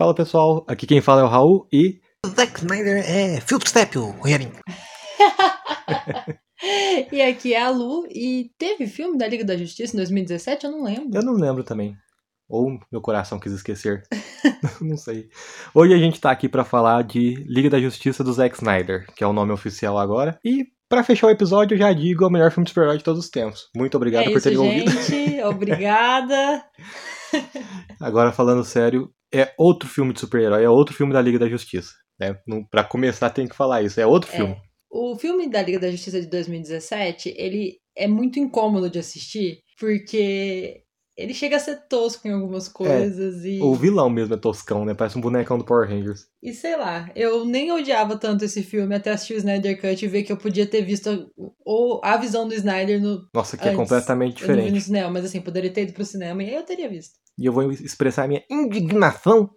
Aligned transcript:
Fala 0.00 0.14
pessoal, 0.14 0.64
aqui 0.66 0.86
quem 0.86 1.02
fala 1.02 1.20
é 1.20 1.24
o 1.24 1.28
Raul 1.28 1.68
e. 1.70 2.00
Zack 2.26 2.60
Snyder 2.60 3.04
é 3.06 3.38
filtro 3.42 3.68
step, 3.68 3.98
o 3.98 4.12
Rogerinho. 4.12 4.54
e 7.12 7.20
aqui 7.20 7.52
é 7.52 7.60
a 7.60 7.68
Lu, 7.68 8.06
e 8.08 8.50
teve 8.56 8.86
filme 8.86 9.18
da 9.18 9.28
Liga 9.28 9.44
da 9.44 9.58
Justiça 9.58 9.94
em 9.94 9.98
2017? 9.98 10.64
Eu 10.64 10.72
não 10.72 10.84
lembro. 10.84 11.10
Eu 11.12 11.22
não 11.22 11.34
lembro 11.34 11.62
também. 11.62 11.94
Ou 12.48 12.78
meu 12.90 13.02
coração 13.02 13.38
quis 13.38 13.52
esquecer. 13.52 14.04
não 14.80 14.96
sei. 14.96 15.28
Hoje 15.74 15.92
a 15.92 15.98
gente 15.98 16.18
tá 16.18 16.30
aqui 16.30 16.48
para 16.48 16.64
falar 16.64 17.04
de 17.04 17.34
Liga 17.46 17.68
da 17.68 17.78
Justiça 17.78 18.24
do 18.24 18.32
Zack 18.32 18.56
Snyder, 18.56 19.04
que 19.14 19.22
é 19.22 19.26
o 19.26 19.34
nome 19.34 19.52
oficial 19.52 19.98
agora. 19.98 20.38
E 20.42 20.64
para 20.88 21.04
fechar 21.04 21.26
o 21.26 21.30
episódio, 21.30 21.74
eu 21.74 21.78
já 21.78 21.92
digo 21.92 22.24
é 22.24 22.26
o 22.26 22.30
melhor 22.30 22.50
filme 22.50 22.64
de 22.64 22.70
super-herói 22.70 22.96
de 22.96 23.04
todos 23.04 23.22
os 23.22 23.28
tempos. 23.28 23.68
Muito 23.76 23.98
obrigado 23.98 24.30
é 24.30 24.32
por 24.32 24.40
terem 24.40 24.56
ouvido. 24.56 24.90
Gente, 24.90 25.40
obrigada. 25.44 26.64
Agora 28.00 28.32
falando 28.32 28.64
sério, 28.64 29.12
é 29.32 29.52
outro 29.58 29.88
filme 29.88 30.12
de 30.12 30.20
super-herói, 30.20 30.64
é 30.64 30.68
outro 30.68 30.94
filme 30.94 31.12
da 31.12 31.20
Liga 31.22 31.38
da 31.38 31.48
Justiça. 31.48 31.92
Né? 32.18 32.36
Para 32.70 32.84
começar, 32.84 33.30
tem 33.30 33.46
que 33.48 33.56
falar 33.56 33.82
isso. 33.82 34.00
É 34.00 34.06
outro 34.06 34.30
É. 34.32 34.36
filme. 34.36 34.56
O 34.90 35.16
filme 35.16 35.48
da 35.48 35.62
Liga 35.62 35.78
da 35.78 35.90
Justiça 35.90 36.20
de 36.20 36.26
2017, 36.26 37.32
ele 37.36 37.78
é 37.96 38.08
muito 38.08 38.38
incômodo 38.40 38.90
de 38.90 38.98
assistir, 38.98 39.60
porque 39.78 40.82
ele 41.16 41.32
chega 41.34 41.56
a 41.56 41.60
ser 41.60 41.86
tosco 41.88 42.26
em 42.26 42.32
algumas 42.32 42.66
coisas 42.66 43.44
e... 43.44 43.60
O 43.60 43.74
vilão 43.74 44.08
mesmo 44.10 44.34
é 44.34 44.36
toscão, 44.38 44.84
né? 44.84 44.94
Parece 44.94 45.16
um 45.18 45.20
bonecão 45.20 45.58
do 45.58 45.64
Power 45.64 45.88
Rangers. 45.88 46.26
E 46.42 46.52
sei 46.54 46.76
lá, 46.76 47.10
eu 47.14 47.44
nem 47.44 47.70
odiava 47.70 48.16
tanto 48.16 48.44
esse 48.44 48.62
filme 48.62 48.94
até 48.94 49.10
assistir 49.12 49.34
o 49.34 49.36
Snyder 49.36 49.80
Cut 49.80 50.02
e 50.04 50.08
ver 50.08 50.22
que 50.22 50.32
eu 50.32 50.36
podia 50.36 50.66
ter 50.66 50.82
visto 50.82 51.30
o, 51.36 52.00
a 52.02 52.16
visão 52.16 52.48
do 52.48 52.54
Snyder 52.54 53.00
no. 53.00 53.28
Nossa, 53.34 53.56
que 53.56 53.64
é 53.64 53.68
Antes, 53.68 53.78
completamente 53.78 54.42
Eu 54.42 54.48
não 54.48 54.54
vi 54.56 54.60
no 54.60 54.66
diferente. 54.66 54.84
cinema, 54.86 55.10
mas 55.10 55.24
assim, 55.26 55.40
poderia 55.40 55.70
ter 55.70 55.82
ido 55.82 55.92
pro 55.92 56.04
cinema 56.04 56.42
e 56.42 56.48
aí 56.48 56.54
eu 56.54 56.64
teria 56.64 56.88
visto. 56.88 57.12
E 57.40 57.46
eu 57.46 57.52
vou 57.52 57.70
expressar 57.72 58.24
a 58.24 58.28
minha 58.28 58.42
indignação, 58.50 59.48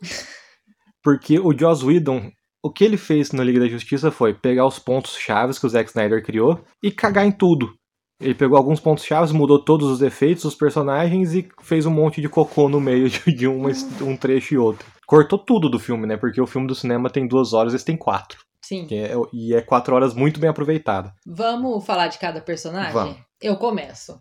porque 1.04 1.40
o 1.40 1.56
Joss 1.58 1.86
Whedon, 1.86 2.32
o 2.64 2.72
que 2.72 2.84
ele 2.84 2.98
fez 2.98 3.32
na 3.32 3.44
Liga 3.44 3.60
da 3.60 3.68
Justiça 3.68 4.10
foi 4.10 4.34
pegar 4.34 4.66
os 4.66 4.80
pontos 4.80 5.18
chaves 5.18 5.60
que 5.60 5.66
o 5.66 5.70
Zack 5.70 5.90
Snyder 5.90 6.24
criou 6.24 6.64
e 6.82 6.90
cagar 6.92 7.26
em 7.26 7.32
tudo. 7.32 7.74
Ele 8.22 8.34
pegou 8.36 8.58
alguns 8.58 8.80
pontos 8.80 9.04
chaves, 9.04 9.34
mudou 9.34 9.60
todos 9.60 9.90
os 9.90 10.02
efeitos 10.02 10.44
dos 10.44 10.56
personagens 10.56 11.34
e 11.34 11.46
fez 11.62 11.86
um 11.86 11.92
monte 11.92 12.22
de 12.22 12.30
cocô 12.30 12.70
no 12.70 12.80
meio 12.80 13.10
de, 13.10 13.48
uma- 13.48 13.70
um 14.02 14.16
trecho 14.16 14.54
e 14.54 14.58
outro. 14.58 14.88
Cortou 15.06 15.38
tudo 15.38 15.68
do 15.70 15.78
filme, 15.78 16.08
né? 16.08 16.16
Porque 16.16 16.40
o 16.40 16.48
filme 16.48 16.68
do 16.68 16.74
cinema 16.76 17.10
tem 17.10 17.28
duas 17.28 17.52
horas, 17.52 17.74
esse 17.74 17.84
tem 17.84 17.98
quatro. 17.98 18.40
Sim. 18.64 18.88
É- 18.92 19.12
e 19.34 19.54
é 19.54 19.62
quatro 19.62 19.94
horas 19.94 20.14
muito 20.14 20.40
bem 20.40 20.50
aproveitadas. 20.50 21.12
Vamos 21.28 21.86
falar 21.86 22.08
de 22.08 22.18
cada 22.18 22.40
personagem? 22.40 22.94
Vamos. 22.94 23.18
Eu 23.42 23.58
começo. 23.58 24.18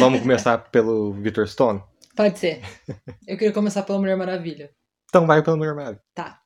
Vamos 0.00 0.20
começar 0.20 0.56
pelo 0.70 1.12
Victor 1.12 1.46
Stone? 1.46 1.82
Pode 2.14 2.38
ser. 2.38 2.60
Eu 3.26 3.36
queria 3.38 3.52
começar 3.52 3.82
pela 3.82 3.98
Mulher 3.98 4.16
Maravilha. 4.16 4.70
Então 5.08 5.26
vai 5.26 5.42
pelo 5.42 5.56
Mulher 5.56 5.74
Maravilha. 5.74 6.02
Tá. 6.14 6.38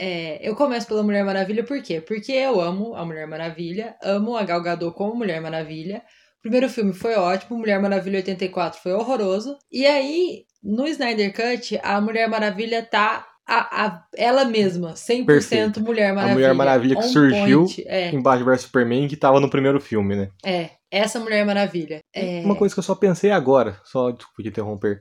É, 0.00 0.38
eu 0.46 0.56
começo 0.56 0.86
pela 0.86 1.02
Mulher 1.02 1.24
Maravilha 1.24 1.64
por 1.64 1.80
quê? 1.82 2.00
Porque 2.00 2.32
eu 2.32 2.60
amo 2.60 2.94
a 2.94 3.04
Mulher 3.04 3.26
Maravilha, 3.26 3.96
amo 4.02 4.36
a 4.36 4.42
Gal 4.42 4.62
Gadot 4.62 4.96
como 4.96 5.14
Mulher 5.14 5.40
Maravilha. 5.40 6.02
O 6.38 6.42
primeiro 6.42 6.68
filme 6.68 6.92
foi 6.92 7.14
ótimo, 7.14 7.58
Mulher 7.58 7.80
Maravilha 7.80 8.18
84 8.18 8.80
foi 8.80 8.92
horroroso. 8.92 9.56
E 9.70 9.86
aí, 9.86 10.44
no 10.62 10.88
Snyder 10.88 11.32
Cut, 11.32 11.78
a 11.82 12.00
Mulher 12.00 12.28
Maravilha 12.28 12.82
tá 12.82 13.26
a, 13.58 13.86
a- 13.86 14.04
ela 14.16 14.44
mesma, 14.44 14.94
100% 14.94 15.26
Perfeita. 15.26 15.80
Mulher 15.80 16.12
Maravilha. 16.14 16.34
Mulher 16.34 16.54
Maravilha 16.54 16.96
que 16.96 17.02
surgiu 17.02 17.64
point. 17.64 17.84
É, 17.86 18.10
Em 18.10 18.20
Batman 18.22 18.46
vs 18.52 18.62
Superman, 18.62 19.08
que 19.08 19.16
tava 19.16 19.40
no 19.40 19.50
primeiro 19.50 19.80
filme, 19.80 20.16
né? 20.16 20.28
é, 20.44 20.70
essa 20.90 21.18
Mulher 21.20 21.44
Maravilha. 21.44 22.00
É, 22.14 22.42
Uma 22.44 22.56
coisa 22.56 22.74
que 22.74 22.78
eu 22.78 22.82
só 22.84 22.94
pensei 22.94 23.30
agora, 23.30 23.76
só 23.84 24.10
desculpa 24.10 24.42
te 24.42 24.48
interromper. 24.48 25.00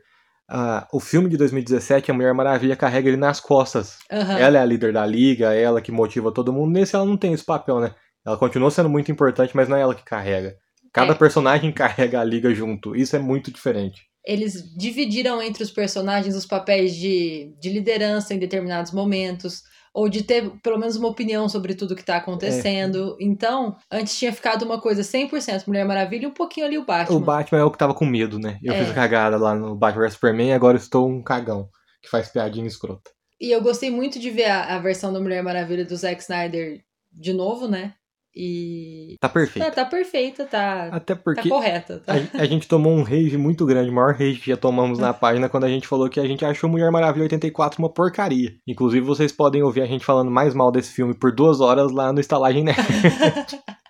Ah, 0.53 0.85
o 0.91 0.99
filme 0.99 1.29
de 1.29 1.37
2017, 1.37 2.11
a 2.11 2.13
Mulher 2.13 2.33
Maravilha 2.33 2.75
carrega 2.75 3.07
ele 3.07 3.17
nas 3.17 3.39
costas. 3.39 3.97
aham. 4.11 4.37
Ela 4.37 4.57
é 4.57 4.61
a 4.61 4.65
líder 4.65 4.91
da 4.91 5.05
liga, 5.05 5.53
ela 5.53 5.81
que 5.81 5.91
motiva 5.91 6.31
todo 6.31 6.51
mundo. 6.51 6.71
Nesse 6.73 6.95
ela 6.95 7.05
não 7.05 7.15
tem 7.15 7.31
esse 7.33 7.45
papel, 7.45 7.79
né? 7.79 7.95
Ela 8.25 8.37
continua 8.37 8.69
sendo 8.69 8.89
muito 8.89 9.09
importante, 9.11 9.55
mas 9.55 9.69
não 9.69 9.77
é 9.77 9.81
ela 9.81 9.95
que 9.95 10.03
carrega. 10.03 10.55
Cada 10.93 11.13
É. 11.13 11.15
personagem 11.15 11.71
carrega 11.73 12.19
a 12.19 12.23
liga 12.23 12.53
junto. 12.53 12.93
Isso 12.95 13.15
é 13.15 13.19
muito 13.19 13.49
diferente. 13.49 14.01
Eles 14.25 14.63
dividiram 14.75 15.41
entre 15.41 15.63
os 15.63 15.71
personagens 15.71 16.35
os 16.35 16.45
papéis 16.45 16.95
de, 16.95 17.53
de 17.59 17.69
liderança 17.69 18.33
em 18.33 18.39
determinados 18.39 18.91
momentos, 18.91 19.63
ou 19.93 20.07
de 20.07 20.23
ter 20.23 20.49
pelo 20.61 20.77
menos 20.77 20.95
uma 20.95 21.09
opinião 21.09 21.49
sobre 21.49 21.73
tudo 21.75 21.95
que 21.95 22.03
tá 22.05 22.17
acontecendo. 22.17 23.17
Então, 23.19 23.75
antes 23.91 24.17
tinha 24.17 24.31
ficado 24.31 24.63
uma 24.63 24.79
coisa 24.79 25.01
100% 25.01 25.67
Mulher 25.67 25.85
Maravilha 25.85 26.23
e 26.23 26.27
um 26.27 26.33
pouquinho 26.33 26.65
ali 26.65 26.77
o 26.77 26.85
Batman. 26.85 27.17
O 27.17 27.19
Batman 27.19 27.59
é 27.59 27.63
o 27.63 27.71
que 27.71 27.77
tava 27.77 27.93
com 27.93 28.05
medo, 28.05 28.39
né? 28.39 28.57
Eu 28.63 28.73
É. 28.73 28.85
fiz 28.85 28.93
cagada 28.93 29.37
lá 29.37 29.53
no 29.53 29.75
Batman 29.75 30.03
vs 30.03 30.13
Superman 30.13 30.49
e 30.49 30.53
agora 30.53 30.77
estou 30.77 31.09
um 31.09 31.21
cagão. 31.21 31.67
Que 32.01 32.09
faz 32.09 32.29
piadinha 32.29 32.65
escrota. 32.67 33.11
E 33.39 33.51
eu 33.51 33.61
gostei 33.61 33.91
muito 33.91 34.19
de 34.19 34.29
ver 34.29 34.45
a, 34.45 34.75
a 34.75 34.79
versão 34.79 35.11
da 35.11 35.19
Mulher 35.19 35.43
Maravilha 35.43 35.83
do 35.83 35.95
Zack 35.95 36.21
Snyder 36.21 36.81
de 37.11 37.33
novo, 37.33 37.67
né? 37.67 37.93
E. 38.35 39.17
Tá 39.19 39.27
perfeito. 39.27 39.65
É, 39.65 39.71
tá 39.71 39.85
perfeita, 39.85 40.45
tá, 40.45 40.87
Até 40.91 41.15
tá 41.15 41.21
porque 41.21 41.49
correta. 41.49 41.99
Tá? 41.99 42.13
A, 42.33 42.41
a 42.41 42.45
gente 42.45 42.67
tomou 42.67 42.93
um 42.93 43.03
rage 43.03 43.37
muito 43.37 43.65
grande, 43.65 43.89
o 43.89 43.93
maior 43.93 44.13
rage 44.13 44.39
que 44.39 44.49
já 44.49 44.57
tomamos 44.57 44.99
na 44.99 45.11
página 45.13 45.49
quando 45.49 45.65
a 45.65 45.69
gente 45.69 45.87
falou 45.87 46.09
que 46.09 46.19
a 46.19 46.25
gente 46.25 46.45
achou 46.45 46.69
Mulher 46.69 46.91
Maravilha 46.91 47.23
84 47.23 47.81
uma 47.81 47.91
porcaria. 47.93 48.51
Inclusive, 48.65 49.05
vocês 49.05 49.31
podem 49.31 49.61
ouvir 49.61 49.81
a 49.81 49.85
gente 49.85 50.05
falando 50.05 50.31
mais 50.31 50.53
mal 50.53 50.71
desse 50.71 50.93
filme 50.93 51.13
por 51.13 51.33
duas 51.33 51.59
horas 51.59 51.91
lá 51.91 52.13
no 52.13 52.19
Estalagem 52.19 52.63
Nerd. 52.63 52.79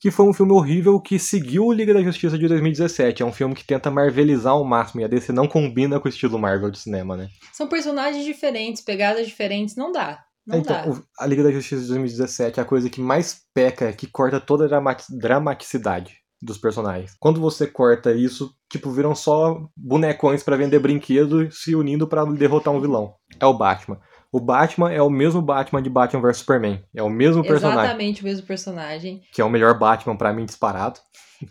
que 0.00 0.10
foi 0.10 0.26
um 0.26 0.32
filme 0.32 0.52
horrível 0.52 1.00
que 1.00 1.18
seguiu 1.18 1.66
o 1.66 1.72
Liga 1.72 1.92
da 1.92 2.02
Justiça 2.02 2.38
de 2.38 2.46
2017. 2.46 3.22
É 3.22 3.26
um 3.26 3.32
filme 3.32 3.54
que 3.54 3.64
tenta 3.64 3.90
marvelizar 3.90 4.52
ao 4.52 4.64
máximo 4.64 5.00
e 5.00 5.04
a 5.04 5.08
DC 5.08 5.32
não 5.32 5.48
combina 5.48 5.98
com 5.98 6.06
o 6.06 6.08
estilo 6.08 6.38
Marvel 6.38 6.70
de 6.70 6.78
cinema, 6.78 7.16
né? 7.16 7.28
São 7.52 7.66
personagens 7.66 8.24
diferentes, 8.24 8.80
pegadas 8.80 9.26
diferentes, 9.26 9.74
não 9.74 9.90
dá. 9.90 10.24
Não 10.48 10.62
dá. 10.62 10.80
então, 10.80 10.92
o- 10.92 11.02
a 11.18 11.26
Liga 11.26 11.42
da 11.42 11.50
Justiça 11.52 11.82
de 11.82 11.88
2017 11.88 12.58
é 12.58 12.62
a 12.62 12.66
coisa 12.66 12.88
que 12.90 13.00
mais 13.00 13.42
peca, 13.54 13.86
é 13.86 13.92
que 13.92 14.06
corta 14.06 14.40
toda 14.40 14.64
a 14.64 14.68
dramati- 14.68 15.16
dramaticidade 15.16 16.16
dos 16.40 16.56
personagens. 16.58 17.14
Quando 17.18 17.40
você 17.40 17.66
corta 17.66 18.12
isso, 18.12 18.52
tipo, 18.70 18.90
viram 18.90 19.14
só 19.14 19.60
bonecões 19.76 20.42
pra 20.42 20.56
vender 20.56 20.78
brinquedo 20.78 21.50
se 21.50 21.74
unindo 21.74 22.06
pra 22.06 22.24
derrotar 22.24 22.72
um 22.72 22.80
vilão. 22.80 23.14
É 23.40 23.46
o 23.46 23.54
Batman. 23.54 23.98
O 24.30 24.38
Batman 24.40 24.92
é 24.92 25.00
o 25.02 25.08
mesmo 25.10 25.40
Batman 25.42 25.82
de 25.82 25.88
Batman 25.90 26.20
vs 26.20 26.36
Superman. 26.38 26.84
É 26.94 27.02
o 27.02 27.08
mesmo 27.08 27.42
personagem, 27.42 27.84
Exatamente 27.84 28.20
o 28.20 28.24
mesmo 28.24 28.46
personagem. 28.46 29.22
que 29.32 29.40
é 29.40 29.44
o 29.44 29.50
melhor 29.50 29.76
Batman 29.78 30.16
pra 30.16 30.32
mim 30.32 30.44
disparado. 30.44 31.00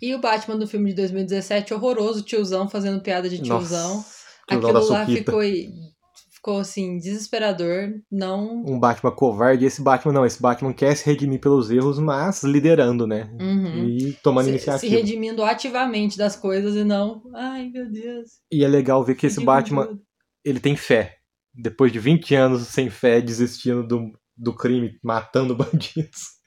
E 0.02 0.14
o 0.14 0.20
Batman 0.22 0.58
do 0.58 0.68
filme 0.68 0.90
de 0.92 0.96
2017, 0.98 1.74
horroroso, 1.74 2.22
tiozão 2.22 2.70
fazendo 2.70 3.02
piada 3.02 3.28
de 3.28 3.42
tiozão. 3.42 3.96
Nossa, 3.98 4.10
tiozão 4.48 4.70
Aquilo 4.70 4.90
lá 4.94 5.00
Suquita. 5.06 5.32
ficou, 5.32 5.42
ficou 6.48 6.60
assim, 6.60 6.98
desesperador. 6.98 7.94
Não. 8.10 8.64
Um 8.66 8.80
Batman 8.80 9.12
covarde. 9.12 9.66
Esse 9.66 9.82
Batman 9.82 10.14
não, 10.14 10.26
esse 10.26 10.42
Batman 10.42 10.72
quer 10.72 10.96
se 10.96 11.06
redimir 11.06 11.42
pelos 11.42 11.70
erros, 11.70 12.00
mas 12.00 12.42
liderando, 12.44 13.06
né? 13.06 13.30
Uhum. 13.40 13.86
E 13.90 14.14
tomando 14.24 14.46
Se, 14.46 14.52
se 14.52 14.56
iniciativa. 14.56 14.96
redimindo 14.96 15.44
ativamente 15.44 16.18
das 16.18 16.38
coisas 16.38 16.76
e 16.76 16.86
não. 16.86 17.22
Ai, 17.36 17.70
meu 17.70 17.92
Deus. 17.92 18.30
E 18.52 18.64
é 18.64 18.68
legal 18.68 19.04
ver 19.04 19.16
que 19.16 19.28
esse 19.28 19.40
redimindo 19.40 19.52
Batman 19.52 19.86
tudo. 19.88 20.02
ele 20.46 20.60
tem 20.62 20.76
fé. 20.78 21.18
Depois 21.54 21.92
de 21.92 22.00
20 22.00 22.34
anos 22.36 22.68
sem 22.68 22.90
fé, 22.90 23.20
desistindo 23.20 23.86
do, 23.86 24.12
do 24.38 24.54
crime, 24.56 24.98
matando 25.04 25.54
bandidos. 25.58 26.38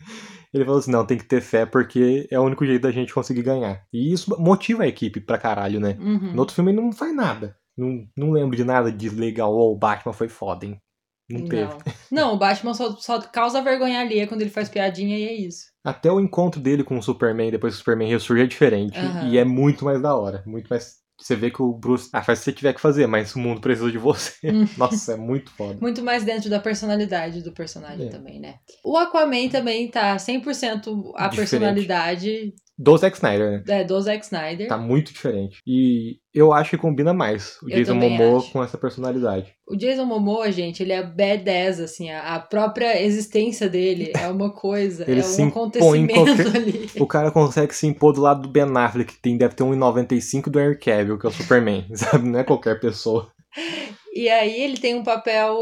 Ele 0.55 0.65
falou 0.65 0.79
assim: 0.81 0.91
não, 0.91 1.05
tem 1.05 1.19
que 1.19 1.25
ter 1.27 1.41
fé 1.43 1.67
porque 1.67 2.27
é 2.31 2.39
o 2.39 2.43
único 2.45 2.65
jeito 2.65 2.83
da 2.83 2.91
gente 2.91 3.13
conseguir 3.13 3.43
ganhar. 3.43 3.83
E 3.93 4.13
isso 4.13 4.35
motiva 4.41 4.85
a 4.85 4.89
equipe 4.89 5.21
pra 5.21 5.37
caralho, 5.39 5.79
né? 5.79 5.97
Uhum. 6.01 6.33
No 6.33 6.41
outro 6.41 6.55
filme 6.55 6.71
ele 6.73 6.81
não 6.81 6.93
faz 6.93 7.15
nada. 7.15 7.57
Não, 7.77 8.07
não 8.17 8.31
lembro 8.31 8.57
de 8.57 8.65
nada 8.65 8.91
de 8.93 9.09
legal. 9.09 9.55
Oh, 9.55 9.73
o 9.73 9.77
Batman 9.79 10.13
foi 10.13 10.29
foda, 10.29 10.67
hein? 10.67 10.81
Não 11.31 11.45
teve. 11.45 11.63
Não. 11.63 11.79
Não, 12.11 12.35
o 12.35 12.39
Batman 12.39 12.75
só, 12.75 12.91
só 12.97 13.21
causa 13.21 13.63
vergonha 13.63 14.01
alheia 14.01 14.27
quando 14.27 14.41
ele 14.43 14.51
faz 14.51 14.69
piadinha 14.69 15.17
e 15.17 15.25
é 15.29 15.33
isso. 15.33 15.67
Até 15.85 16.11
o 16.11 16.19
encontro 16.19 16.61
dele 16.61 16.83
com 16.83 16.99
o 16.99 17.03
Superman, 17.03 17.53
depois 17.53 17.73
que 17.73 17.77
o 17.77 17.79
Superman 17.79 18.09
ressurge, 18.11 18.43
é 18.43 18.47
diferente. 18.47 18.99
Aham. 18.99 19.29
E 19.29 19.39
é 19.39 19.45
muito 19.45 19.85
mais 19.85 20.03
da 20.03 20.15
hora. 20.17 20.43
Muito 20.45 20.67
mais. 20.69 20.99
Você 21.21 21.37
vê 21.37 21.51
que 21.51 21.63
o 21.63 21.73
Bruce. 21.73 22.09
Ah, 22.13 22.23
faz 22.23 22.39
o 22.39 22.43
que 22.43 22.45
você 22.47 22.53
tiver 22.53 22.73
que 22.73 22.81
fazer, 22.81 23.07
mas 23.07 23.35
o 23.37 23.39
mundo 23.39 23.61
precisa 23.61 23.91
de 23.93 23.99
você. 23.99 24.33
Hum. 24.51 24.67
Nossa, 24.77 25.13
é 25.13 25.17
muito 25.17 25.53
foda. 25.53 25.79
Muito 25.81 26.03
mais 26.03 26.25
dentro 26.25 26.51
da 26.51 26.59
personalidade 26.59 27.43
do 27.43 27.53
personagem 27.53 28.09
É. 28.09 28.11
também, 28.11 28.41
né? 28.41 28.57
O 28.85 28.97
Aquaman 28.97 29.49
também 29.49 29.89
tá 29.89 30.19
100% 30.19 31.13
a 31.15 31.29
Diferente. 31.29 31.37
personalidade 31.37 32.55
Do 32.83 32.97
Zack 32.97 33.15
Snyder, 33.17 33.51
né? 33.51 33.63
é, 33.69 33.85
do 33.85 34.01
Zack 34.01 34.25
Snyder. 34.25 34.67
Tá 34.67 34.79
muito 34.79 35.13
diferente. 35.13 35.59
E 35.67 36.17
eu 36.33 36.51
acho 36.51 36.71
que 36.71 36.79
combina 36.79 37.13
mais 37.13 37.59
o 37.63 37.69
Eu 37.69 37.77
Jason 37.77 37.95
Momoa 37.95 38.39
acho. 38.39 38.51
com 38.53 38.65
essa 38.65 38.79
personalidade. 38.79 39.53
O 39.69 39.77
Jason 39.77 40.07
Momoa, 40.07 40.51
gente, 40.51 40.83
ele 40.83 40.93
é 40.93 41.03
badass, 41.03 41.79
assim, 41.79 42.11
a, 42.11 42.39
própria 42.39 43.03
existência 43.03 43.69
dele 43.69 44.13
é 44.19 44.27
uma 44.29 44.51
coisa, 44.51 45.05
Ele 45.11 45.21
é 45.21 45.25
um 45.25 45.49
acontecimento 45.49 46.15
qualquer- 46.15 46.57
ali. 46.57 46.91
O 46.99 47.07
cara 47.07 47.31
consegue 47.31 47.75
se 47.75 47.87
impor 47.87 48.15
do 48.15 48.23
lado 48.23 48.41
do 48.43 48.49
Ben 48.49 48.65
Affleck, 48.75 49.13
que 49.13 49.21
tem, 49.21 49.37
deve 49.37 49.55
ter 49.55 49.63
1,95 49.63 50.49
do 50.49 50.59
Henry 50.59 50.79
Cavill, 50.79 51.19
que 51.19 51.27
é 51.27 51.29
o 51.29 51.33
Superman, 51.33 51.85
sabe? 51.95 52.27
Não 52.31 52.39
é 52.39 52.45
qualquer 52.45 52.81
pessoa. 52.81 53.31
E 54.13 54.29
aí 54.29 54.61
ele 54.63 54.77
tem 54.77 54.95
um 54.95 55.05
papel, 55.05 55.57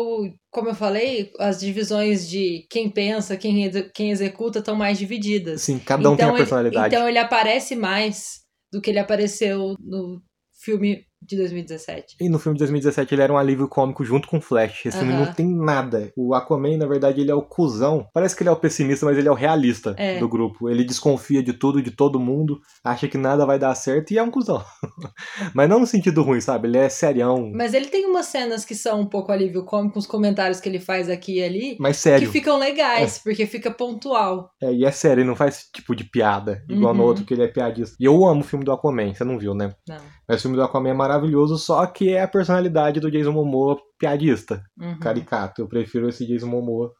como 0.50 0.70
eu 0.70 0.74
falei, 0.74 1.30
as 1.38 1.60
divisões 1.60 2.28
de 2.28 2.66
quem 2.70 2.88
pensa, 2.90 3.36
quem, 3.36 3.70
quem 3.94 4.10
executa 4.10 4.60
estão 4.60 4.74
mais 4.74 4.98
divididas. 4.98 5.60
Assim, 5.62 5.78
cada 5.78 6.10
um 6.10 6.16
tem 6.16 6.24
a 6.24 6.28
ele- 6.30 6.38
personalidade. 6.38 6.94
então 6.94 7.08
ele 7.08 7.18
aparece 7.18 7.76
mais 7.76 8.40
do 8.72 8.80
que 8.80 8.90
ele 8.90 8.98
apareceu 8.98 9.74
no 9.80 10.22
filme 10.62 11.04
de 11.20 11.36
2017. 11.36 12.16
E 12.20 12.28
no 12.28 12.38
filme 12.38 12.56
de 12.56 12.60
2017 12.60 13.14
ele 13.14 13.22
era 13.22 13.32
um 13.32 13.36
alívio 13.38 13.68
cômico 13.68 14.04
junto 14.04 14.28
com 14.28 14.38
o 14.38 14.40
Flash. 14.40 14.86
Esse 14.86 14.98
filme 14.98 15.12
Aham. 15.12 15.24
não 15.26 15.32
tem 15.32 15.46
nada. 15.46 16.12
O 16.16 16.34
Aquaman, 16.34 16.76
na 16.76 16.86
verdade, 16.86 17.20
ele 17.20 17.30
é 17.30 17.34
o 17.34 17.42
cuzão. 17.42 18.06
Parece 18.14 18.36
que 18.36 18.42
ele 18.42 18.50
é 18.50 18.52
o 18.52 18.56
pessimista, 18.56 19.04
mas 19.04 19.18
ele 19.18 19.28
é 19.28 19.30
o 19.30 19.34
realista 19.34 19.94
É. 19.98 20.18
do 20.18 20.28
grupo. 20.28 20.68
Ele 20.70 20.84
desconfia 20.84 21.42
de 21.42 21.52
tudo, 21.52 21.82
de 21.82 21.90
todo 21.90 22.20
mundo, 22.20 22.60
acha 22.84 23.08
que 23.08 23.18
nada 23.18 23.44
vai 23.44 23.58
dar 23.58 23.74
certo 23.74 24.12
e 24.12 24.18
é 24.18 24.22
um 24.22 24.30
cuzão. 24.30 24.62
mas 25.54 25.68
não 25.68 25.80
no 25.80 25.86
sentido 25.86 26.22
ruim, 26.22 26.40
sabe? 26.40 26.68
Ele 26.68 26.78
é 26.78 26.88
serião, 26.88 27.50
Mas 27.54 27.74
ele 27.74 27.86
tem 27.86 28.06
umas 28.06 28.26
cenas 28.26 28.64
que 28.64 28.74
são 28.74 29.00
um 29.00 29.06
pouco 29.06 29.32
alívio 29.32 29.64
cômico, 29.64 29.98
os 29.98 30.06
comentários 30.06 30.60
que 30.60 30.68
ele 30.68 30.80
faz 30.80 31.08
aqui 31.08 31.38
e 31.38 31.42
ali, 31.44 31.76
mas 31.80 31.96
sério. 31.96 32.26
que 32.26 32.32
ficam 32.32 32.58
legais, 32.58 33.18
porque 33.22 33.46
fica 33.46 33.70
pontual. 33.70 34.50
É, 34.62 34.72
e 34.72 34.84
é 34.84 34.90
sério, 34.90 35.20
ele 35.22 35.28
não 35.28 35.36
faz 35.36 35.64
tipo 35.74 35.94
de 35.94 36.04
piada, 36.04 36.62
igual 36.68 36.94
no 36.94 37.02
Uhum. 37.02 37.08
outro 37.08 37.24
que 37.24 37.34
ele 37.34 37.42
é 37.42 37.48
piadista. 37.48 37.96
E 38.00 38.04
eu 38.04 38.24
amo 38.26 38.40
o 38.40 38.44
filme 38.44 38.64
do 38.64 38.72
Aquaman, 38.72 39.12
você 39.14 39.24
não 39.24 39.38
viu, 39.38 39.54
né? 39.54 39.72
Não. 39.88 39.98
Mas 40.28 40.38
o 40.38 40.42
filme 40.42 40.56
do 40.56 40.62
Aquaman 40.62 40.90
é 40.90 40.94
maravilhoso, 41.08 41.56
só 41.58 41.84
que 41.86 42.10
é 42.14 42.20
a 42.22 42.28
personalidade 42.28 43.00
do 43.00 43.10
Jason 43.10 43.32
Momoa 43.32 43.76
piadista, 43.98 44.62
Uhum. 44.78 44.98
caricato. 44.98 45.62
Eu 45.62 45.68
prefiro 45.68 46.08
esse 46.08 46.26
Jason 46.26 46.46
Momoa, 46.48 46.92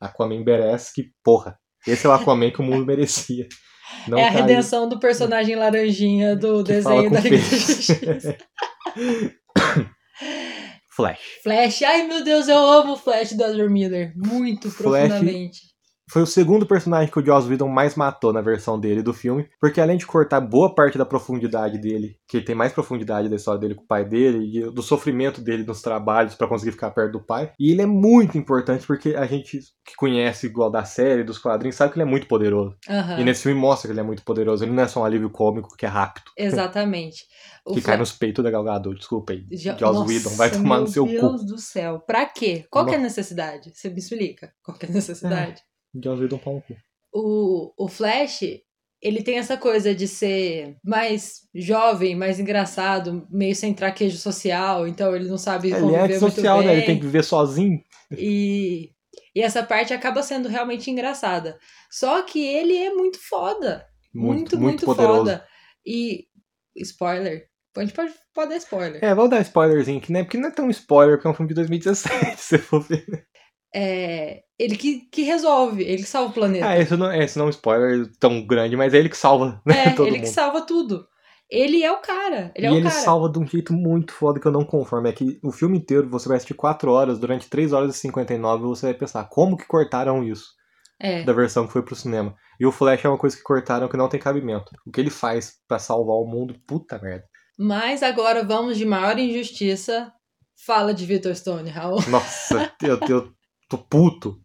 Aquaman 0.00 0.42
merece 0.42 0.92
que, 0.94 1.10
porra, 1.22 1.56
esse 1.86 2.06
é 2.06 2.08
o 2.08 2.12
Aquaman 2.12 2.50
que 2.50 2.60
o 2.60 2.64
mundo 2.64 2.84
merecia. 2.86 3.46
Não 4.08 4.16
é 4.18 4.28
a 4.28 4.32
caiu- 4.32 4.46
redenção 4.46 4.88
do 4.88 4.98
personagem 4.98 5.56
laranjinha 5.56 6.36
do 6.36 6.62
que 6.64 6.72
desenho 6.72 7.10
da 7.10 7.20
Liga 7.20 7.22
da 7.22 7.22
peixe. 7.22 7.56
Justiça. 7.58 8.36
Flash. 10.94 11.20
Flash, 11.42 11.82
ai 11.82 12.06
meu 12.06 12.22
Deus, 12.22 12.46
eu 12.48 12.58
amo 12.58 12.92
o 12.92 12.96
Flash 12.96 13.32
do 13.32 13.42
Ezra 13.44 13.68
Miller. 13.68 14.12
Muito 14.16 14.70
Flash- 14.70 15.08
profundamente. 15.08 15.60
Foi 16.10 16.22
o 16.22 16.26
segundo 16.26 16.66
personagem 16.66 17.10
que 17.10 17.18
o 17.20 17.24
Joss 17.24 17.48
Whedon 17.48 17.68
mais 17.68 17.94
matou 17.94 18.32
na 18.32 18.40
versão 18.40 18.78
dele 18.80 19.02
do 19.02 19.14
filme, 19.14 19.48
porque 19.60 19.80
além 19.80 19.96
de 19.96 20.06
cortar 20.06 20.40
boa 20.40 20.74
parte 20.74 20.98
da 20.98 21.04
profundidade 21.04 21.78
dele, 21.78 22.16
que 22.26 22.38
ele 22.38 22.44
tem 22.44 22.54
mais 22.54 22.72
profundidade 22.72 23.28
da 23.28 23.36
história 23.36 23.60
dele 23.60 23.74
com 23.76 23.84
o 23.84 23.86
pai 23.86 24.04
dele, 24.04 24.38
e 24.58 24.70
do 24.70 24.82
sofrimento 24.82 25.40
dele 25.40 25.64
nos 25.64 25.80
trabalhos 25.82 26.34
pra 26.34 26.48
conseguir 26.48 26.72
ficar 26.72 26.90
perto 26.90 27.12
do 27.12 27.24
pai, 27.24 27.52
e 27.58 27.70
ele 27.70 27.82
é 27.82 27.86
muito 27.86 28.36
importante 28.36 28.86
porque 28.86 29.14
a 29.14 29.24
gente 29.26 29.60
que 29.84 29.94
conhece 29.96 30.46
igual 30.46 30.70
da 30.70 30.84
série, 30.84 31.22
dos 31.22 31.38
quadrinhos, 31.38 31.76
sabe 31.76 31.92
que 31.92 31.98
ele 31.98 32.08
é 32.08 32.10
muito 32.10 32.26
poderoso. 32.26 32.76
Aham, 32.88 33.20
E 33.20 33.24
nesse 33.24 33.42
filme 33.44 33.60
mostra 33.60 33.88
que 33.88 33.92
ele 33.92 34.00
é 34.00 34.04
muito 34.04 34.24
poderoso, 34.24 34.64
ele 34.64 34.72
não 34.72 34.82
é 34.82 34.88
só 34.88 35.00
um 35.00 35.04
alívio 35.04 35.30
cômico 35.30 35.76
que 35.76 35.86
é 35.86 35.88
rápido, 35.88 36.24
Exatamente. 36.36 37.24
Que 37.72 37.80
cai 37.82 37.96
nos 37.96 38.10
peitos 38.10 38.42
da 38.42 38.50
Gal 38.50 38.64
Gadot, 38.64 38.96
desculpa 38.98 39.32
aí. 39.32 39.44
Já- 39.52 39.76
Joss 39.76 39.98
Nossa, 40.00 40.08
Whedon, 40.08 40.30
vai 40.30 40.50
tomar 40.50 40.80
no 40.80 40.86
seu 40.88 41.04
Meu 41.06 41.20
cu. 41.20 41.28
Deus 41.28 41.46
do 41.46 41.58
céu. 41.58 42.00
Pra 42.00 42.26
quê? 42.26 42.64
Qual 42.70 42.84
que 42.86 42.94
é 42.94 42.98
a 42.98 43.00
necessidade? 43.00 43.70
Você 43.72 43.90
me 43.90 43.98
explica. 43.98 44.50
Qual 44.64 44.76
que 44.76 44.86
é 44.86 44.88
a 44.88 44.92
necessidade? 44.92 45.60
Joss 45.94 46.20
Whedon 46.20 46.38
pau 46.38 46.54
no 46.54 46.62
cu. 46.62 46.76
O, 47.12 47.72
o 47.84 47.88
Flash, 47.88 48.42
ele 49.02 49.22
tem 49.22 49.38
essa 49.38 49.56
coisa 49.56 49.94
de 49.94 50.06
ser 50.06 50.76
mais 50.84 51.40
jovem, 51.54 52.14
mais 52.14 52.38
engraçado, 52.38 53.26
meio 53.30 53.54
sem 53.56 53.74
traquejo 53.74 54.16
social, 54.16 54.86
então 54.86 55.14
ele 55.14 55.28
não 55.28 55.38
sabe 55.38 55.72
Ele 55.72 55.94
é 55.94 56.02
antissocial, 56.02 56.56
muito 56.56 56.66
né? 56.66 56.72
bem. 56.72 56.82
Ele 56.82 56.86
tem 56.86 56.98
que 56.98 57.06
viver 57.06 57.24
sozinho. 57.24 57.80
E, 58.16 58.90
e 59.34 59.42
essa 59.42 59.62
parte 59.62 59.92
acaba 59.92 60.22
sendo 60.22 60.48
realmente 60.48 60.90
engraçada. 60.90 61.58
Só 61.90 62.22
que 62.22 62.44
ele 62.44 62.76
é 62.76 62.92
muito 62.92 63.18
foda. 63.28 63.86
Muito, 64.12 64.58
Muito, 64.58 64.86
muito, 64.86 64.94
foda. 64.94 65.46
E. 65.86 66.26
Spoiler. 66.76 67.48
A 67.76 67.80
gente 67.82 67.92
pode, 67.94 68.12
pode 68.34 68.50
dar 68.50 68.56
spoiler. 68.56 69.04
É, 69.04 69.14
vou 69.14 69.28
dar 69.28 69.40
spoilerzinho 69.42 69.98
aqui, 69.98 70.12
né? 70.12 70.24
Porque 70.24 70.36
não 70.36 70.48
é 70.48 70.52
tão 70.52 70.68
spoiler, 70.70 71.16
porque 71.16 71.28
é 71.28 71.30
um 71.30 71.34
filme 71.34 71.48
de 71.48 71.54
2017, 71.54 72.34
se 72.40 72.58
for 72.58 72.80
ver. 72.80 73.26
É, 73.74 74.42
ele 74.58 74.76
que, 74.76 75.00
que 75.10 75.22
resolve, 75.22 75.82
ele 75.82 76.02
que 76.02 76.08
salva 76.08 76.30
o 76.30 76.34
planeta. 76.34 76.68
Ah, 76.68 76.78
esse 76.78 76.96
não, 76.96 77.12
esse 77.12 77.38
não 77.38 77.44
é 77.44 77.48
um 77.48 77.50
spoiler 77.50 78.10
tão 78.18 78.44
grande, 78.46 78.76
mas 78.76 78.92
é 78.94 78.98
ele 78.98 79.08
que 79.08 79.16
salva, 79.16 79.60
né? 79.66 79.84
É, 79.86 79.88
ele 80.02 80.10
mundo. 80.10 80.20
que 80.20 80.26
salva 80.26 80.62
tudo. 80.62 81.06
Ele 81.48 81.82
é 81.82 81.90
o 81.90 82.00
cara. 82.00 82.52
Ele 82.54 82.66
e 82.66 82.68
é 82.68 82.70
o 82.70 82.74
ele 82.74 82.82
cara. 82.88 82.94
salva 82.94 83.28
de 83.28 83.38
um 83.38 83.46
jeito 83.46 83.72
muito 83.72 84.12
foda 84.12 84.38
que 84.38 84.46
eu 84.46 84.52
não 84.52 84.64
conformo. 84.64 85.08
É 85.08 85.12
que 85.12 85.38
o 85.42 85.50
filme 85.50 85.78
inteiro 85.78 86.08
você 86.08 86.28
vai 86.28 86.36
assistir 86.36 86.54
4 86.54 86.90
horas, 86.92 87.18
durante 87.18 87.48
3 87.50 87.72
horas 87.72 87.94
e 87.96 87.98
59 87.98 88.62
você 88.64 88.86
vai 88.86 88.94
pensar, 88.94 89.24
como 89.28 89.56
que 89.56 89.66
cortaram 89.66 90.22
isso 90.22 90.46
É. 91.00 91.24
da 91.24 91.32
versão 91.32 91.66
que 91.66 91.72
foi 91.72 91.82
pro 91.82 91.96
cinema? 91.96 92.34
E 92.60 92.66
o 92.66 92.70
Flash 92.70 93.04
é 93.04 93.08
uma 93.08 93.18
coisa 93.18 93.36
que 93.36 93.42
cortaram 93.42 93.88
que 93.88 93.96
não 93.96 94.08
tem 94.08 94.20
cabimento. 94.20 94.70
O 94.86 94.92
que 94.92 95.00
ele 95.00 95.10
faz 95.10 95.54
pra 95.66 95.78
salvar 95.78 96.16
o 96.16 96.26
mundo, 96.26 96.54
puta 96.66 96.98
merda. 97.00 97.24
Mas 97.58 98.02
agora 98.02 98.44
vamos 98.44 98.76
de 98.78 98.84
maior 98.84 99.18
injustiça. 99.18 100.12
Fala 100.66 100.92
de 100.94 101.04
Victor 101.06 101.34
Stone, 101.34 101.68
Raul. 101.70 102.00
Nossa, 102.08 102.70
eu, 102.82 102.98
eu 103.08 103.32
tô 103.70 103.78
puto. 103.78 104.38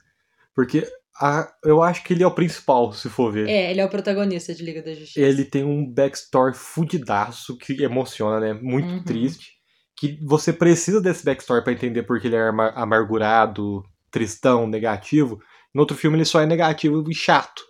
Porque 0.56 0.88
a- 1.22 1.52
eu 1.66 1.82
acho 1.84 2.04
que 2.04 2.14
ele 2.14 2.24
é 2.24 2.28
o 2.28 2.32
principal, 2.32 2.94
se 2.94 3.10
for 3.10 3.32
ver. 3.32 3.50
É, 3.50 3.72
ele 3.72 3.82
é 3.82 3.86
o 3.86 3.90
protagonista 3.90 4.54
de 4.54 4.64
Liga 4.64 4.82
da 4.82 4.94
Justiça. 4.94 5.20
ele 5.20 5.44
tem 5.44 5.64
um 5.66 5.92
backstory 5.92 6.54
fudidaço 6.56 7.58
que 7.58 7.82
emociona, 7.84 8.40
né? 8.40 8.54
Muito 8.54 8.88
Uhum. 8.90 9.04
triste. 9.04 9.56
Que 9.98 10.20
você 10.26 10.52
precisa 10.54 11.02
desse 11.02 11.24
backstory 11.26 11.64
pra 11.64 11.74
entender 11.74 12.04
porque 12.04 12.28
ele 12.28 12.36
é 12.36 12.50
ama- 12.50 12.72
amargurado, 12.76 13.82
tristão, 14.12 14.68
negativo. 14.68 15.40
No 15.74 15.82
outro 15.82 15.96
filme 15.98 16.18
ele 16.18 16.26
só 16.26 16.42
é 16.42 16.46
negativo 16.46 17.04
e 17.10 17.16
chato. 17.16 17.64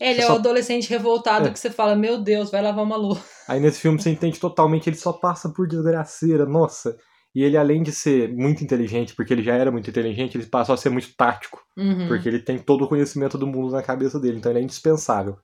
Ele 0.00 0.20
é 0.20 0.26
só- 0.26 0.32
o 0.34 0.36
adolescente 0.36 0.88
revoltado 0.90 1.48
É. 1.48 1.50
que 1.52 1.58
você 1.58 1.70
fala, 1.70 1.94
meu 1.94 2.18
Deus, 2.20 2.50
vai 2.50 2.60
lavar 2.62 2.84
uma 2.84 2.96
louça. 2.96 3.22
Aí 3.48 3.60
nesse 3.60 3.80
filme 3.80 4.00
você 4.00 4.10
entende 4.10 4.38
totalmente, 4.40 4.88
ele 4.88 4.96
só 4.96 5.12
passa 5.12 5.48
por 5.50 5.66
desgraceira, 5.68 6.44
nossa. 6.46 6.96
E 7.34 7.42
ele, 7.42 7.56
além 7.56 7.82
de 7.82 7.90
ser 7.90 8.32
muito 8.32 8.62
inteligente, 8.62 9.14
porque 9.14 9.32
ele 9.32 9.42
já 9.42 9.54
era 9.54 9.72
muito 9.72 9.90
inteligente, 9.90 10.38
ele 10.38 10.46
passou 10.46 10.74
a 10.74 10.78
ser 10.78 10.90
muito 10.90 11.14
tático. 11.16 11.60
Uhum. 11.76 12.06
Porque 12.06 12.28
ele 12.28 12.38
tem 12.38 12.58
todo 12.58 12.84
o 12.84 12.88
conhecimento 12.88 13.36
do 13.36 13.46
mundo 13.46 13.72
na 13.72 13.82
cabeça 13.82 14.20
dele, 14.20 14.38
então 14.38 14.52
ele 14.52 14.60
é 14.60 14.62
indispensável. 14.62 15.36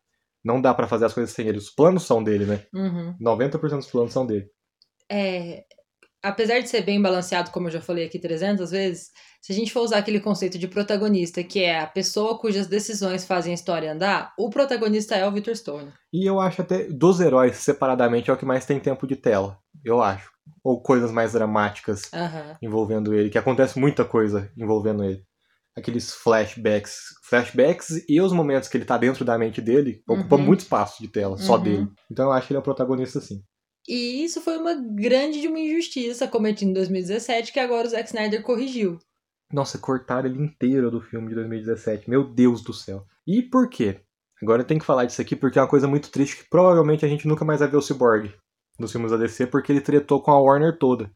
Não 0.44 0.60
dá 0.60 0.72
pra 0.72 0.86
fazer 0.86 1.06
as 1.06 1.12
coisas 1.12 1.34
sem 1.34 1.48
ele. 1.48 1.58
Os 1.58 1.68
planos 1.68 2.04
são 2.04 2.22
dele, 2.22 2.46
né? 2.46 2.64
Uhum. 2.72 3.14
90% 3.20 3.76
dos 3.76 3.90
planos 3.90 4.12
são 4.12 4.24
dele. 4.24 4.46
É, 5.10 5.64
apesar 6.22 6.60
de 6.60 6.68
ser 6.68 6.82
bem 6.82 7.00
balanceado, 7.00 7.50
como 7.50 7.66
eu 7.66 7.72
já 7.72 7.80
falei 7.80 8.06
aqui 8.06 8.18
300 8.18 8.70
vezes, 8.70 9.10
se 9.42 9.52
a 9.52 9.54
gente 9.54 9.72
for 9.72 9.80
usar 9.80 9.98
aquele 9.98 10.20
conceito 10.20 10.58
de 10.58 10.68
protagonista, 10.68 11.42
que 11.42 11.64
é 11.64 11.80
a 11.80 11.86
pessoa 11.86 12.38
cujas 12.38 12.66
decisões 12.66 13.24
fazem 13.24 13.52
a 13.52 13.54
história 13.54 13.92
andar, 13.92 14.32
o 14.38 14.50
protagonista 14.50 15.16
é 15.16 15.26
o 15.26 15.32
Victor 15.32 15.56
Stone. 15.56 15.92
E 16.12 16.28
eu 16.28 16.38
acho 16.40 16.62
até, 16.62 16.84
dos 16.84 17.20
heróis 17.20 17.56
separadamente, 17.56 18.30
é 18.30 18.32
o 18.32 18.36
que 18.36 18.44
mais 18.44 18.64
tem 18.64 18.78
tempo 18.78 19.06
de 19.06 19.16
tela. 19.16 19.58
Eu 19.84 20.02
acho. 20.02 20.30
Ou 20.64 20.82
coisas 20.82 21.10
mais 21.10 21.32
dramáticas 21.32 22.10
Aham. 22.12 22.56
envolvendo 22.62 23.14
ele, 23.14 23.30
que 23.30 23.38
acontece 23.38 23.78
muita 23.78 24.04
coisa 24.04 24.50
envolvendo 24.56 25.04
ele. 25.04 25.22
Aqueles 25.76 26.12
flashbacks. 26.12 26.98
Flashbacks 27.28 28.04
e 28.08 28.20
os 28.20 28.32
momentos 28.32 28.68
que 28.68 28.76
ele 28.76 28.84
tá 28.84 28.98
dentro 28.98 29.24
da 29.24 29.38
mente 29.38 29.60
dele 29.60 30.02
ocupam 30.08 30.36
Uhum. 30.36 30.42
muito 30.44 30.60
espaço 30.60 31.00
de 31.02 31.08
tela, 31.08 31.36
só 31.38 31.56
Uhum. 31.56 31.62
dele. 31.62 31.88
Então 32.10 32.26
eu 32.26 32.32
acho 32.32 32.46
que 32.46 32.52
ele 32.52 32.58
é 32.58 32.60
o 32.60 32.64
protagonista 32.64 33.20
sim. 33.20 33.42
E 33.88 34.22
isso 34.24 34.40
foi 34.40 34.58
uma 34.58 34.74
grande 34.74 35.40
de 35.40 35.48
uma 35.48 35.58
injustiça 35.58 36.28
cometida 36.28 36.70
em 36.70 36.74
2017, 36.74 37.52
que 37.52 37.58
agora 37.60 37.86
o 37.86 37.90
Zack 37.90 38.08
Snyder 38.08 38.42
corrigiu. 38.42 38.98
Nossa, 39.52 39.78
cortaram 39.78 40.28
ele 40.28 40.42
inteiro 40.42 40.90
do 40.90 41.00
filme 41.00 41.28
de 41.28 41.34
2017. 41.34 42.08
Meu 42.10 42.24
Deus 42.24 42.62
do 42.62 42.72
céu. 42.72 43.04
E 43.26 43.42
por 43.42 43.68
quê? 43.68 44.00
Agora 44.42 44.62
eu 44.62 44.66
tenho 44.66 44.78
que 44.80 44.86
falar 44.86 45.04
disso 45.06 45.20
aqui 45.20 45.34
porque 45.34 45.58
é 45.58 45.62
uma 45.62 45.68
coisa 45.68 45.88
muito 45.88 46.10
triste 46.10 46.36
que 46.36 46.48
provavelmente 46.48 47.04
a 47.04 47.08
gente 47.08 47.26
nunca 47.26 47.44
mais 47.44 47.60
vai 47.60 47.68
ver 47.68 47.76
o 47.76 47.82
Cyborg 47.82 48.32
nos 48.80 48.90
filmes 48.90 49.10
da 49.10 49.16
DC 49.16 49.46
porque 49.46 49.70
ele 49.70 49.80
tretou 49.80 50.20
com 50.20 50.30
a 50.30 50.40
Warner 50.40 50.78
toda. 50.78 51.10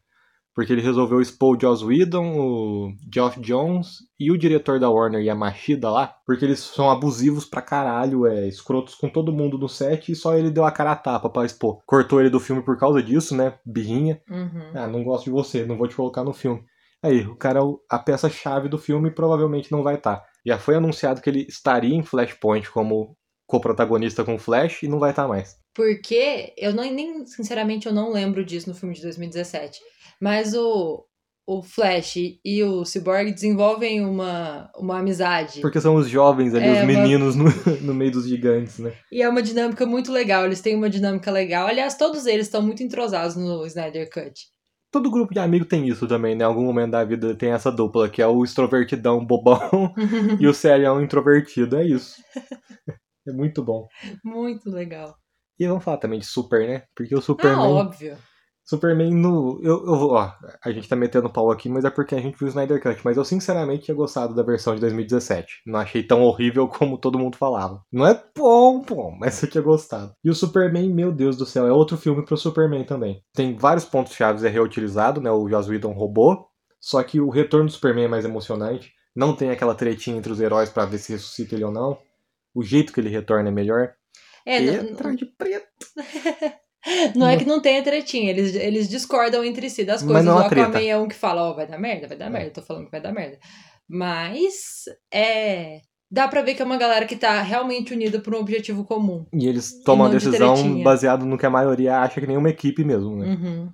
Porque 0.53 0.71
ele 0.71 0.81
resolveu 0.81 1.19
expor 1.19 1.57
o 1.57 1.59
Joss 1.59 1.83
Whedon, 1.83 2.39
o 2.39 2.93
Geoff 3.13 3.37
Jones 3.41 3.97
e 4.17 4.31
o 4.31 4.37
diretor 4.37 4.79
da 4.79 4.89
Warner, 4.89 5.21
Yamashita 5.21 5.89
lá, 5.89 6.15
porque 6.25 6.45
eles 6.45 6.59
são 6.59 6.89
abusivos 6.89 7.43
pra 7.43 7.61
caralho, 7.61 8.25
é, 8.25 8.47
escrotos 8.47 8.95
com 8.95 9.09
todo 9.09 9.33
mundo 9.33 9.57
no 9.57 9.67
set 9.67 10.13
e 10.13 10.15
só 10.15 10.33
ele 10.37 10.49
deu 10.49 10.63
a 10.63 10.71
cara 10.71 10.93
a 10.93 10.95
tapa 10.95 11.29
pra 11.29 11.43
expor. 11.43 11.81
Cortou 11.85 12.21
ele 12.21 12.29
do 12.29 12.39
filme 12.39 12.61
por 12.61 12.77
causa 12.77 13.03
disso, 13.03 13.35
né? 13.35 13.59
Birrinha. 13.65 14.21
Uhum. 14.29 14.71
Ah, 14.73 14.87
não 14.87 15.03
gosto 15.03 15.25
de 15.25 15.31
você, 15.31 15.65
não 15.65 15.77
vou 15.77 15.89
te 15.89 15.95
colocar 15.97 16.23
no 16.23 16.31
filme. 16.31 16.63
Aí, 17.03 17.25
o 17.27 17.35
cara 17.35 17.59
é 17.59 17.63
a 17.89 17.99
peça-chave 17.99 18.69
do 18.69 18.77
filme 18.77 19.09
e 19.09 19.13
provavelmente 19.13 19.71
não 19.71 19.83
vai 19.83 19.95
estar. 19.95 20.23
Já 20.45 20.57
foi 20.57 20.75
anunciado 20.75 21.21
que 21.21 21.29
ele 21.29 21.45
estaria 21.49 21.93
em 21.93 22.01
Flashpoint 22.01 22.71
como 22.71 23.17
co-protagonista 23.45 24.23
com 24.23 24.35
o 24.35 24.39
Flash 24.39 24.83
e 24.83 24.87
não 24.87 24.99
vai 24.99 25.09
estar 25.11 25.27
mais. 25.27 25.55
Porque 25.75 26.53
eu 26.57 26.73
não, 26.73 26.83
nem, 26.89 27.25
sinceramente, 27.25 27.85
eu 27.85 27.93
não 27.93 28.11
lembro 28.11 28.45
disso 28.45 28.69
no 28.69 28.75
filme 28.75 28.95
de 28.95 29.01
2017. 29.01 29.79
Mas 30.21 30.53
o, 30.55 31.05
o 31.45 31.61
Flash 31.61 32.15
e 32.43 32.63
o 32.63 32.85
Cyborg 32.85 33.31
desenvolvem 33.33 33.99
uma, 34.05 34.71
uma 34.77 34.99
amizade. 34.99 35.59
Porque 35.59 35.81
são 35.81 35.95
os 35.95 36.07
jovens 36.07 36.53
ali, 36.55 36.65
É, 36.65 36.71
os 36.71 36.77
uma- 36.77 36.85
meninos 36.85 37.35
no, 37.35 37.45
no 37.83 37.93
meio 37.93 38.11
dos 38.13 38.25
gigantes, 38.27 38.79
né? 38.79 38.93
E 39.11 39.21
é 39.21 39.27
uma 39.27 39.41
dinâmica 39.43 39.85
muito 39.85 40.11
legal. 40.13 40.45
Eles 40.45 40.61
têm 40.61 40.75
uma 40.75 40.89
dinâmica 40.89 41.29
legal. 41.29 41.67
Aliás, 41.67 41.95
todos 41.97 42.25
eles 42.25 42.45
estão 42.47 42.61
muito 42.61 42.81
entrosados 42.81 43.35
no 43.35 43.65
Snyder 43.65 44.09
Cut. 44.09 44.45
Todo 44.91 45.11
grupo 45.11 45.33
de 45.33 45.39
amigo 45.41 45.65
tem 45.65 45.89
isso 45.89 46.07
também, 46.07 46.35
né? 46.35 46.45
Em 46.45 46.47
algum 46.47 46.63
momento 46.63 46.91
da 46.91 47.03
vida 47.03 47.35
tem 47.35 47.51
essa 47.51 47.69
dupla, 47.69 48.07
que 48.07 48.21
é 48.21 48.27
o 48.27 48.45
extrovertidão 48.45 49.25
bobão 49.25 49.93
e 50.39 50.47
o 50.47 50.53
serião 50.53 51.03
introvertido. 51.03 51.75
É 51.75 51.85
isso. 51.85 52.15
É 53.27 53.31
muito 53.33 53.63
bom. 53.63 53.87
muito 54.23 54.69
legal. 54.69 55.15
E 55.59 55.67
vamos 55.67 55.83
falar 55.83 55.97
também 55.97 56.19
de 56.19 56.25
Super, 56.25 56.67
né? 56.67 56.83
Porque 56.95 57.15
o 57.15 57.19
Ah, 57.19 57.21
Superman 57.21 57.71
óbvio. 57.73 58.17
Superman 58.67 59.13
no. 59.13 59.59
Eu, 59.61 59.85
eu 59.85 59.95
vou. 59.95 60.13
Ó, 60.13 60.31
a 60.63 60.71
gente 60.71 60.89
tá 60.89 60.95
metendo 60.95 61.29
pau 61.29 61.51
aqui, 61.51 61.69
mas 61.69 61.85
é 61.85 61.89
porque 61.91 62.15
a 62.15 62.19
gente 62.19 62.35
viu 62.35 62.47
o 62.47 62.49
Snyder 62.49 62.81
Cut. 62.81 62.99
Mas 63.05 63.15
eu 63.15 63.23
sinceramente 63.23 63.83
tinha 63.85 63.95
gostado 63.95 64.33
da 64.33 64.41
versão 64.41 64.73
de 64.73 64.81
2017. 64.81 65.61
Não 65.67 65.79
achei 65.79 66.01
tão 66.01 66.23
horrível 66.23 66.67
como 66.67 66.97
todo 66.97 67.19
mundo 67.19 67.37
falava. 67.37 67.83
Não 67.91 68.07
é 68.07 68.19
bom, 68.35 68.81
bom, 68.81 69.15
mas 69.19 69.41
eu 69.43 69.49
tinha 69.49 69.61
gostado. 69.61 70.13
E 70.23 70.31
o 70.31 70.33
Superman, 70.33 70.91
meu 70.91 71.11
Deus 71.11 71.37
do 71.37 71.45
céu, 71.45 71.67
é 71.67 71.71
outro 71.71 71.95
filme 71.95 72.25
pro 72.25 72.35
Superman 72.35 72.83
também. 72.83 73.21
Tem 73.35 73.55
vários 73.55 73.85
pontos 73.85 74.13
chaves, 74.13 74.43
é 74.43 74.49
reutilizado, 74.49 75.21
né? 75.21 75.29
O 75.29 75.47
Joss 75.47 75.69
Whedon 75.69 75.93
roubou. 75.93 76.47
Só 76.81 77.01
que 77.03 77.19
o 77.21 77.29
retorno 77.29 77.67
do 77.67 77.71
Superman 77.71 78.05
é 78.05 78.09
mais 78.09 78.25
emocionante. 78.25 78.91
Não 79.15 79.35
tem 79.35 79.51
aquela 79.51 79.75
tretinha 79.75 80.17
entre 80.17 80.31
os 80.31 80.41
heróis 80.41 80.69
para 80.71 80.85
ver 80.87 80.97
se 80.97 81.11
ressuscita 81.13 81.53
ele 81.53 81.63
ou 81.63 81.71
não. 81.71 81.99
O 82.53 82.63
jeito 82.63 82.91
que 82.91 82.99
ele 82.99 83.09
retorna 83.09 83.49
é 83.49 83.51
melhor. 83.51 83.93
É, 84.45 84.59
não, 84.59 84.73
Entra 84.89 85.15
de 85.15 85.25
preto. 85.25 85.65
não 87.15 87.27
é 87.27 87.37
que 87.37 87.45
não 87.45 87.61
tenha 87.61 87.83
tretinha, 87.83 88.29
eles, 88.29 88.53
eles 88.55 88.87
discordam 88.87 89.43
entre 89.43 89.69
si 89.69 89.83
das 89.83 90.03
Mas 90.03 90.11
coisas. 90.11 90.25
não 90.25 90.37
O. 90.37 90.39
Aquaman 90.45 90.81
é 90.87 90.97
um 90.97 91.07
que 91.07 91.15
fala, 91.15 91.41
ó, 91.49 91.53
vai 91.53 91.67
dar 91.67 91.79
merda, 91.79 92.07
vai 92.07 92.17
dar 92.17 92.27
É. 92.27 92.29
merda, 92.29 92.51
tô 92.51 92.61
falando 92.61 92.85
que 92.85 92.91
vai 92.91 93.01
dar 93.01 93.11
merda. 93.13 93.39
Mas, 93.89 94.83
é... 95.13 95.79
Dá 96.11 96.27
pra 96.27 96.43
ver 96.43 96.53
que 96.53 96.61
é 96.61 96.65
uma 96.65 96.77
galera 96.77 97.05
que 97.05 97.15
tá 97.15 97.41
realmente 97.41 97.91
unida 97.93 98.19
por 98.19 98.35
um 98.35 98.39
objetivo 98.39 98.85
comum. 98.85 99.25
E 99.33 99.47
eles 99.47 99.81
tomam 99.83 100.05
a 100.05 100.09
não 100.09 100.17
de 100.17 100.23
decisão 100.23 100.53
tretinha. 100.53 100.83
baseado 100.83 101.25
no 101.25 101.37
que 101.37 101.45
a 101.45 101.49
maioria 101.49 101.97
acha 101.99 102.21
que 102.21 102.27
nenhuma 102.27 102.49
equipe 102.49 102.83
mesmo, 102.85 103.15
né? 103.17 103.25
Uhum. 103.27 103.71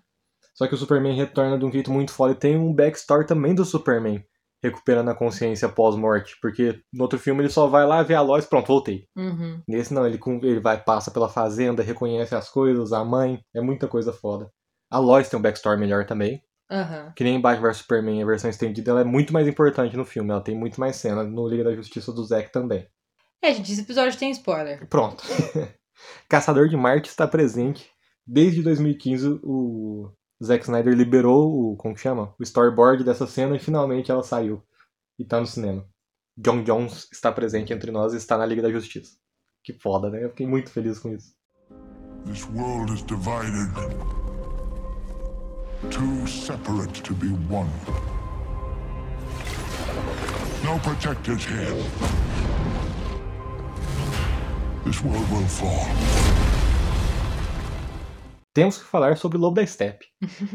Só 0.56 0.66
que 0.66 0.74
o 0.74 0.78
Superman 0.78 1.16
retorna 1.16 1.60
de 1.60 1.66
um 1.66 1.72
jeito 1.72 1.92
muito 1.92 2.14
foda 2.14 2.32
e 2.34 2.38
tem 2.38 2.58
um 2.58 2.74
backstory 2.74 3.28
também 3.28 3.54
do 3.54 3.66
Superman 3.66 4.24
recuperando 4.62 5.10
a 5.10 5.16
consciência 5.16 5.68
pós-morte, 5.68 6.38
porque 6.42 6.80
no 6.94 7.04
outro 7.04 7.18
filme 7.18 7.42
ele 7.42 7.50
só 7.50 7.68
vai 7.68 7.86
lá 7.86 8.04
ver 8.04 8.16
a 8.16 8.22
Lois, 8.22 8.46
pronto, 8.46 8.68
voltei. 8.68 9.06
Uhum. 9.16 9.62
Nesse 9.68 9.94
não, 9.94 10.06
ele, 10.06 10.20
ele 10.44 10.60
vai 10.60 10.82
passa 10.82 11.10
pela 11.12 11.28
fazenda, 11.28 11.82
reconhece 11.84 12.36
as 12.36 12.50
coisas, 12.50 12.94
a 12.94 13.04
mãe, 13.04 13.44
é 13.56 13.62
muita 13.62 13.88
coisa 13.88 14.14
foda. 14.14 14.50
A 14.90 15.00
Lois 15.00 15.30
tem 15.30 15.40
um 15.40 15.42
backstory 15.42 15.80
melhor 15.80 16.06
também, 16.06 16.44
Aham. 16.70 17.12
que 17.16 17.24
nem 17.24 17.42
Batman 17.42 17.70
vs 17.70 17.78
Superman, 17.78 18.22
a 18.22 18.26
versão 18.26 18.50
estendida, 18.50 18.92
ela 18.92 19.02
é 19.02 19.06
muito 19.06 19.34
mais 19.34 19.48
importante 19.48 19.98
no 19.98 20.06
filme, 20.06 20.30
ela 20.30 20.42
tem 20.42 20.56
muito 20.56 20.80
mais 20.80 20.96
cena, 20.98 21.24
no 21.24 21.48
Liga 21.48 21.64
da 21.64 21.76
Justiça 21.76 22.12
do 22.14 22.24
Zack 22.24 22.52
também. 22.52 22.88
É, 23.42 23.54
gente, 23.54 23.72
esse 23.72 23.82
episódio 23.82 24.18
tem 24.20 24.30
spoiler. 24.32 24.88
Pronto. 24.88 25.24
Caçador 26.30 26.68
de 26.68 26.78
Marte 26.78 27.10
está 27.10 27.28
presente. 27.28 27.90
Desde 28.26 28.62
2015, 28.62 29.40
o 29.44 30.12
Zack 30.44 30.64
Snyder 30.64 30.96
liberou 30.96 31.72
o. 31.72 31.76
Como 31.78 31.94
que 31.94 32.02
chama? 32.02 32.34
O 32.40 32.44
storyboard 32.44 33.04
dessa 33.04 33.28
cena 33.28 33.56
e 33.56 33.60
finalmente 33.60 34.12
ela 34.12 34.24
saiu. 34.24 34.64
E 35.20 35.24
tá 35.24 35.40
no 35.40 35.46
cinema. 35.46 35.86
John 36.36 36.64
Jones 36.64 37.08
está 37.12 37.32
presente 37.32 37.72
entre 37.72 37.92
nós 37.92 38.14
e 38.14 38.18
está 38.18 38.38
na 38.38 38.46
Liga 38.46 38.62
da 38.62 38.72
Justiça. 38.72 39.16
Que 39.64 39.74
foda, 39.74 40.10
né? 40.10 40.24
Eu 40.24 40.30
fiquei 40.30 40.48
muito 40.48 40.72
feliz 40.72 40.98
com 40.98 41.14
isso. 41.14 41.36
This 42.26 42.48
world 42.56 42.92
is 42.94 43.04
divided. 43.04 43.72
Too 45.90 46.28
separate 46.28 47.04
to 47.04 47.14
be 47.14 47.30
one. 47.50 47.70
No 50.64 50.80
protectors 50.80 51.46
here. 51.46 51.76
This 54.86 55.04
world 55.04 55.32
will 55.32 55.48
fall. 55.48 56.41
Temos 58.54 58.78
que 58.78 58.84
falar 58.84 59.16
sobre 59.18 59.38
Lobo 59.38 59.56
da 59.56 59.66
Steppe. 59.66 60.06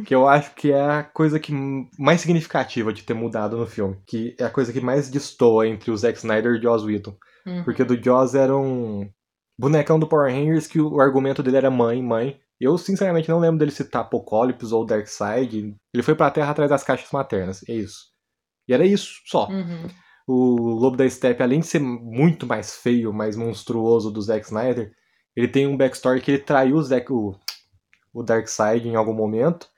que 0.06 0.14
eu 0.14 0.28
acho 0.28 0.54
que 0.54 0.70
é 0.70 0.80
a 0.80 1.02
coisa 1.02 1.40
que 1.40 1.52
mais 1.98 2.20
significativa 2.20 2.92
de 2.92 3.02
ter 3.02 3.14
mudado 3.14 3.56
no 3.56 3.66
filme. 3.66 3.96
Que 4.06 4.36
é 4.38 4.44
a 4.44 4.50
coisa 4.50 4.72
que 4.72 4.80
mais 4.80 5.08
destoa 5.08 5.66
entre 5.66 5.90
o 5.90 5.96
Zack 5.96 6.18
Snyder 6.18 6.52
e 6.52 6.58
o 6.58 6.62
Joss 6.62 6.84
Whedon. 6.84 7.16
Uhum. 7.46 7.64
Porque 7.64 7.84
do 7.84 8.02
Jaws 8.02 8.34
era 8.34 8.56
um 8.56 9.08
bonecão 9.58 9.98
do 9.98 10.06
Power 10.06 10.32
Rangers 10.32 10.66
que 10.66 10.80
o 10.80 11.00
argumento 11.00 11.42
dele 11.42 11.56
era 11.56 11.70
mãe, 11.70 12.02
mãe. 12.02 12.38
Eu, 12.60 12.76
sinceramente, 12.78 13.28
não 13.28 13.38
lembro 13.38 13.58
dele 13.58 13.70
citar 13.70 14.02
Apocalipse 14.02 14.72
ou 14.72 14.84
Darkseid. 14.84 15.74
Ele 15.92 16.02
foi 16.02 16.14
pra 16.14 16.30
Terra 16.30 16.50
atrás 16.50 16.70
das 16.70 16.82
caixas 16.82 17.10
maternas, 17.10 17.62
é 17.68 17.74
isso. 17.74 18.16
E 18.68 18.74
era 18.74 18.84
isso, 18.84 19.20
só. 19.26 19.48
Uhum. 19.48 19.88
O 20.26 20.56
Lobo 20.80 20.96
da 20.96 21.08
Steppe, 21.08 21.42
além 21.42 21.60
de 21.60 21.66
ser 21.66 21.78
muito 21.78 22.46
mais 22.46 22.76
feio, 22.76 23.12
mais 23.12 23.36
monstruoso 23.36 24.10
do 24.10 24.20
Zack 24.20 24.46
Snyder, 24.46 24.90
ele 25.36 25.48
tem 25.48 25.66
um 25.66 25.76
backstory 25.76 26.20
que 26.20 26.32
ele 26.32 26.38
traiu 26.38 26.76
o, 26.76 26.82
Zack, 26.82 27.12
o, 27.12 27.38
o 28.16 28.22
Darkseid 28.22 28.88
em 28.88 28.96
algum 28.96 29.12
momento. 29.12 29.68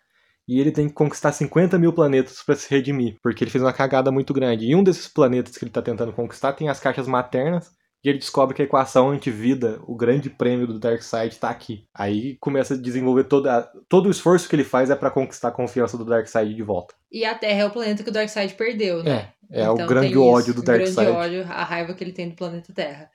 E 0.46 0.58
ele 0.60 0.72
tem 0.72 0.88
que 0.88 0.94
conquistar 0.94 1.30
50 1.32 1.78
mil 1.78 1.92
planetas 1.92 2.42
pra 2.42 2.56
se 2.56 2.70
redimir, 2.70 3.16
porque 3.22 3.44
ele 3.44 3.50
fez 3.50 3.62
uma 3.62 3.72
cagada 3.72 4.10
muito 4.10 4.32
grande. 4.32 4.64
E 4.64 4.74
um 4.74 4.82
desses 4.82 5.06
planetas 5.06 5.58
que 5.58 5.64
ele 5.64 5.70
tá 5.70 5.82
tentando 5.82 6.12
conquistar 6.12 6.54
tem 6.54 6.70
as 6.70 6.80
caixas 6.80 7.06
maternas, 7.06 7.70
e 8.02 8.08
ele 8.08 8.18
descobre 8.18 8.54
que 8.54 8.62
a 8.62 8.64
equação 8.64 9.10
antivida, 9.10 9.80
o 9.82 9.96
grande 9.96 10.30
prêmio 10.30 10.66
do 10.66 10.78
Darkseid, 10.78 11.36
tá 11.36 11.50
aqui. 11.50 11.84
Aí 11.92 12.36
começa 12.40 12.74
a 12.74 12.76
desenvolver 12.78 13.24
toda, 13.24 13.68
todo 13.88 14.06
o 14.06 14.10
esforço 14.10 14.48
que 14.48 14.54
ele 14.56 14.64
faz 14.64 14.88
é 14.88 14.94
pra 14.94 15.10
conquistar 15.10 15.48
a 15.48 15.52
confiança 15.52 15.98
do 15.98 16.04
Darkseid 16.04 16.54
de 16.54 16.62
volta. 16.62 16.94
E 17.10 17.24
a 17.24 17.34
Terra 17.34 17.60
é 17.60 17.64
o 17.66 17.70
planeta 17.70 18.02
que 18.02 18.08
o 18.08 18.12
Darkseid 18.12 18.54
perdeu, 18.54 19.02
né? 19.02 19.32
É, 19.50 19.60
é 19.60 19.62
Então 19.64 19.74
o 19.74 19.86
grande 19.88 20.12
tem 20.12 20.22
isso, 20.22 20.22
ódio 20.22 20.54
do 20.54 20.60
o 20.60 20.64
grande 20.64 20.92
Darkseid. 20.92 21.10
ódio, 21.10 21.42
a 21.42 21.64
raiva 21.64 21.92
que 21.92 22.04
ele 22.04 22.12
tem 22.12 22.28
do 22.28 22.36
planeta 22.36 22.72
Terra. 22.72 23.10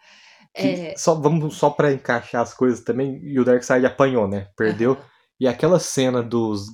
É, 0.55 0.93
Só, 0.95 1.15
vamos 1.15 1.55
só 1.55 1.71
pra 1.71 1.91
encaixar 1.91 2.41
as 2.41 2.53
coisas 2.53 2.81
também, 2.81 3.19
e 3.23 3.39
o 3.39 3.45
Darkseid 3.45 3.85
apanhou, 3.85 4.27
né? 4.27 4.49
Perdeu. 4.55 4.97
E 5.39 5.47
aquela 5.47 5.79
cena 5.79 6.21
dos 6.23 6.67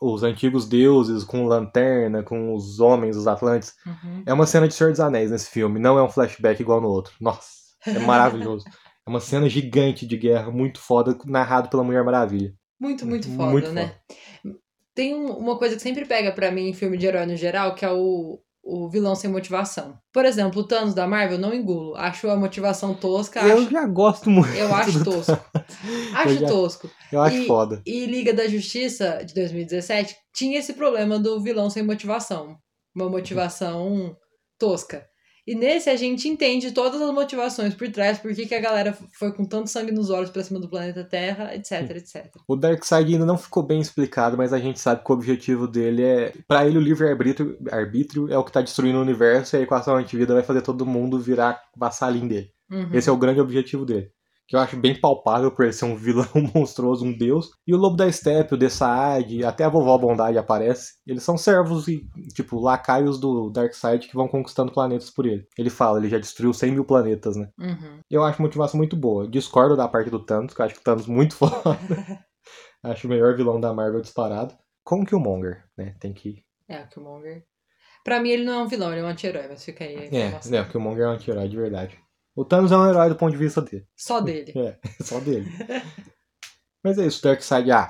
os 0.00 0.22
antigos 0.22 0.68
deuses 0.68 1.24
com 1.24 1.46
lanterna, 1.46 2.22
com 2.22 2.54
os 2.54 2.78
homens, 2.78 3.16
os 3.16 3.26
atlantes, 3.26 3.72
Uhum. 3.86 4.22
é 4.26 4.32
uma 4.32 4.46
cena 4.46 4.68
de 4.68 4.74
Senhor 4.74 4.90
dos 4.90 5.00
Anéis 5.00 5.30
nesse 5.30 5.48
filme, 5.50 5.80
não 5.80 5.98
é 5.98 6.02
um 6.02 6.10
flashback 6.10 6.60
igual 6.60 6.80
no 6.80 6.88
outro. 6.88 7.14
Nossa, 7.20 7.48
é 7.86 7.98
maravilhoso. 8.54 8.66
é 8.68 9.10
uma 9.10 9.18
cena 9.18 9.48
gigante 9.48 10.06
de 10.06 10.16
guerra, 10.16 10.50
muito 10.50 10.78
foda, 10.78 11.16
narrado 11.24 11.68
pela 11.70 11.82
Mulher 11.82 12.04
Maravilha. 12.04 12.54
Muito, 12.78 13.06
muito 13.06 13.28
foda, 13.34 13.50
Muito 13.50 13.72
né? 13.72 13.94
Tem 14.94 15.14
um- 15.14 15.36
uma 15.38 15.56
coisa 15.58 15.74
que 15.76 15.82
sempre 15.82 16.04
pega 16.04 16.30
pra 16.32 16.50
mim 16.52 16.68
em 16.68 16.74
filme 16.74 16.98
de 16.98 17.06
herói 17.06 17.24
no 17.24 17.34
geral, 17.36 17.74
que 17.74 17.84
é 17.84 17.90
o, 17.90 18.40
o 18.64 18.88
vilão 18.88 19.14
sem 19.14 19.28
motivação. 19.30 19.98
Por 20.12 20.24
exemplo, 20.24 20.60
o 20.60 20.64
Thanos 20.66 20.94
da 20.94 21.06
Marvel, 21.06 21.38
não 21.38 21.52
engulo. 21.52 21.96
Acho 21.96 22.28
a 22.30 22.36
motivação 22.36 22.94
tosca, 22.94 23.40
Eu 23.40 23.58
acho, 23.58 23.70
já 23.70 23.86
gosto 23.86 24.30
muito. 24.30 24.54
eu 24.54 24.72
acho 24.74 25.02
tosco. 25.04 25.32
Eu 25.82 26.16
Acho 26.18 26.34
já- 26.38 26.46
tosco. 26.46 26.90
Eu 27.10 27.20
acho 27.22 27.36
E- 27.38 27.46
foda. 27.46 27.82
E 27.84 28.06
Liga 28.06 28.32
da 28.32 28.46
Justiça 28.46 29.22
de 29.24 29.34
2017 29.34 30.14
tinha 30.34 30.58
esse 30.58 30.74
problema 30.74 31.18
do 31.18 31.40
vilão 31.42 31.68
sem 31.70 31.82
motivação. 31.82 32.56
Uma 32.94 33.08
motivação 33.08 34.14
tosca. 34.58 35.04
E 35.46 35.54
nesse 35.54 35.90
a 35.90 35.96
gente 35.96 36.28
entende 36.28 36.70
todas 36.70 37.00
as 37.00 37.12
motivações 37.12 37.74
por 37.74 37.90
trás, 37.90 38.18
por 38.18 38.32
que 38.32 38.46
que 38.46 38.54
a 38.54 38.60
galera 38.60 38.96
foi 39.12 39.32
com 39.32 39.44
tanto 39.44 39.68
sangue 39.68 39.90
nos 39.90 40.08
olhos 40.08 40.30
pra 40.30 40.44
cima 40.44 40.60
do 40.60 40.68
planeta 40.68 41.02
Terra, 41.02 41.54
etc, 41.54 41.90
etc. 41.96 42.26
O 42.46 42.54
Darkseid 42.54 43.12
ainda 43.12 43.26
não 43.26 43.36
ficou 43.36 43.62
bem 43.62 43.80
explicado, 43.80 44.36
mas 44.36 44.52
a 44.52 44.58
gente 44.58 44.78
sabe 44.78 45.04
que 45.04 45.10
o 45.10 45.14
objetivo 45.14 45.66
dele 45.66 46.02
é. 46.04 46.32
Pra 46.46 46.66
ele, 46.66 46.78
o 46.78 46.80
livre-arbítrio 46.80 47.58
arbítrio 47.70 48.32
é 48.32 48.38
o 48.38 48.44
que 48.44 48.52
tá 48.52 48.60
destruindo 48.60 48.98
o 48.98 49.02
universo 49.02 49.56
e 49.56 49.58
a 49.58 49.62
equação 49.62 49.96
antivida 49.96 50.34
vai 50.34 50.42
fazer 50.42 50.62
todo 50.62 50.86
mundo 50.86 51.18
virar 51.18 51.60
vassalinho 51.76 52.28
dele. 52.28 52.50
Uhum. 52.70 52.90
Esse 52.92 53.08
é 53.08 53.12
o 53.12 53.16
grande 53.16 53.40
objetivo 53.40 53.84
dele. 53.84 54.10
Que 54.52 54.56
eu 54.56 54.60
acho 54.60 54.76
bem 54.76 55.00
palpável 55.00 55.50
por 55.50 55.64
ele 55.64 55.72
ser 55.72 55.86
um 55.86 55.96
vilão 55.96 56.26
monstruoso, 56.54 57.06
um 57.06 57.16
deus. 57.16 57.52
E 57.66 57.72
o 57.72 57.78
Lobo 57.78 57.96
da 57.96 58.12
Steppe, 58.12 58.52
o 58.52 58.56
Dessaad, 58.58 59.42
até 59.46 59.64
a 59.64 59.68
Vovó 59.70 59.96
Bondade 59.96 60.36
aparece. 60.36 60.92
Eles 61.06 61.22
são 61.22 61.38
servos 61.38 61.88
e, 61.88 62.06
tipo, 62.34 62.60
lacaios 62.60 63.18
do 63.18 63.48
Darkseid 63.48 64.06
que 64.06 64.14
vão 64.14 64.28
conquistando 64.28 64.70
planetas 64.70 65.08
por 65.08 65.24
ele. 65.24 65.46
Ele 65.56 65.70
fala, 65.70 65.98
ele 65.98 66.10
já 66.10 66.18
destruiu 66.18 66.52
100 66.52 66.72
mil 66.72 66.84
planetas, 66.84 67.34
né? 67.34 67.48
Uhum. 67.58 68.00
Eu 68.10 68.22
acho 68.22 68.42
a 68.42 68.44
motivação 68.44 68.76
muito 68.76 68.94
boa. 68.94 69.26
Discordo 69.26 69.74
da 69.74 69.88
parte 69.88 70.10
do 70.10 70.22
Thanos, 70.22 70.52
que 70.52 70.60
eu 70.60 70.66
acho 70.66 70.74
que 70.74 70.82
o 70.82 70.84
Thanos 70.84 71.06
muito 71.06 71.32
foda. 71.34 71.54
acho 72.84 73.06
o 73.06 73.10
melhor 73.10 73.34
vilão 73.34 73.58
da 73.58 73.72
Marvel 73.72 74.02
disparado. 74.02 74.54
Com 74.84 75.00
o 75.00 75.06
Killmonger, 75.06 75.64
né? 75.78 75.94
Tem 75.98 76.12
que. 76.12 76.44
É, 76.68 76.82
o 76.82 76.88
Killmonger. 76.88 77.42
Pra 78.04 78.20
mim 78.20 78.28
ele 78.28 78.44
não 78.44 78.52
é 78.52 78.62
um 78.64 78.68
vilão, 78.68 78.92
ele 78.92 79.00
é 79.00 79.04
um 79.04 79.08
anti-herói, 79.08 79.46
mas 79.48 79.64
fica 79.64 79.82
aí 79.84 80.10
É, 80.14 80.38
né, 80.50 80.60
o 80.60 80.68
Killmonger 80.68 81.04
é 81.04 81.08
um 81.08 81.12
anti-herói 81.12 81.48
de 81.48 81.56
verdade. 81.56 82.01
O 82.34 82.44
Thanos 82.44 82.72
é 82.72 82.76
um 82.76 82.88
herói 82.88 83.08
do 83.08 83.16
ponto 83.16 83.32
de 83.32 83.38
vista 83.38 83.60
dele. 83.60 83.86
Só 83.96 84.20
dele. 84.20 84.52
É, 84.56 84.78
só 85.02 85.20
dele. 85.20 85.50
Mas 86.84 86.98
é 86.98 87.06
isso, 87.06 87.22
Darkseid, 87.22 87.70
ah, 87.70 87.88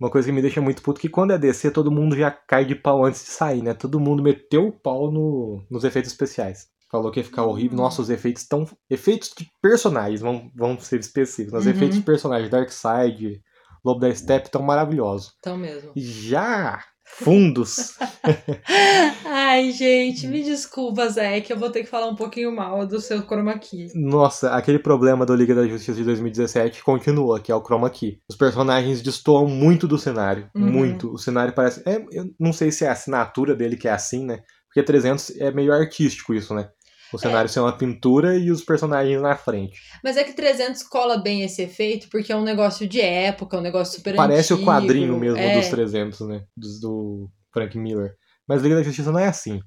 uma 0.00 0.10
coisa 0.10 0.26
que 0.26 0.32
me 0.32 0.42
deixa 0.42 0.60
muito 0.60 0.82
puto 0.82 0.98
é 0.98 1.02
que 1.02 1.08
quando 1.08 1.32
é 1.32 1.38
DC, 1.38 1.70
todo 1.70 1.90
mundo 1.90 2.16
já 2.16 2.30
cai 2.30 2.64
de 2.64 2.74
pau 2.74 3.04
antes 3.04 3.22
de 3.22 3.30
sair, 3.30 3.62
né? 3.62 3.72
Todo 3.74 4.00
mundo 4.00 4.22
meteu 4.22 4.66
o 4.68 4.72
pau 4.72 5.10
no, 5.12 5.64
nos 5.70 5.84
efeitos 5.84 6.10
especiais. 6.10 6.66
Falou 6.90 7.10
que 7.10 7.20
ia 7.20 7.24
ficar 7.24 7.44
horrível. 7.44 7.78
Hum. 7.78 7.82
Nossa, 7.82 8.02
os 8.02 8.10
efeitos 8.10 8.42
estão. 8.42 8.66
Efeitos 8.90 9.32
de 9.36 9.46
personagens, 9.62 10.20
vão, 10.20 10.50
vão 10.54 10.78
ser 10.78 10.98
específicos. 11.00 11.60
Os 11.60 11.66
Uhum. 11.66 11.72
efeitos 11.72 11.96
de 11.98 12.02
personagens, 12.04 12.50
Darkseid, 12.50 13.40
Lobo 13.84 14.00
da 14.00 14.14
Steppe, 14.14 14.46
estão 14.48 14.62
maravilhosos. 14.62 15.34
Então 15.38 15.56
mesmo. 15.56 15.92
Já 15.96 16.84
fundos. 17.12 17.96
Ai, 19.24 19.70
gente, 19.72 20.26
me 20.26 20.42
desculpa, 20.42 21.08
Zé, 21.08 21.40
que 21.40 21.52
eu 21.52 21.58
vou 21.58 21.70
ter 21.70 21.82
que 21.82 21.88
falar 21.90 22.08
um 22.08 22.16
pouquinho 22.16 22.54
mal 22.54 22.86
do 22.86 23.00
seu 23.00 23.22
chroma 23.22 23.58
key. 23.58 23.88
Nossa, 23.94 24.50
aquele 24.50 24.78
problema 24.78 25.24
do 25.26 25.34
Liga 25.34 25.54
da 25.54 25.66
Justiça 25.66 25.94
de 25.94 26.04
2017 26.04 26.82
continua, 26.82 27.40
que 27.40 27.52
é 27.52 27.54
o 27.54 27.62
chroma 27.62 27.90
key. 27.90 28.18
Os 28.28 28.36
personagens 28.36 29.02
destoam 29.02 29.46
muito 29.46 29.86
do 29.86 29.98
cenário, 29.98 30.48
Uhum. 30.54 30.62
muito. 30.70 31.12
O 31.12 31.18
cenário 31.18 31.52
parece, 31.54 31.82
é, 31.86 32.04
eu 32.10 32.26
não 32.38 32.52
sei 32.52 32.70
se 32.70 32.84
é 32.84 32.88
a 32.88 32.92
assinatura 32.92 33.54
dele 33.54 33.76
que 33.76 33.88
é 33.88 33.92
assim, 33.92 34.24
né? 34.24 34.40
Porque 34.66 34.82
300 34.82 35.36
é 35.38 35.50
meio 35.52 35.72
artístico 35.72 36.32
isso, 36.34 36.54
né? 36.54 36.68
O 37.12 37.18
cenário 37.18 37.48
ser 37.48 37.60
uma 37.60 37.76
pintura 37.76 38.36
e 38.36 38.50
os 38.50 38.62
personagens 38.62 39.20
na 39.20 39.36
frente. 39.36 39.80
Mas 40.02 40.16
é 40.16 40.24
que 40.24 40.32
300 40.32 40.82
cola 40.84 41.18
bem 41.18 41.42
esse 41.42 41.62
efeito, 41.62 42.08
porque 42.10 42.32
é 42.32 42.36
um 42.36 42.42
negócio 42.42 42.86
de 42.88 43.00
época, 43.00 43.58
um 43.58 43.62
negócio 43.62 43.96
super 43.96 44.14
Parece 44.16 44.52
antigo. 44.52 44.70
o 44.70 44.72
quadrinho 44.72 45.18
mesmo 45.18 45.38
é. 45.38 45.58
dos 45.58 45.68
300, 45.68 46.20
né? 46.20 46.44
Dos, 46.56 46.80
do 46.80 47.28
Frank 47.52 47.76
Miller. 47.78 48.14
Mas 48.48 48.62
Liga 48.62 48.76
da 48.76 48.82
Justiça 48.82 49.12
não 49.12 49.20
é 49.20 49.28
assim. 49.28 49.60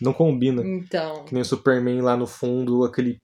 Não 0.00 0.12
combina. 0.12 0.62
Então, 0.64 1.24
Que 1.24 1.34
nem 1.34 1.42
o 1.42 1.44
Superman 1.44 2.00
lá 2.00 2.16
no 2.16 2.26
fundo, 2.26 2.84
aquele 2.84 3.18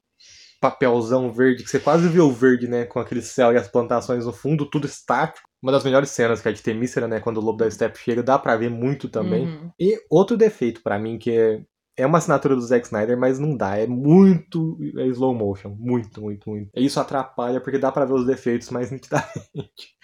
papelzão 0.60 1.32
verde, 1.32 1.64
que 1.64 1.70
você 1.70 1.80
quase 1.80 2.08
vê 2.08 2.20
o 2.20 2.30
verde, 2.30 2.68
né? 2.68 2.84
Com 2.84 3.00
aquele 3.00 3.20
céu 3.20 3.52
e 3.52 3.56
as 3.56 3.66
plantações 3.66 4.24
no 4.24 4.32
fundo, 4.32 4.70
tudo 4.70 4.86
estático. 4.86 5.48
Uma 5.60 5.72
das 5.72 5.82
melhores 5.82 6.10
cenas 6.10 6.40
que 6.40 6.48
é 6.48 6.52
de 6.52 6.62
Temícera, 6.62 7.08
né? 7.08 7.18
Quando 7.18 7.38
o 7.38 7.40
Lobo 7.40 7.58
da 7.58 7.70
Steppe 7.70 7.98
chega, 7.98 8.22
dá 8.22 8.38
pra 8.38 8.56
ver 8.56 8.70
muito 8.70 9.08
também. 9.08 9.46
uhum. 9.46 9.70
E 9.78 9.98
outro 10.08 10.36
defeito 10.36 10.80
pra 10.82 10.98
mim, 10.98 11.18
que 11.18 11.30
é, 11.32 11.60
é 11.96 12.06
uma 12.06 12.18
assinatura 12.18 12.54
do 12.54 12.62
Zack 12.62 12.86
Snyder, 12.86 13.18
mas 13.18 13.38
não 13.38 13.56
dá. 13.56 13.76
É 13.76 13.86
muito 13.86 14.78
é 14.98 15.06
slow 15.08 15.34
motion. 15.34 15.76
Muito, 15.78 16.20
muito, 16.20 16.48
muito. 16.48 16.70
E 16.74 16.84
isso 16.84 16.98
atrapalha, 16.98 17.60
porque 17.60 17.78
dá 17.78 17.92
pra 17.92 18.04
ver 18.04 18.14
os 18.14 18.26
defeitos 18.26 18.70
mais 18.70 18.90
nitidamente. 18.92 19.94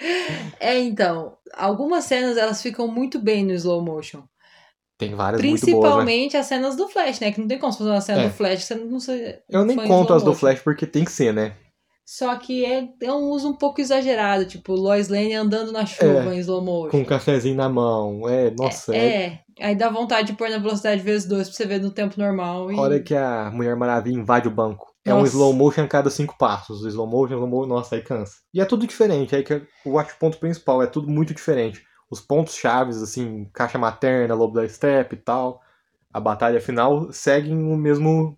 É, 0.60 0.78
então, 0.78 1.36
algumas 1.54 2.04
cenas 2.04 2.36
elas 2.36 2.62
ficam 2.62 2.86
muito 2.88 3.18
bem 3.18 3.44
no 3.44 3.52
slow 3.52 3.82
motion. 3.82 4.22
Tem 4.98 5.14
várias 5.14 5.40
muito 5.40 5.60
boas, 5.60 5.64
né? 5.64 5.80
Principalmente 5.80 6.36
as 6.36 6.46
cenas 6.46 6.76
do 6.76 6.88
Flash, 6.88 7.20
né? 7.20 7.30
Que 7.30 7.40
não 7.40 7.46
tem 7.46 7.58
como 7.58 7.72
você 7.72 7.78
fazer 7.78 7.90
uma 7.90 8.00
cena 8.00 8.22
É. 8.22 8.28
do 8.28 8.34
Flash 8.34 8.64
você 8.64 8.74
não 8.74 8.98
sei. 8.98 9.38
Eu 9.48 9.64
nem 9.64 9.76
conto 9.76 10.12
as 10.12 10.24
do. 10.24 10.34
Flash 10.34 10.60
porque 10.60 10.86
tem 10.86 11.04
que 11.04 11.12
ser, 11.12 11.32
né? 11.32 11.54
Só 12.10 12.34
que 12.36 12.64
é, 12.64 12.88
é 13.02 13.12
um 13.12 13.28
uso 13.28 13.50
um 13.50 13.54
pouco 13.54 13.82
exagerado, 13.82 14.46
tipo, 14.46 14.72
Lois 14.72 15.10
Lane 15.10 15.34
andando 15.34 15.70
na 15.70 15.84
chuva 15.84 16.34
em 16.34 16.38
slow 16.38 16.64
motion. 16.64 16.90
Com 16.90 17.00
um 17.00 17.04
cafezinho 17.04 17.54
na 17.54 17.68
mão. 17.68 18.26
É, 18.26 18.50
nossa, 18.50 18.96
é. 18.96 19.24
é, 19.24 19.40
aí 19.60 19.76
dá 19.76 19.90
vontade 19.90 20.28
de 20.28 20.32
pôr 20.32 20.48
na 20.48 20.56
velocidade 20.56 21.02
vezes 21.02 21.28
dois 21.28 21.48
pra 21.48 21.56
você 21.58 21.66
ver 21.66 21.82
no 21.82 21.90
tempo 21.90 22.18
normal. 22.18 22.72
E... 22.72 22.78
A 22.78 22.80
hora 22.80 22.98
que 22.98 23.14
a 23.14 23.50
Mulher 23.50 23.76
Maravilha 23.76 24.16
invade 24.16 24.48
o 24.48 24.50
banco. 24.50 24.90
É 25.04 25.12
um 25.12 25.22
slow 25.26 25.52
motion 25.52 25.82
a 25.82 25.86
cada 25.86 26.08
cinco 26.08 26.34
passos. 26.38 26.82
Slow 26.82 27.06
motion, 27.06 27.34
slow 27.34 27.46
motion, 27.46 27.68
nossa, 27.68 27.94
aí 27.94 28.00
cansa. 28.00 28.38
E 28.54 28.60
é 28.62 28.64
tudo 28.64 28.86
diferente, 28.86 29.36
aí 29.36 29.44
que 29.44 29.60
eu 29.84 29.98
acho 29.98 30.14
o 30.14 30.18
ponto 30.18 30.38
principal, 30.38 30.82
é 30.82 30.86
tudo 30.86 31.10
muito 31.10 31.34
diferente. 31.34 31.84
Os 32.10 32.22
pontos 32.22 32.54
chaves, 32.54 33.02
assim, 33.02 33.44
caixa 33.52 33.76
materna, 33.76 34.34
lobo 34.34 34.54
da 34.54 34.66
steppe 34.66 35.14
e 35.14 35.18
tal, 35.18 35.60
a 36.10 36.18
batalha 36.18 36.58
final, 36.58 37.12
seguem 37.12 37.70
o 37.70 37.76
mesmo, 37.76 38.34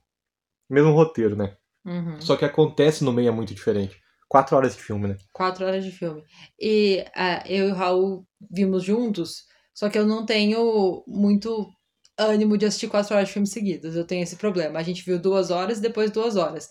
mesmo 0.68 0.90
roteiro, 0.90 1.36
né? 1.36 1.54
Uhum. 1.84 2.20
Só 2.20 2.36
que 2.36 2.44
acontece 2.44 3.04
no 3.04 3.12
meio 3.12 3.28
é 3.28 3.32
muito 3.32 3.54
diferente. 3.54 3.96
Quatro 4.28 4.56
horas 4.56 4.76
de 4.76 4.82
filme, 4.82 5.08
né? 5.08 5.16
Quatro 5.32 5.66
horas 5.66 5.84
de 5.84 5.90
filme. 5.90 6.22
E 6.60 7.04
ah, 7.16 7.42
eu 7.46 7.68
e 7.68 7.72
o 7.72 7.74
Raul 7.74 8.26
vimos 8.50 8.84
juntos, 8.84 9.44
só 9.74 9.88
que 9.88 9.98
eu 9.98 10.06
não 10.06 10.24
tenho 10.24 11.02
muito 11.06 11.68
ânimo 12.16 12.56
de 12.56 12.66
assistir 12.66 12.88
quatro 12.88 13.14
horas 13.14 13.28
de 13.28 13.32
filme 13.34 13.48
seguidos. 13.48 13.96
Eu 13.96 14.06
tenho 14.06 14.22
esse 14.22 14.36
problema. 14.36 14.78
A 14.78 14.82
gente 14.82 15.04
viu 15.04 15.18
duas 15.18 15.50
horas 15.50 15.78
e 15.78 15.82
depois 15.82 16.10
duas 16.10 16.36
horas. 16.36 16.68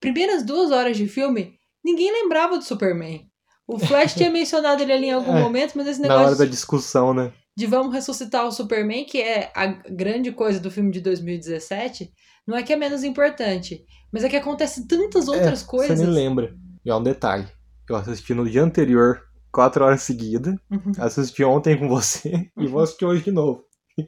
Primeiras 0.00 0.44
duas 0.44 0.70
horas 0.70 0.96
de 0.96 1.06
filme, 1.08 1.58
ninguém 1.84 2.10
lembrava 2.12 2.56
do 2.56 2.64
Superman. 2.64 3.28
O 3.66 3.78
Flash 3.78 4.14
tinha 4.16 4.30
mencionado 4.30 4.82
ele 4.82 4.92
ali 4.92 5.06
em 5.06 5.12
algum 5.12 5.36
É, 5.36 5.42
momento, 5.42 5.74
mas 5.74 5.86
esse 5.86 6.00
Na 6.00 6.08
hora 6.08 6.18
negócio 6.18 6.38
da 6.38 6.50
discussão, 6.50 7.12
né? 7.12 7.32
De 7.56 7.66
vamos 7.66 7.94
ressuscitar 7.94 8.46
o 8.46 8.52
Superman, 8.52 9.04
que 9.04 9.20
é 9.20 9.50
a 9.54 9.66
grande 9.66 10.30
coisa 10.30 10.60
do 10.60 10.70
filme 10.70 10.90
de 10.90 11.00
2017, 11.00 12.12
não 12.46 12.56
é 12.56 12.62
que 12.62 12.72
é 12.72 12.76
menos 12.76 13.02
importante, 13.02 13.84
mas 14.12 14.22
é 14.22 14.28
que 14.28 14.36
acontece 14.36 14.86
tantas 14.86 15.26
outras 15.26 15.62
é, 15.62 15.66
coisas. 15.66 15.98
Você 15.98 16.04
nem 16.04 16.14
lembra. 16.14 16.54
E 16.84 16.90
é 16.90 16.94
um 16.94 17.02
detalhe. 17.02 17.48
Eu 17.88 17.96
assisti 17.96 18.34
no 18.34 18.48
dia 18.48 18.62
anterior, 18.62 19.22
quatro 19.50 19.84
horas 19.84 20.02
seguidas. 20.02 20.54
Uhum. 20.70 20.92
Assisti 20.98 21.42
ontem 21.42 21.78
com 21.78 21.88
você 21.88 22.50
e 22.58 22.66
vou 22.66 22.82
assistir 22.82 23.06
hoje 23.06 23.24
de 23.24 23.32
novo. 23.32 23.64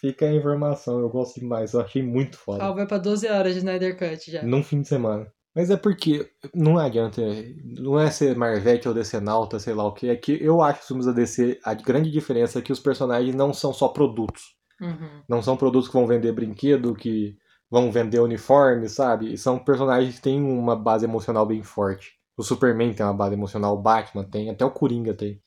Fica 0.00 0.26
a 0.26 0.32
informação, 0.32 1.00
eu 1.00 1.08
gosto 1.08 1.40
demais, 1.40 1.72
eu 1.72 1.80
achei 1.80 2.02
muito 2.02 2.38
foda. 2.38 2.64
Ah, 2.64 2.72
vai 2.72 2.86
pra 2.86 2.98
12 2.98 3.26
horas 3.26 3.52
de 3.52 3.58
Snyder 3.58 3.98
Cut 3.98 4.30
já. 4.30 4.42
Num 4.42 4.62
fim 4.62 4.82
de 4.82 4.88
semana. 4.88 5.26
Mas 5.54 5.70
é 5.70 5.76
porque 5.76 6.30
não 6.52 6.78
adianta, 6.78 7.22
não 7.64 7.98
é 7.98 8.10
ser 8.10 8.36
Marvete 8.36 8.88
ou 8.88 8.94
DC 8.94 9.20
Nauta, 9.20 9.58
sei 9.60 9.72
lá 9.72 9.86
o 9.86 9.92
que, 9.92 10.08
é 10.08 10.16
que 10.16 10.32
eu 10.42 10.60
acho 10.60 10.80
os 10.80 10.86
filmes 10.86 11.06
da 11.06 11.12
DC, 11.12 11.60
a 11.64 11.74
grande 11.74 12.10
diferença 12.10 12.58
é 12.58 12.62
que 12.62 12.72
os 12.72 12.80
personagens 12.80 13.34
não 13.34 13.52
são 13.52 13.72
só 13.72 13.88
produtos. 13.88 14.56
Uhum. 14.80 15.22
Não 15.28 15.40
são 15.40 15.56
produtos 15.56 15.88
que 15.88 15.94
vão 15.94 16.06
vender 16.06 16.32
brinquedo, 16.32 16.94
que 16.94 17.36
vão 17.70 17.92
vender 17.92 18.18
uniforme, 18.18 18.88
sabe? 18.88 19.36
São 19.38 19.58
personagens 19.58 20.16
que 20.16 20.22
têm 20.22 20.42
uma 20.42 20.74
base 20.74 21.04
emocional 21.04 21.46
bem 21.46 21.62
forte. 21.62 22.12
O 22.36 22.42
Superman 22.42 22.92
tem 22.92 23.06
uma 23.06 23.14
base 23.14 23.34
emocional, 23.34 23.74
o 23.74 23.80
Batman 23.80 24.24
tem, 24.24 24.50
até 24.50 24.64
o 24.64 24.70
Coringa 24.70 25.14
tem. 25.14 25.40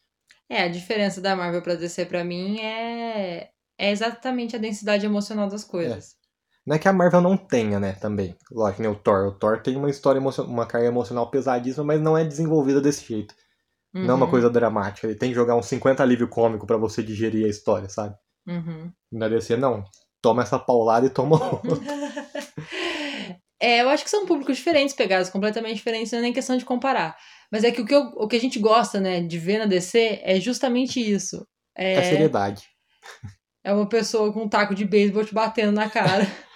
É, 0.50 0.64
a 0.64 0.70
diferença 0.70 1.20
da 1.20 1.36
Marvel 1.36 1.62
pra 1.62 1.76
DC 1.76 2.06
pra 2.06 2.24
mim 2.24 2.62
é 2.62 3.50
é 3.78 3.92
exatamente 3.92 4.56
a 4.56 4.60
densidade 4.60 5.06
emocional 5.06 5.48
das 5.48 5.64
coisas. 5.64 6.16
Não 6.68 6.76
é 6.76 6.80
que 6.80 6.88
a 6.88 6.94
Marvel 6.94 7.22
não 7.22 7.38
tenha, 7.38 7.80
né, 7.80 7.94
também. 7.94 8.36
Lógico, 8.52 8.82
nem 8.84 8.92
o 8.92 8.96
Thor. 8.96 9.28
O 9.28 9.32
Thor 9.32 9.62
tem 9.62 9.78
uma 9.78 9.90
história, 9.90 10.22
uma 10.22 10.66
carga 10.68 10.88
emocional 10.88 11.32
pesadíssima, 11.32 11.86
mas 11.86 12.02
não 12.02 12.18
é 12.18 12.26
desenvolvida 12.26 12.82
desse 12.82 13.06
jeito. 13.06 13.34
Não 14.02 14.14
é 14.14 14.18
uma 14.18 14.26
Uhum, 14.26 14.32
coisa 14.32 14.50
dramática. 14.50 15.08
Ele 15.08 15.16
tem 15.18 15.30
que 15.30 15.36
jogar 15.36 15.56
uns 15.56 15.68
50 15.68 16.04
alívio 16.04 16.28
cômico 16.28 16.68
pra 16.68 16.78
você 16.78 17.02
digerir 17.04 17.46
a 17.46 17.50
história, 17.50 17.90
sabe? 17.90 18.16
uhum. 18.48 18.92
Na 19.12 19.30
DC, 19.30 19.58
não. 19.58 19.84
Toma 20.22 20.44
essa 20.44 20.60
paulada 20.60 21.06
e 21.08 21.10
toma 21.10 21.38
outra. 21.44 21.76
É, 23.60 23.82
eu 23.82 23.90
acho 23.90 24.04
que 24.04 24.10
são 24.10 24.26
públicos 24.26 24.58
diferentes, 24.58 24.96
pegados 24.96 25.30
completamente 25.32 25.78
diferentes, 25.78 26.12
não 26.12 26.20
é 26.20 26.22
nem 26.22 26.34
questão 26.34 26.58
de 26.58 26.66
comparar. 26.66 27.18
Mas 27.52 27.64
é 27.64 27.72
que 27.72 27.82
o 27.82 27.86
que, 27.86 27.96
eu- 27.96 28.12
o 28.16 28.28
que 28.28 28.36
a 28.36 28.40
gente 28.40 28.60
gosta, 28.60 29.00
né, 29.00 29.22
de 29.22 29.40
ver 29.40 29.58
na 29.58 29.66
DC 29.66 30.20
é 30.24 30.40
justamente 30.40 31.00
isso. 31.00 31.44
É 31.96 32.02
É, 32.02 32.04
seriedade. 32.04 32.68
é 33.64 33.74
uma 33.74 33.88
pessoa 33.88 34.32
com 34.32 34.44
um 34.44 34.50
taco 34.50 34.74
de 34.76 34.86
beisebol 34.86 35.26
te 35.26 35.34
batendo 35.34 35.72
na 35.74 35.90
cara. 35.90 36.24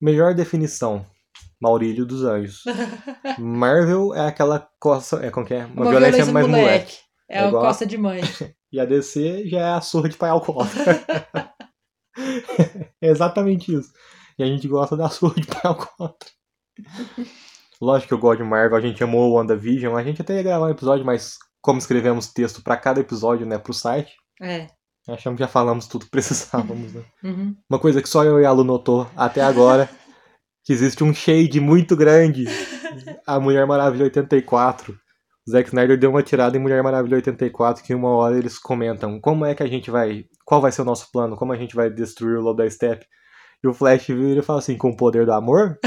Melhor 0.00 0.34
definição. 0.34 1.04
Maurílio 1.60 2.06
dos 2.06 2.24
Anjos. 2.24 2.62
Marvel 3.38 4.14
é 4.14 4.26
aquela 4.26 4.66
coça. 4.80 5.24
É 5.24 5.30
como 5.30 5.44
que 5.46 5.54
é? 5.54 5.66
Uma, 5.66 5.90
violência, 5.90 6.24
mais 6.26 6.46
moleque. 6.46 6.96
É, 7.28 7.38
É 7.38 7.44
a 7.44 7.48
igual- 7.48 7.64
costa 7.64 7.86
de 7.86 7.96
mãe. 7.98 8.20
E 8.72 8.78
a 8.78 8.84
DC 8.84 9.48
já 9.48 9.58
é 9.58 9.72
a 9.72 9.80
surra 9.80 10.08
de 10.08 10.16
pai 10.16 10.30
alcoólatra. 10.30 11.04
é 13.02 13.08
exatamente 13.08 13.74
isso. 13.74 13.92
E 14.38 14.44
a 14.44 14.46
gente 14.46 14.68
gosta 14.68 14.96
da 14.96 15.08
surra 15.10 15.34
de 15.34 15.46
pai 15.48 15.60
alcoólatra. 15.64 16.28
Lógico 17.82 18.08
que 18.08 18.14
eu 18.14 18.18
gosto 18.18 18.44
de 18.44 18.48
Marvel, 18.48 18.78
a 18.78 18.80
gente 18.80 19.02
amou 19.02 19.28
o 19.28 19.34
WandaVision, 19.34 19.96
a 19.96 20.04
gente 20.04 20.22
até 20.22 20.34
ia 20.36 20.42
gravar 20.44 20.66
um 20.66 20.70
episódio, 20.70 21.04
mas 21.04 21.36
como 21.60 21.78
escrevemos 21.80 22.28
texto 22.32 22.62
pra 22.62 22.76
cada 22.76 23.00
episódio, 23.00 23.44
né, 23.44 23.58
pro 23.58 23.72
site, 23.74 24.12
É. 24.40 24.68
achamos 25.14 25.36
que 25.36 25.44
já 25.44 25.48
falamos 25.48 25.86
tudo 25.86 26.04
que 26.04 26.10
precisávamos, 26.10 26.92
né? 26.92 27.02
Uhum. 27.22 27.54
Uma 27.68 27.78
coisa 27.78 28.02
que 28.02 28.08
só 28.08 28.24
eu 28.24 28.40
e 28.40 28.46
a 28.46 28.52
Lu 28.52 28.64
notou 28.64 29.08
até 29.16 29.40
agora, 29.40 29.88
que 30.64 30.72
existe 30.72 31.02
um 31.04 31.14
shade 31.14 31.60
muito 31.60 31.96
grande. 31.96 32.44
A 33.26 33.38
Mulher 33.38 33.66
Maravilha 33.66 34.04
84. 34.04 34.92
O 35.46 35.50
Zack 35.50 35.68
Snyder 35.68 35.98
deu 35.98 36.10
uma 36.10 36.22
tirada 36.22 36.56
em 36.56 36.60
Mulher 36.60 36.82
Maravilha 36.82 37.16
84, 37.16 37.82
que 37.82 37.94
uma 37.94 38.10
hora 38.10 38.36
eles 38.36 38.58
comentam 38.58 39.18
como 39.20 39.44
é 39.44 39.54
que 39.54 39.62
a 39.62 39.66
gente 39.66 39.90
vai. 39.90 40.24
Qual 40.44 40.60
vai 40.60 40.70
ser 40.70 40.82
o 40.82 40.84
nosso 40.84 41.10
plano? 41.10 41.36
Como 41.36 41.52
a 41.52 41.56
gente 41.56 41.74
vai 41.74 41.90
destruir 41.90 42.36
o 42.36 42.42
Lobo 42.42 42.62
da 42.62 42.70
Steppe? 42.70 43.06
E 43.62 43.68
o 43.68 43.74
Flash 43.74 44.06
vira 44.06 44.40
e 44.40 44.42
fala 44.42 44.58
assim, 44.58 44.76
com 44.76 44.90
o 44.90 44.96
poder 44.96 45.26
do 45.26 45.32
amor? 45.32 45.78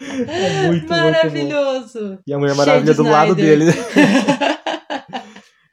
é 0.00 0.66
muito, 0.66 0.68
muito. 0.68 0.88
Maravilhoso! 0.88 2.18
E 2.26 2.32
a 2.32 2.38
Mulher 2.38 2.54
Maravilha 2.54 2.94
do 2.94 3.02
lado 3.02 3.32
Snyder. 3.32 3.58
dele. 3.58 3.72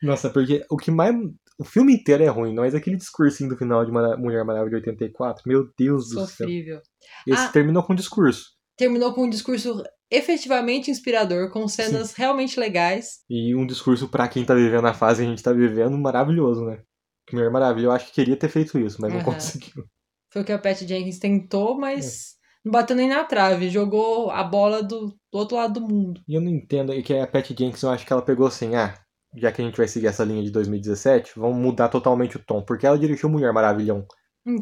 Nossa, 0.01 0.29
porque 0.29 0.65
o 0.69 0.77
que 0.77 0.91
mais. 0.91 1.15
O 1.59 1.63
filme 1.65 1.93
inteiro 1.93 2.23
é 2.23 2.27
ruim, 2.27 2.55
mas 2.55 2.73
aquele 2.73 2.95
discursinho 2.95 3.49
do 3.49 3.57
final 3.57 3.83
de 3.85 3.91
Mara- 3.91 4.15
Mulher 4.17 4.45
Maravilha 4.45 4.77
84, 4.77 5.43
meu 5.45 5.67
Deus 5.77 6.05
do 6.09 6.15
céu. 6.21 6.25
Sofrível. 6.27 6.81
Esse 7.27 7.43
Ah. 7.45 7.49
terminou 7.49 7.83
com 7.83 7.93
discurso. 7.93 8.45
Terminou 8.77 9.13
com 9.13 9.23
um 9.25 9.29
discurso 9.29 9.83
efetivamente 10.09 10.89
inspirador, 10.89 11.51
com 11.51 11.67
cenas 11.67 12.13
realmente 12.13 12.59
legais. 12.59 13.19
E 13.29 13.53
um 13.55 13.65
discurso 13.65 14.07
pra 14.07 14.27
quem 14.27 14.45
tá 14.45 14.53
vivendo 14.55 14.85
a 14.87 14.93
fase 14.93 15.21
que 15.21 15.27
a 15.27 15.29
gente 15.29 15.43
tá 15.43 15.51
vivendo, 15.53 15.97
maravilhoso, 15.97 16.63
né? 16.65 16.81
Que 17.27 17.35
Mulher 17.35 17.51
Maravilha, 17.51 17.85
eu 17.87 17.91
acho 17.91 18.07
que 18.07 18.13
queria 18.13 18.35
ter 18.37 18.49
feito 18.49 18.79
isso, 18.79 18.97
mas 19.01 19.11
não 19.13 19.19
Aham. 19.19 19.33
conseguiu. 19.33 19.83
Foi 20.31 20.41
o 20.41 20.45
que 20.45 20.51
a 20.51 20.57
Pat 20.59 20.77
Jenkins 20.79 21.19
tentou, 21.19 21.75
É. 21.75 21.79
mas 21.79 22.35
não 22.63 22.71
bateu 22.71 22.95
nem 22.95 23.07
na 23.09 23.23
trave. 23.23 23.69
Jogou 23.69 24.31
a 24.31 24.43
bola 24.43 24.81
do, 24.81 25.07
do 25.09 25.37
outro 25.37 25.57
lado 25.57 25.79
do 25.79 25.87
mundo. 25.87 26.21
E 26.27 26.33
eu 26.35 26.41
não 26.41 26.49
entendo, 26.51 26.93
é 26.93 27.01
que 27.01 27.13
a 27.13 27.27
Pat 27.27 27.47
Jenkins, 27.49 27.83
eu 27.83 27.89
acho 27.89 28.05
que 28.05 28.13
ela 28.13 28.21
pegou 28.21 28.47
assim, 28.47 28.75
ah, 28.75 28.97
já 29.35 29.51
que 29.51 29.61
a 29.61 29.65
gente 29.65 29.77
vai 29.77 29.87
seguir 29.87 30.07
essa 30.07 30.23
linha 30.23 30.43
de 30.43 30.51
2017, 30.51 31.33
vamos 31.35 31.57
mudar 31.57 31.89
totalmente 31.89 32.37
o 32.37 32.39
tom. 32.39 32.61
Porque 32.61 32.85
ela 32.85 32.97
dirigiu 32.97 33.29
Mulher 33.29 33.53
Maravilhão. 33.53 34.05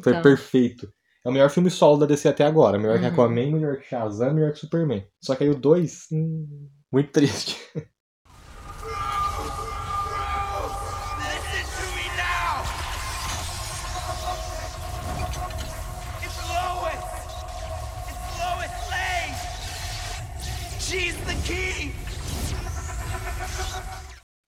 Foi 0.03 0.13
Então, 0.13 0.21
perfeito. 0.21 0.91
É 1.25 1.29
o 1.29 1.31
melhor 1.31 1.49
filme 1.49 1.69
solo 1.69 1.97
da 1.97 2.05
DC 2.05 2.27
até 2.27 2.45
agora. 2.45 2.77
Melhor 2.77 2.99
que 2.99 3.05
Uhum. 3.05 3.11
Aquaman, 3.11 3.51
melhor 3.51 3.77
que 3.77 3.87
Shazam, 3.87 4.33
melhor 4.33 4.53
que 4.53 4.59
Superman. 4.59 5.05
Só 5.21 5.35
que 5.35 5.43
aí 5.43 5.49
o 5.49 5.55
2, 5.55 6.07
hum, 6.11 6.69
muito 6.91 7.11
triste. 7.11 7.57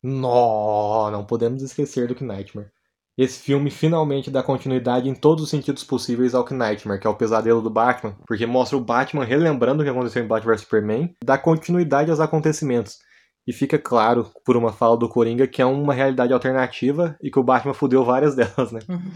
Nó, 0.04 1.10
não 1.12 1.26
podemos 1.26 1.62
esquecer 1.62 2.08
do 2.08 2.26
Nightmare. 2.26 2.72
Esse 3.18 3.40
filme 3.40 3.70
finalmente 3.70 4.32
dá 4.32 4.42
continuidade 4.42 5.10
em 5.10 5.14
todos 5.14 5.44
os 5.44 5.50
sentidos 5.50 5.84
possíveis 5.84 6.34
ao 6.34 6.48
Nightmare, 6.50 7.02
que 7.02 7.06
é 7.06 7.10
o 7.10 7.16
pesadelo 7.16 7.62
do 7.62 7.70
Batman, 7.70 8.16
porque 8.26 8.46
mostra 8.46 8.78
o 8.78 8.82
Batman 8.82 9.26
relembrando 9.26 9.82
o 9.82 9.84
que 9.84 9.92
aconteceu 9.92 10.24
em 10.24 10.28
Batman 10.28 10.54
vs 10.54 10.62
Superman, 10.62 11.14
dá 11.22 11.38
continuidade 11.38 12.10
aos 12.10 12.22
acontecimentos. 12.22 12.98
E 13.46 13.52
fica 13.52 13.78
claro, 13.78 14.32
por 14.46 14.56
uma 14.56 14.72
fala 14.72 14.98
do 14.98 15.10
Coringa, 15.10 15.48
que 15.48 15.62
é 15.62 15.66
uma 15.66 15.94
realidade 15.94 16.32
alternativa 16.32 17.18
e 17.22 17.30
que 17.30 17.40
o 17.40 17.44
Batman 17.44 17.74
fudeu 17.74 18.06
várias 18.06 18.36
delas, 18.38 18.72
né? 18.72 18.80
Uhum. 18.88 19.12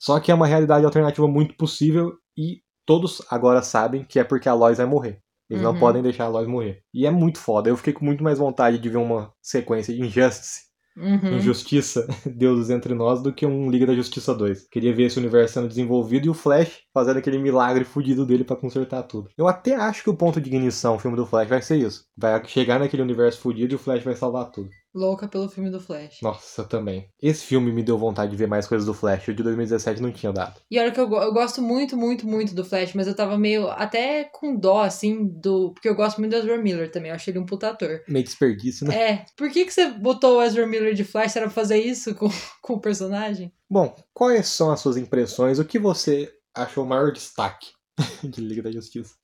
Só 0.00 0.18
que 0.18 0.32
é 0.32 0.34
uma 0.34 0.46
realidade 0.46 0.84
alternativa 0.84 1.28
muito 1.28 1.56
possível 1.56 2.12
e 2.36 2.60
todos 2.84 3.22
agora 3.30 3.62
sabem 3.62 4.04
que 4.04 4.18
é 4.18 4.24
porque 4.24 4.48
a 4.48 4.54
Lois 4.54 4.78
vai 4.78 4.86
morrer. 4.86 5.20
Eles 5.50 5.62
não 5.62 5.72
Uhum. 5.72 5.78
podem 5.78 6.02
deixar 6.02 6.24
a 6.24 6.28
Lois 6.28 6.46
morrer. 6.48 6.82
E 6.92 7.06
é 7.06 7.10
muito 7.10 7.38
foda. 7.38 7.68
Eu 7.70 7.76
fiquei 7.76 7.92
com 7.92 8.04
muito 8.04 8.22
mais 8.22 8.38
vontade 8.38 8.78
de 8.78 8.88
ver 8.88 8.98
uma 8.98 9.32
sequência 9.42 9.94
de 9.94 10.00
Injustice, 10.02 10.68
Uhum. 10.96 11.36
Injustiça, 11.36 12.06
Deuses 12.26 12.70
Entre 12.70 12.92
Nós, 12.92 13.22
do 13.22 13.32
que 13.32 13.46
um 13.46 13.70
Liga 13.70 13.86
da 13.86 13.94
Justiça 13.94 14.34
2. 14.34 14.66
Queria 14.68 14.92
ver 14.92 15.04
esse 15.04 15.18
universo 15.18 15.54
sendo 15.54 15.68
desenvolvido 15.68 16.26
e 16.26 16.30
o 16.30 16.34
Flash 16.34 16.80
fazendo 16.92 17.18
aquele 17.18 17.38
milagre 17.38 17.84
fudido 17.84 18.26
dele 18.26 18.42
pra 18.42 18.56
consertar 18.56 19.04
tudo. 19.04 19.30
Eu 19.38 19.46
até 19.46 19.76
acho 19.76 20.02
que 20.02 20.10
o 20.10 20.16
ponto 20.16 20.40
de 20.40 20.48
ignição, 20.48 20.96
o 20.96 20.98
filme 20.98 21.16
do 21.16 21.24
Flash, 21.24 21.48
vai 21.48 21.62
ser 21.62 21.76
isso. 21.76 22.04
Vai 22.16 22.44
chegar 22.46 22.80
naquele 22.80 23.02
universo 23.02 23.40
fudido 23.40 23.74
e 23.74 23.76
o 23.76 23.78
Flash 23.78 24.02
vai 24.02 24.16
salvar 24.16 24.50
tudo. 24.50 24.68
Louca 24.94 25.28
pelo 25.28 25.48
filme 25.48 25.70
do 25.70 25.80
Flash. 25.80 26.20
Nossa, 26.22 26.64
também. 26.64 27.08
Esse 27.22 27.44
filme 27.44 27.70
me 27.70 27.82
deu 27.82 27.98
vontade 27.98 28.30
de 28.30 28.36
ver 28.36 28.48
mais 28.48 28.66
coisas 28.66 28.86
do 28.86 28.94
Flash. 28.94 29.28
O 29.28 29.34
de 29.34 29.42
2017 29.42 30.00
não 30.00 30.10
tinha 30.10 30.32
dado. 30.32 30.60
E 30.70 30.78
olha 30.78 30.90
que 30.90 30.98
eu, 30.98 31.10
eu 31.12 31.32
gosto 31.32 31.60
muito, 31.60 31.96
muito, 31.96 32.26
muito 32.26 32.54
do 32.54 32.64
Flash, 32.64 32.94
mas 32.94 33.06
eu 33.06 33.14
tava 33.14 33.36
meio 33.38 33.68
até 33.68 34.24
com 34.24 34.56
dó, 34.56 34.82
assim, 34.82 35.26
do. 35.26 35.72
Porque 35.72 35.88
eu 35.88 35.94
gosto 35.94 36.18
muito 36.18 36.30
do 36.32 36.38
Ezra 36.38 36.58
Miller 36.58 36.90
também, 36.90 37.10
eu 37.10 37.14
achei 37.14 37.32
ele 37.32 37.40
um 37.40 37.46
puta 37.46 37.70
ator. 37.70 38.02
Meio 38.08 38.24
desperdício, 38.24 38.86
né? 38.86 38.96
É, 38.96 39.26
por 39.36 39.50
que, 39.50 39.64
que 39.64 39.72
você 39.72 39.90
botou 39.90 40.38
o 40.38 40.42
Ezra 40.42 40.66
Miller 40.66 40.94
de 40.94 41.04
Flash? 41.04 41.36
Era 41.36 41.46
pra 41.46 41.54
fazer 41.54 41.78
isso 41.78 42.14
com, 42.14 42.28
com 42.62 42.74
o 42.74 42.80
personagem? 42.80 43.52
Bom, 43.70 43.94
quais 44.14 44.48
são 44.48 44.70
as 44.70 44.80
suas 44.80 44.96
impressões? 44.96 45.58
O 45.58 45.64
que 45.64 45.78
você 45.78 46.32
achou 46.54 46.84
o 46.84 46.88
maior 46.88 47.12
destaque 47.12 47.68
de 48.24 48.40
Liga 48.40 48.62
da 48.62 48.72
Justiça? 48.72 49.14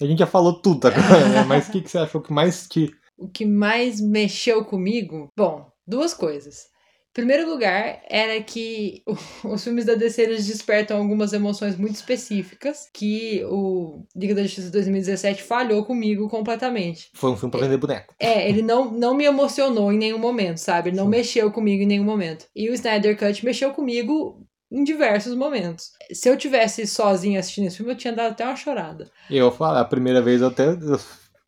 A 0.00 0.06
gente 0.06 0.18
já 0.18 0.26
falou 0.26 0.60
tudo 0.60 0.88
agora, 0.88 1.28
né? 1.28 1.44
Mas 1.44 1.68
o 1.68 1.72
que, 1.72 1.80
que 1.80 1.90
você 1.90 1.98
achou 1.98 2.20
que 2.20 2.32
mais 2.32 2.66
te. 2.66 2.90
O 3.16 3.28
que 3.28 3.44
mais 3.44 4.00
mexeu 4.00 4.64
comigo? 4.64 5.28
Bom, 5.36 5.70
duas 5.86 6.14
coisas. 6.14 6.72
Em 7.10 7.14
primeiro 7.14 7.48
lugar, 7.48 8.02
era 8.08 8.42
que 8.42 9.04
os 9.44 9.62
filmes 9.62 9.84
da 9.84 9.94
DC 9.94 10.20
eles 10.20 10.46
despertam 10.46 10.98
algumas 10.98 11.32
emoções 11.32 11.76
muito 11.76 11.94
específicas 11.94 12.88
que 12.92 13.44
o 13.44 14.04
Liga 14.16 14.34
da 14.34 14.42
Justiça 14.42 14.68
2017 14.70 15.44
falhou 15.44 15.84
comigo 15.84 16.28
completamente. 16.28 17.10
Foi 17.14 17.30
um 17.30 17.36
filme 17.36 17.52
pra 17.52 17.60
vender 17.60 17.76
boneco. 17.76 18.14
É, 18.18 18.48
ele 18.48 18.62
não, 18.62 18.90
não 18.90 19.14
me 19.14 19.24
emocionou 19.24 19.92
em 19.92 19.98
nenhum 19.98 20.18
momento, 20.18 20.58
sabe? 20.58 20.88
Ele 20.90 20.96
não 20.96 21.04
Sim. 21.04 21.10
mexeu 21.10 21.52
comigo 21.52 21.84
em 21.84 21.86
nenhum 21.86 22.04
momento. 22.04 22.46
E 22.54 22.68
o 22.68 22.74
Snyder 22.74 23.16
Cut 23.16 23.44
mexeu 23.44 23.72
comigo 23.72 24.44
em 24.72 24.82
diversos 24.82 25.36
momentos. 25.36 25.92
Se 26.12 26.28
eu 26.28 26.36
tivesse 26.36 26.84
sozinha 26.84 27.38
assistindo 27.38 27.68
esse 27.68 27.76
filme, 27.76 27.92
eu 27.92 27.96
tinha 27.96 28.12
dado 28.12 28.32
até 28.32 28.44
uma 28.44 28.56
chorada. 28.56 29.08
Eu 29.30 29.52
falo, 29.52 29.78
a 29.78 29.84
primeira 29.84 30.20
vez 30.20 30.40
eu 30.40 30.48
até. 30.48 30.76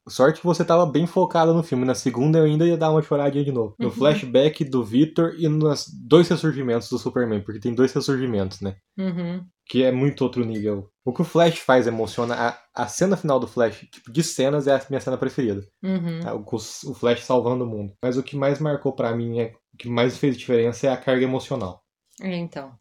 Sorte 0.09 0.41
que 0.41 0.47
você 0.47 0.65
tava 0.65 0.87
bem 0.87 1.07
focado 1.07 1.53
no 1.53 1.63
filme. 1.63 1.85
Na 1.85 1.95
segunda 1.95 2.39
eu 2.39 2.45
ainda 2.45 2.65
ia 2.67 2.77
dar 2.77 2.91
uma 2.91 3.03
choradinha 3.03 3.45
de 3.45 3.51
novo. 3.51 3.75
No 3.79 3.87
Uhum. 3.87 3.93
flashback 3.93 4.65
do 4.65 4.85
Victor 4.85 5.35
e 5.39 5.49
nos 5.49 5.87
dois 5.89 6.29
ressurgimentos 6.29 6.89
do 6.89 6.99
Superman, 6.99 7.41
porque 7.43 7.59
tem 7.61 7.75
dois 7.75 7.93
ressurgimentos, 7.93 8.61
né? 8.61 8.77
Uhum. 8.97 9.45
Que 9.69 9.83
é 9.83 9.91
muito 9.91 10.23
outro 10.23 10.45
nível. 10.45 10.89
O 11.05 11.13
que 11.13 11.23
o 11.23 11.25
Flash 11.25 11.59
faz 11.59 11.87
emociona. 11.89 12.35
A, 12.37 12.83
a 12.85 12.87
cena 12.87 13.17
final 13.17 13.41
do 13.41 13.49
Flash, 13.49 13.81
tipo, 13.91 14.13
de 14.13 14.23
cenas, 14.23 14.69
é 14.69 14.75
a 14.77 14.83
minha 14.89 15.01
cena 15.01 15.17
preferida. 15.19 15.67
Uhum. 15.83 16.21
Tá? 16.21 16.35
O, 16.37 16.45
o 16.55 16.95
Flash 16.95 17.25
salvando 17.25 17.65
o 17.65 17.67
mundo. 17.67 17.93
Mas 18.03 18.17
o 18.17 18.23
que 18.23 18.37
mais 18.37 18.61
marcou 18.61 18.93
pra 18.95 19.15
mim, 19.17 19.41
é, 19.41 19.55
o 19.75 19.77
que 19.77 19.89
mais 19.89 20.17
fez 20.17 20.37
diferença 20.37 20.87
é 20.87 20.91
a 20.93 20.97
carga 20.97 21.25
emocional. 21.25 21.83
É, 22.23 22.35
então. 22.37 22.73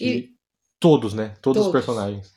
E- 0.00 0.30
Todos, 0.80 1.12
né? 1.12 1.34
Todos, 1.42 1.60
os 1.66 1.70
Todos. 1.70 1.84
personagens. 1.84 2.32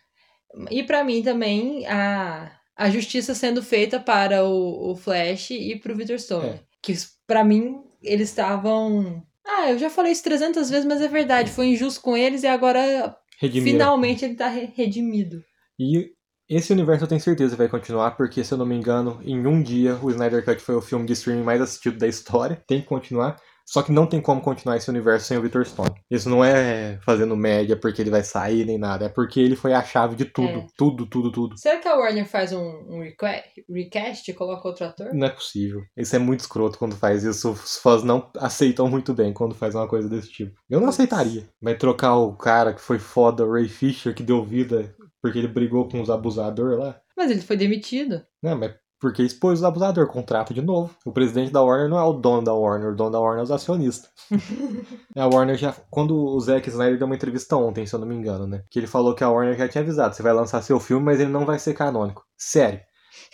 E 0.69 0.83
pra 0.83 1.01
mim 1.05 1.23
também 1.23 1.87
a, 1.87 2.51
a 2.75 2.89
justiça 2.89 3.33
sendo 3.35 3.61
feita 3.61 3.99
para 3.99 4.43
o, 4.45 4.91
o 4.91 4.95
Flash 4.95 5.51
e 5.51 5.75
pro 5.75 5.95
Victor 5.95 6.19
Stone. 6.19 6.47
É. 6.49 6.59
Que 6.81 6.93
pra 7.27 7.43
mim 7.43 7.81
eles 8.01 8.29
estavam. 8.29 9.23
Ah, 9.45 9.71
eu 9.71 9.77
já 9.79 9.89
falei 9.89 10.11
isso 10.11 10.23
300 10.23 10.69
vezes, 10.69 10.85
mas 10.85 11.01
é 11.01 11.07
verdade. 11.07 11.51
Foi 11.51 11.67
injusto 11.67 12.01
com 12.01 12.15
eles 12.17 12.43
e 12.43 12.47
agora 12.47 13.15
Redimiram. 13.39 13.71
finalmente 13.71 14.25
ele 14.25 14.35
tá 14.35 14.47
re- 14.47 14.71
redimido. 14.75 15.43
E 15.79 16.11
esse 16.49 16.71
universo 16.73 17.03
eu 17.03 17.07
tenho 17.07 17.21
certeza 17.21 17.51
que 17.51 17.57
vai 17.57 17.69
continuar, 17.69 18.11
porque 18.11 18.43
se 18.43 18.53
eu 18.53 18.57
não 18.57 18.65
me 18.65 18.75
engano, 18.75 19.19
em 19.23 19.45
um 19.47 19.61
dia 19.61 19.97
o 20.01 20.09
Snyder 20.09 20.43
Cut 20.43 20.61
foi 20.61 20.75
o 20.75 20.81
filme 20.81 21.05
de 21.05 21.13
streaming 21.13 21.43
mais 21.43 21.61
assistido 21.61 21.97
da 21.97 22.07
história. 22.07 22.61
Tem 22.67 22.81
que 22.81 22.87
continuar. 22.87 23.37
Só 23.65 23.81
que 23.81 23.91
não 23.91 24.05
tem 24.05 24.21
como 24.21 24.41
continuar 24.41 24.77
esse 24.77 24.89
universo 24.89 25.27
sem 25.27 25.37
o 25.37 25.41
Victor 25.41 25.65
Stone. 25.65 25.93
Isso 26.11 26.29
não 26.29 26.43
é 26.43 26.99
fazendo 27.05 27.35
média 27.35 27.75
porque 27.77 28.01
ele 28.01 28.09
vai 28.11 28.23
sair 28.23 28.65
nem 28.65 28.77
nada. 28.77 29.05
É 29.05 29.09
porque 29.09 29.39
ele 29.39 29.55
foi 29.55 29.73
a 29.73 29.81
chave 29.83 30.15
de 30.15 30.25
tudo. 30.25 30.47
É. 30.59 30.65
Tudo, 30.77 31.05
tudo, 31.05 31.31
tudo. 31.31 31.57
Será 31.57 31.77
que 31.79 31.87
a 31.87 31.95
Warner 31.95 32.27
faz 32.27 32.51
um, 32.53 32.61
um 32.61 33.01
requ- 33.01 33.25
recast 33.69 34.29
e 34.29 34.33
coloca 34.33 34.67
outro 34.67 34.85
ator? 34.85 35.13
Não 35.13 35.27
é 35.27 35.29
possível. 35.29 35.81
Isso 35.97 36.15
é 36.15 36.19
muito 36.19 36.41
escroto 36.41 36.77
quando 36.77 36.95
faz 36.95 37.23
isso. 37.23 37.51
Os 37.51 37.77
fãs 37.77 38.03
não 38.03 38.29
aceitam 38.37 38.87
muito 38.89 39.13
bem 39.13 39.33
quando 39.33 39.55
faz 39.55 39.73
uma 39.75 39.87
coisa 39.87 40.09
desse 40.09 40.29
tipo. 40.29 40.53
Eu 40.69 40.79
não 40.81 40.89
aceitaria. 40.89 41.49
Vai 41.61 41.75
trocar 41.75 42.15
o 42.17 42.35
cara 42.35 42.73
que 42.73 42.81
foi 42.81 42.99
foda, 42.99 43.45
o 43.45 43.51
Ray 43.53 43.67
Fisher, 43.69 44.13
que 44.13 44.23
deu 44.23 44.43
vida 44.43 44.93
porque 45.21 45.39
ele 45.39 45.47
brigou 45.47 45.87
com 45.87 46.01
os 46.01 46.09
abusadores 46.09 46.77
lá. 46.77 46.99
Mas 47.15 47.31
ele 47.31 47.41
foi 47.41 47.55
demitido. 47.55 48.21
Não, 48.41 48.57
mas 48.57 48.73
porque 49.03 49.21
expôs 49.21 49.59
os 49.59 49.65
abusadores, 49.65 50.09
contrato 50.09 50.53
de 50.53 50.61
novo. 50.61 50.95
O 51.05 51.11
presidente 51.11 51.51
da 51.51 51.61
Warner 51.61 51.89
não 51.89 51.99
é 51.99 52.03
o 52.03 52.13
dono 52.13 52.41
da 52.41 52.53
Warner, 52.53 52.93
o 52.93 52.95
dono 52.95 53.11
da 53.11 53.19
Warner 53.19 53.41
é 53.41 53.43
os 53.43 53.51
acionistas. 53.51 54.09
a 55.13 55.27
Warner 55.27 55.57
já. 55.57 55.75
Quando 55.91 56.15
o 56.15 56.39
Zack 56.39 56.69
Snyder 56.69 56.97
deu 56.97 57.05
uma 57.05 57.15
entrevista 57.15 57.57
ontem, 57.57 57.85
se 57.85 57.93
eu 57.93 57.99
não 57.99 58.07
me 58.07 58.15
engano, 58.15 58.47
né? 58.47 58.63
Que 58.71 58.79
ele 58.79 58.87
falou 58.87 59.13
que 59.13 59.21
a 59.21 59.29
Warner 59.29 59.57
já 59.57 59.67
tinha 59.67 59.83
avisado: 59.83 60.15
você 60.15 60.23
vai 60.23 60.31
lançar 60.31 60.61
seu 60.61 60.79
filme, 60.79 61.03
mas 61.03 61.19
ele 61.19 61.29
não 61.29 61.45
vai 61.45 61.59
ser 61.59 61.73
canônico. 61.73 62.23
Sério. 62.37 62.79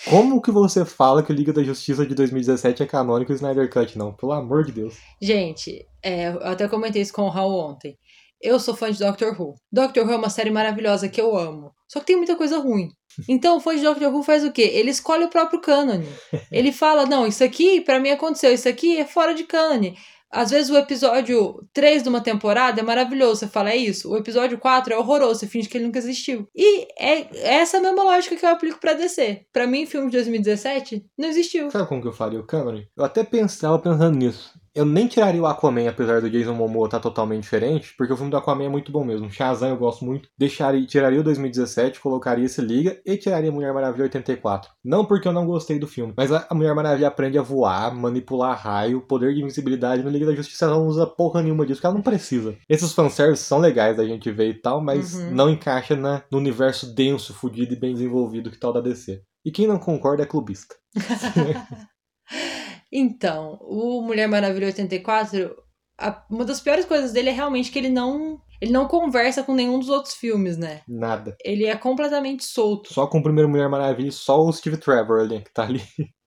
Como 0.10 0.42
que 0.42 0.50
você 0.50 0.84
fala 0.84 1.22
que 1.22 1.32
o 1.32 1.36
Liga 1.36 1.54
da 1.54 1.62
Justiça 1.62 2.04
de 2.04 2.16
2017 2.16 2.82
é 2.82 2.86
canônico 2.88 3.32
e 3.32 3.34
o 3.34 3.36
Snyder 3.36 3.70
Cut 3.70 3.96
não? 3.96 4.12
Pelo 4.12 4.32
amor 4.32 4.64
de 4.64 4.72
Deus. 4.72 4.98
Gente, 5.22 5.86
é, 6.02 6.30
eu 6.30 6.48
até 6.48 6.68
comentei 6.68 7.04
isso 7.04 7.14
com 7.14 7.24
o 7.24 7.30
Raul 7.30 7.60
ontem. 7.60 7.96
Eu 8.42 8.60
sou 8.60 8.76
fã 8.76 8.92
de 8.92 9.00
Doctor 9.00 9.40
Who. 9.40 9.56
Doctor 9.72 10.06
Who 10.06 10.14
é 10.14 10.16
uma 10.16 10.30
série 10.30 10.50
maravilhosa 10.50 11.10
que 11.10 11.20
eu 11.20 11.36
amo. 11.36 11.72
Só 11.88 12.00
que 12.00 12.06
tem 12.06 12.16
muita 12.16 12.36
coisa 12.36 12.58
ruim. 12.60 12.90
Então, 13.28 13.58
o 13.58 13.60
fã 13.60 13.76
de 13.76 13.82
Doctor 13.82 14.14
Who 14.14 14.24
faz 14.24 14.46
o 14.46 14.52
quê? 14.52 14.70
Ele 14.74 14.92
escolhe 14.92 15.26
o 15.26 15.30
próprio 15.30 15.60
cânone. 15.60 16.08
Ele 16.52 16.72
fala, 16.72 17.06
não, 17.06 17.28
isso 17.28 17.44
aqui 17.44 17.82
pra 17.82 18.00
mim 18.00 18.10
aconteceu, 18.10 18.54
isso 18.54 18.70
aqui 18.70 18.98
é 18.98 19.06
fora 19.06 19.34
de 19.34 19.44
cânone. 19.44 19.98
Às 20.32 20.52
vezes 20.52 20.70
o 20.70 20.78
episódio 20.78 21.68
3 21.74 22.04
de 22.04 22.10
uma 22.10 22.22
temporada 22.22 22.80
é 22.80 22.84
maravilhoso, 22.84 23.40
você 23.40 23.48
fala, 23.48 23.72
é 23.72 23.76
isso. 23.76 24.12
O 24.12 24.18
episódio 24.18 24.60
4 24.60 24.94
é 24.94 24.98
horroroso, 24.98 25.40
você 25.40 25.48
finge 25.48 25.68
que 25.68 25.76
ele 25.76 25.86
nunca 25.86 25.98
existiu. 25.98 26.48
E 26.56 26.88
é 27.00 27.28
essa 27.60 27.78
a 27.78 27.82
mesma 27.82 28.04
lógica 28.04 28.36
que 28.36 28.46
eu 28.46 28.50
aplico 28.50 28.80
pra 28.80 28.94
DC. 28.94 29.46
Pra 29.52 29.66
mim, 29.66 29.88
filme 29.88 30.08
de 30.12 30.18
2017 30.18 31.04
não 31.18 31.30
existiu. 31.30 31.72
Sabe 31.72 31.90
como 31.90 32.02
que 32.02 32.08
eu 32.08 32.14
faria 32.14 32.40
o 32.40 32.46
canon? 32.46 32.82
Eu 32.96 33.04
até 33.04 33.24
pensava 33.24 33.80
pensando 33.80 34.16
nisso. 34.16 34.54
Eu 34.76 34.86
nem 34.86 35.08
tiraria 35.08 35.42
o 35.42 35.46
Aquaman, 35.46 35.90
apesar 35.90 36.22
do 36.22 36.30
Jason 36.30 36.54
Momoa 36.54 36.86
estar 36.88 37.00
totalmente 37.00 37.44
diferente, 37.44 37.94
porque 37.98 38.14
o 38.14 38.16
filme 38.16 38.32
do 38.32 38.38
Aquaman 38.38 38.66
é 38.66 38.70
muito 38.70 38.92
bom 38.92 39.04
mesmo. 39.04 39.30
Shazam 39.32 39.70
eu 39.70 39.78
gosto 39.78 40.06
muito. 40.06 40.30
Deixaria, 40.38 40.86
tiraria 40.86 41.20
o 41.20 41.24
2017, 41.24 42.00
colocaria 42.00 42.46
esse 42.46 42.62
Liga 42.62 43.00
e 43.06 43.18
tiraria 43.18 43.52
Mulher 43.52 43.74
Maravilha 43.74 44.04
84. 44.04 44.70
Não 44.84 45.06
porque 45.06 45.28
eu 45.28 45.32
não 45.34 45.46
gostei 45.46 45.80
do 45.80 45.88
filme, 45.88 46.14
mas 46.16 46.32
a 46.32 46.48
Mulher 46.54 46.74
Maravilha 46.76 47.08
aprende 47.08 47.38
a 47.38 47.42
voar, 47.42 47.94
manipular 47.96 48.58
raio, 48.58 49.02
poder 49.02 49.34
de 49.34 49.40
invencibilidade. 49.42 50.04
No 50.04 50.10
Liga 50.10 50.26
da 50.28 50.36
Justiça 50.36 50.66
ela 50.66 50.76
não 50.76 50.88
usa 50.88 51.06
porra 51.08 51.42
nenhuma 51.42 51.66
disso, 51.66 51.78
porque 51.78 51.88
ela 51.88 51.96
não 51.96 52.02
precisa. 52.02 52.56
Esses 52.68 52.94
fanservices 52.94 53.46
são 53.46 53.60
legais 53.60 53.98
da 53.98 54.06
gente 54.06 54.32
ver 54.32 54.50
e 54.50 54.54
tal, 54.54 54.82
mas 54.82 55.16
Uhum. 55.16 55.32
não 55.32 55.50
encaixa 55.50 55.96
na, 55.96 56.24
no 56.32 56.38
universo 56.38 56.94
denso, 56.94 57.34
fudido 57.34 57.74
e 57.74 57.80
bem 57.80 57.94
desenvolvido 57.94 58.52
que 58.52 58.58
tal 58.60 58.72
da 58.74 58.82
DC. 58.82 59.22
E 59.46 59.52
quem 59.52 59.66
não 59.68 59.80
concorda 59.80 60.24
é 60.24 60.26
clubista. 60.26 60.76
Então, 62.92 63.58
o 63.62 64.02
Mulher 64.02 64.28
Maravilha 64.28 64.68
84, 64.68 65.56
a- 66.00 66.26
uma 66.30 66.46
das 66.46 66.60
piores 66.62 66.86
coisas 66.86 67.12
dele 67.12 67.30
é 67.30 67.34
realmente 67.34 67.72
que 67.72 67.78
ele 67.80 67.90
não, 67.90 68.42
ele 68.62 68.72
não 68.72 68.88
conversa 68.88 69.44
com 69.44 69.54
nenhum 69.54 69.78
dos 69.80 69.90
outros 69.90 70.16
filmes, 70.16 70.58
né? 70.58 70.82
Nada. 70.88 71.36
Ele 71.44 71.66
é 71.66 71.76
completamente 71.76 72.44
solto. 72.44 72.94
Só 72.94 73.06
com 73.08 73.20
o 73.20 73.24
primeiro 73.24 73.50
Mulher 73.50 73.70
Maravilha, 73.70 74.10
e 74.10 74.12
só 74.12 74.42
o 74.42 74.52
Steve 74.52 74.78
Trevor 74.78 75.22
ali, 75.22 75.42
que 75.42 75.54
tá 75.54 75.64
ali. 75.64 75.82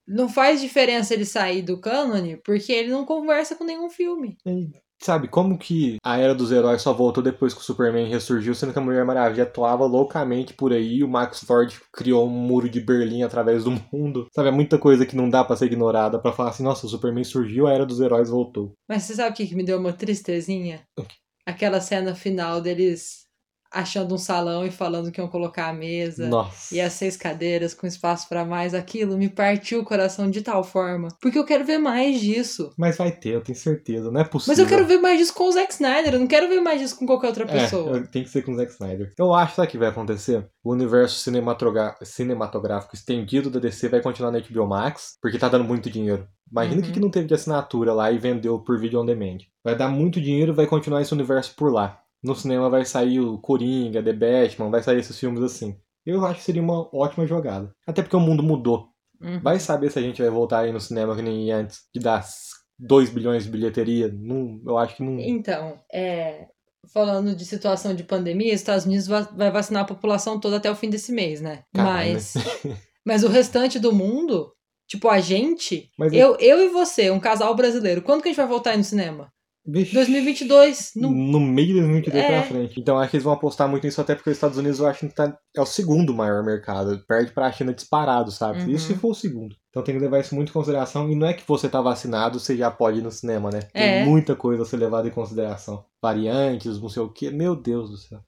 Não 0.07 0.29
faz 0.29 0.61
diferença 0.61 1.14
ele 1.14 1.25
sair 1.25 1.62
do 1.62 1.81
cânone, 1.81 2.37
porque 2.44 2.72
ele 2.72 2.90
não 2.90 3.05
conversa 3.05 3.55
com 3.55 3.64
nenhum 3.64 3.88
filme. 3.88 4.37
Sabe, 5.03 5.27
como 5.27 5.59
que 5.59 5.97
a 6.01 6.17
Era 6.17 6.33
dos 6.33 6.53
Heróis 6.53 6.81
só 6.81 6.93
voltou 6.93 7.23
depois 7.23 7.53
que 7.53 7.61
o 7.61 7.65
Superman 7.65 8.09
ressurgiu, 8.09 8.55
sendo 8.55 8.73
que 8.73 8.79
a 8.79 8.83
Mulher 8.83 9.05
Maravilha 9.05 9.43
atuava 9.43 9.85
loucamente 9.85 10.55
por 10.55 10.73
aí 10.73 10.99
e 10.99 11.05
o 11.05 11.09
Max 11.09 11.43
Ford 11.45 11.75
criou 11.93 12.25
um 12.25 12.31
muro 12.31 12.69
de 12.69 12.81
Berlim 12.81 13.25
através 13.25 13.65
do 13.65 13.73
mundo. 13.93 14.29
Sabe, 14.33 14.51
é 14.51 14.53
muita 14.53 14.79
coisa 14.79 15.05
que 15.05 15.17
não 15.17 15.29
dá 15.29 15.43
pra 15.43 15.57
ser 15.57 15.67
ignorada 15.67 16.21
pra 16.21 16.33
falar 16.33 16.51
assim, 16.51 16.62
nossa, 16.62 16.87
o 16.87 16.88
Superman 16.88 17.25
surgiu, 17.25 17.67
a 17.67 17.73
Era 17.73 17.85
dos 17.85 18.01
Heróis 18.01 18.31
voltou. 18.31 18.75
Mas 18.88 19.03
você 19.03 19.17
sabe 19.17 19.31
o 19.31 19.35
que, 19.35 19.47
que 19.47 19.57
me 19.57 19.65
deu 19.65 19.79
uma 19.79 19.93
tristezinha? 19.93 20.83
Aquela 21.45 21.81
cena 21.81 22.15
final 22.15 22.61
deles 22.61 23.22
achando 23.73 24.15
um 24.15 24.19
salão 24.19 24.65
e 24.67 24.71
falando 24.71 25.11
que 25.11 25.21
iam 25.21 25.29
colocar 25.29 25.69
a 25.69 25.73
mesa. 25.73 26.29
Nossa. 26.29 26.75
E 26.75 26.81
as 26.81 26.93
seis 26.93 27.17
cadeiras 27.17 27.75
com 27.75 27.87
espaço 27.87 28.29
pra 28.29 28.45
mais, 28.45 28.75
aquilo 28.75 29.17
me 29.17 29.29
partiu 29.29 29.81
o 29.81 29.85
coração 29.85 30.31
de 30.31 30.43
tal 30.43 30.63
forma. 30.63 31.09
Porque 31.21 31.39
eu 31.39 31.45
quero 31.45 31.65
ver 31.65 31.79
mais 31.79 32.21
disso. 32.21 32.73
Mas 32.77 32.97
vai 32.97 33.11
ter, 33.11 33.31
eu 33.31 33.41
tenho 33.43 33.57
certeza. 33.59 34.11
Não 34.11 34.21
é 34.21 34.25
possível. 34.25 34.53
Mas 34.53 34.59
eu 34.59 34.67
quero 34.67 34.87
ver 34.87 34.99
mais 34.99 35.19
disso 35.19 35.35
com 35.35 35.45
o 35.45 35.53
Zack 35.53 35.73
Snyder. 35.73 36.15
Eu 36.15 36.21
não 36.21 36.27
quero 36.27 36.49
ver 36.49 36.61
mais 36.61 36.81
disso 36.81 36.99
com 36.99 37.07
qualquer 37.07 37.29
outra 37.29 37.47
pessoa. 37.47 37.99
É, 37.99 38.01
tem 38.03 38.23
que 38.23 38.31
ser 38.31 38.43
com 38.43 38.53
o 38.53 38.57
Zack 38.57 38.73
Snyder. 38.73 39.13
Eu 39.19 39.33
acho 39.35 39.57
sabe 39.57 39.69
que 39.69 39.79
vai 39.79 39.89
acontecer. 39.89 40.47
O 40.65 40.73
universo 40.73 41.19
cinematográfico 42.05 42.95
estendido 42.95 43.51
da 43.51 43.59
DC 43.59 43.89
vai 43.89 44.01
continuar 44.01 44.31
na 44.31 44.41
HBO 44.41 44.67
Max, 44.67 45.17
porque 45.21 45.39
tá 45.39 45.49
dando 45.49 45.65
muito 45.65 45.91
dinheiro. 45.91 46.27
Imagina 46.51 46.81
o 46.81 46.83
que 46.83 46.89
Uhum. 46.89 46.95
que 46.95 47.01
não 47.01 47.11
teve 47.11 47.27
de 47.27 47.35
assinatura 47.35 47.95
lá 47.95 48.13
e 48.13 48.19
vendeu 48.19 48.59
por 48.59 48.79
vídeo 48.79 49.01
on 49.01 49.07
demand. 49.07 49.39
Vai 49.65 49.75
dar 49.75 49.89
muito 49.89 50.21
dinheiro 50.21 50.53
e 50.53 50.55
vai 50.55 50.67
continuar 50.67 51.01
esse 51.01 51.13
universo 51.15 51.55
por 51.57 51.73
lá. 51.73 51.99
No 52.23 52.35
cinema 52.35 52.71
vai 52.71 52.85
sair 52.85 53.21
o 53.21 53.39
Coringa, 53.39 54.03
The 54.03 54.13
Batman, 54.13 54.71
vai 54.71 54.83
sair 54.83 54.99
esses 55.01 55.19
filmes 55.19 55.43
assim. 55.43 55.77
Eu 56.07 56.25
acho 56.27 56.39
que 56.41 56.45
seria 56.45 56.63
uma 56.63 56.89
ótima 56.95 57.27
jogada. 57.27 57.73
Até 57.87 58.03
porque 58.03 58.17
o 58.17 58.21
mundo 58.21 58.43
mudou. 58.43 58.89
Uhum. 59.21 59.41
Vai 59.41 59.59
saber 59.61 59.91
se 59.91 59.99
a 59.99 60.03
gente 60.03 60.21
vai 60.21 60.31
voltar 60.31 60.61
aí 60.61 60.73
no 60.73 60.81
cinema 60.81 61.15
que 61.15 61.23
nem 61.23 61.51
antes 61.53 61.81
de 61.95 62.01
dar 62.01 62.25
2 62.79 63.11
bilhões 63.11 63.45
de 63.45 63.51
bilheteria. 63.51 64.11
Não, 64.13 64.61
eu 64.67 64.79
acho 64.79 64.97
que 64.97 65.03
não. 65.03 65.19
Então, 65.21 65.79
é, 65.93 66.47
falando 66.93 67.35
de 67.37 67.45
situação 67.45 67.95
de 67.95 68.03
pandemia, 68.03 68.53
os 68.55 68.61
Estados 68.61 68.85
Unidos 68.85 69.07
va- 69.07 69.29
vai 69.37 69.51
vacinar 69.51 69.83
a 69.83 69.87
população 69.87 70.41
toda 70.41 70.57
até 70.57 70.71
o 70.71 70.75
fim 70.77 70.91
desse 70.91 71.13
mês, 71.13 71.41
né? 71.41 71.63
Caralho. 71.73 72.15
Mas, 72.15 72.35
mas 73.07 73.23
o 73.25 73.29
restante 73.29 73.79
do 73.79 73.93
mundo, 73.93 74.53
tipo 74.89 75.09
a 75.09 75.21
gente, 75.21 75.89
Mas 75.97 76.13
eu, 76.13 76.37
eu 76.41 76.61
e 76.61 76.69
você, 76.69 77.11
um 77.11 77.21
casal 77.21 77.55
brasileiro, 77.55 78.03
quando 78.03 78.23
que 78.23 78.29
a 78.29 78.33
gente 78.33 78.39
vai 78.41 78.49
voltar 78.49 78.71
aí 78.73 78.77
no 78.79 78.85
cinema? 78.85 79.33
Vixe. 79.64 79.94
2022. 79.94 80.92
No... 80.96 81.11
no 81.11 81.38
meio 81.38 81.68
de 81.68 81.75
2022 81.75 82.25
É. 82.25 82.29
pra 82.29 82.42
frente. 82.42 82.81
Então 82.81 82.98
acho 82.98 83.11
que 83.11 83.16
eles 83.16 83.25
vão 83.25 83.33
apostar 83.33 83.68
muito 83.68 83.85
nisso, 83.85 84.01
até 84.01 84.14
porque 84.14 84.31
os 84.31 84.37
Estados 84.37 84.59
Unidos 84.59 84.81
eu 84.81 84.87
acho 84.87 85.07
que 85.07 85.14
tá, 85.14 85.37
é 85.57 85.61
o 85.61 85.66
segundo 85.66 86.12
maior 86.12 86.44
mercado. 86.44 87.03
Perde 87.07 87.33
pra 87.33 87.53
China 87.53 87.72
disparado, 87.72 88.31
sabe? 88.33 88.62
Uhum. 88.62 88.70
Isso 88.70 88.88
se 88.88 88.94
for 88.96 89.11
o 89.11 89.14
segundo. 89.14 89.55
Então 89.70 89.83
tem 89.83 89.94
que 89.94 90.01
levar 90.01 90.18
isso 90.20 90.35
muito 90.35 90.51
em 90.51 90.53
consideração. 90.53 91.09
E 91.11 91.14
não 91.14 91.27
é 91.27 91.33
que 91.33 91.44
você 91.46 91.68
tá 91.68 91.81
vacinado, 91.81 92.40
você 92.40 92.57
já 92.57 92.70
pode 92.70 92.98
ir 92.98 93.03
no 93.03 93.11
cinema, 93.11 93.51
né? 93.51 93.61
Tem 93.72 93.83
É. 94.01 94.05
muita 94.05 94.35
coisa 94.35 94.62
a 94.64 94.66
ser 94.66 94.79
levada 94.79 95.07
em 95.07 95.12
consideração. 95.12 95.85
Variantes, 96.03 96.81
não 96.81 96.88
sei 96.88 97.03
o 97.03 97.09
quê. 97.09 97.31
Meu 97.31 97.55
Deus 97.55 97.90
do 97.90 97.96
céu. 97.96 98.18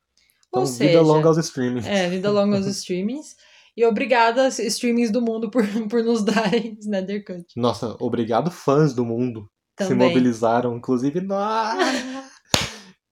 Então, 0.49 0.63
Ou 0.63 0.67
vida 0.69 0.85
seja, 0.85 1.01
longa 1.01 1.27
aos 1.29 1.37
streamings. 1.39 1.85
É, 1.87 2.09
vida 2.09 2.31
longa 2.31 2.57
aos 2.59 2.67
streamings. 2.67 3.35
E 3.77 3.85
obrigada, 3.85 4.47
streamings 4.47 5.11
do 5.11 5.21
mundo, 5.21 5.51
por, 5.51 5.65
por 5.91 6.05
nos 6.05 6.23
darem 6.23 6.79
Snyder 6.81 7.25
Cut. 7.25 7.45
Nossa, 7.57 7.97
obrigado 7.99 8.49
fãs 8.53 8.95
do 8.95 9.05
mundo 9.05 9.49
que 9.77 9.85
se 9.85 9.91
Também. 9.91 10.09
mobilizaram. 10.09 10.77
Inclusive 10.77 11.21
nós. 11.21 11.79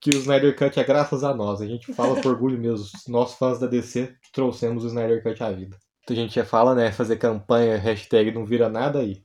que 0.01 0.11
o 0.11 0.19
Snyder 0.19 0.57
Cut 0.57 0.79
é 0.79 0.85
graças 0.85 1.23
a 1.23 1.35
nós. 1.35 1.61
A 1.61 1.67
gente 1.67 1.93
fala 1.93 2.21
por 2.21 2.33
orgulho 2.33 2.59
mesmo. 2.59 2.87
Nós 3.09 3.35
fãs 3.35 3.59
da 3.61 3.67
DC 3.67 4.13
trouxemos 4.33 4.85
o 4.85 4.89
Snyder 4.89 5.23
Cut 5.23 5.43
à 5.43 5.51
vida. 5.53 5.77
A 6.09 6.15
gente 6.15 6.35
já 6.35 6.45
fala, 6.45 6.75
né? 6.75 6.91
Fazer 6.91 7.17
campanha, 7.17 7.79
hashtag 7.79 8.33
não 8.33 8.45
vira 8.45 8.69
nada 8.69 8.99
aí. 8.99 9.23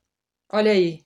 Olha 0.52 0.70
aí. 0.70 1.00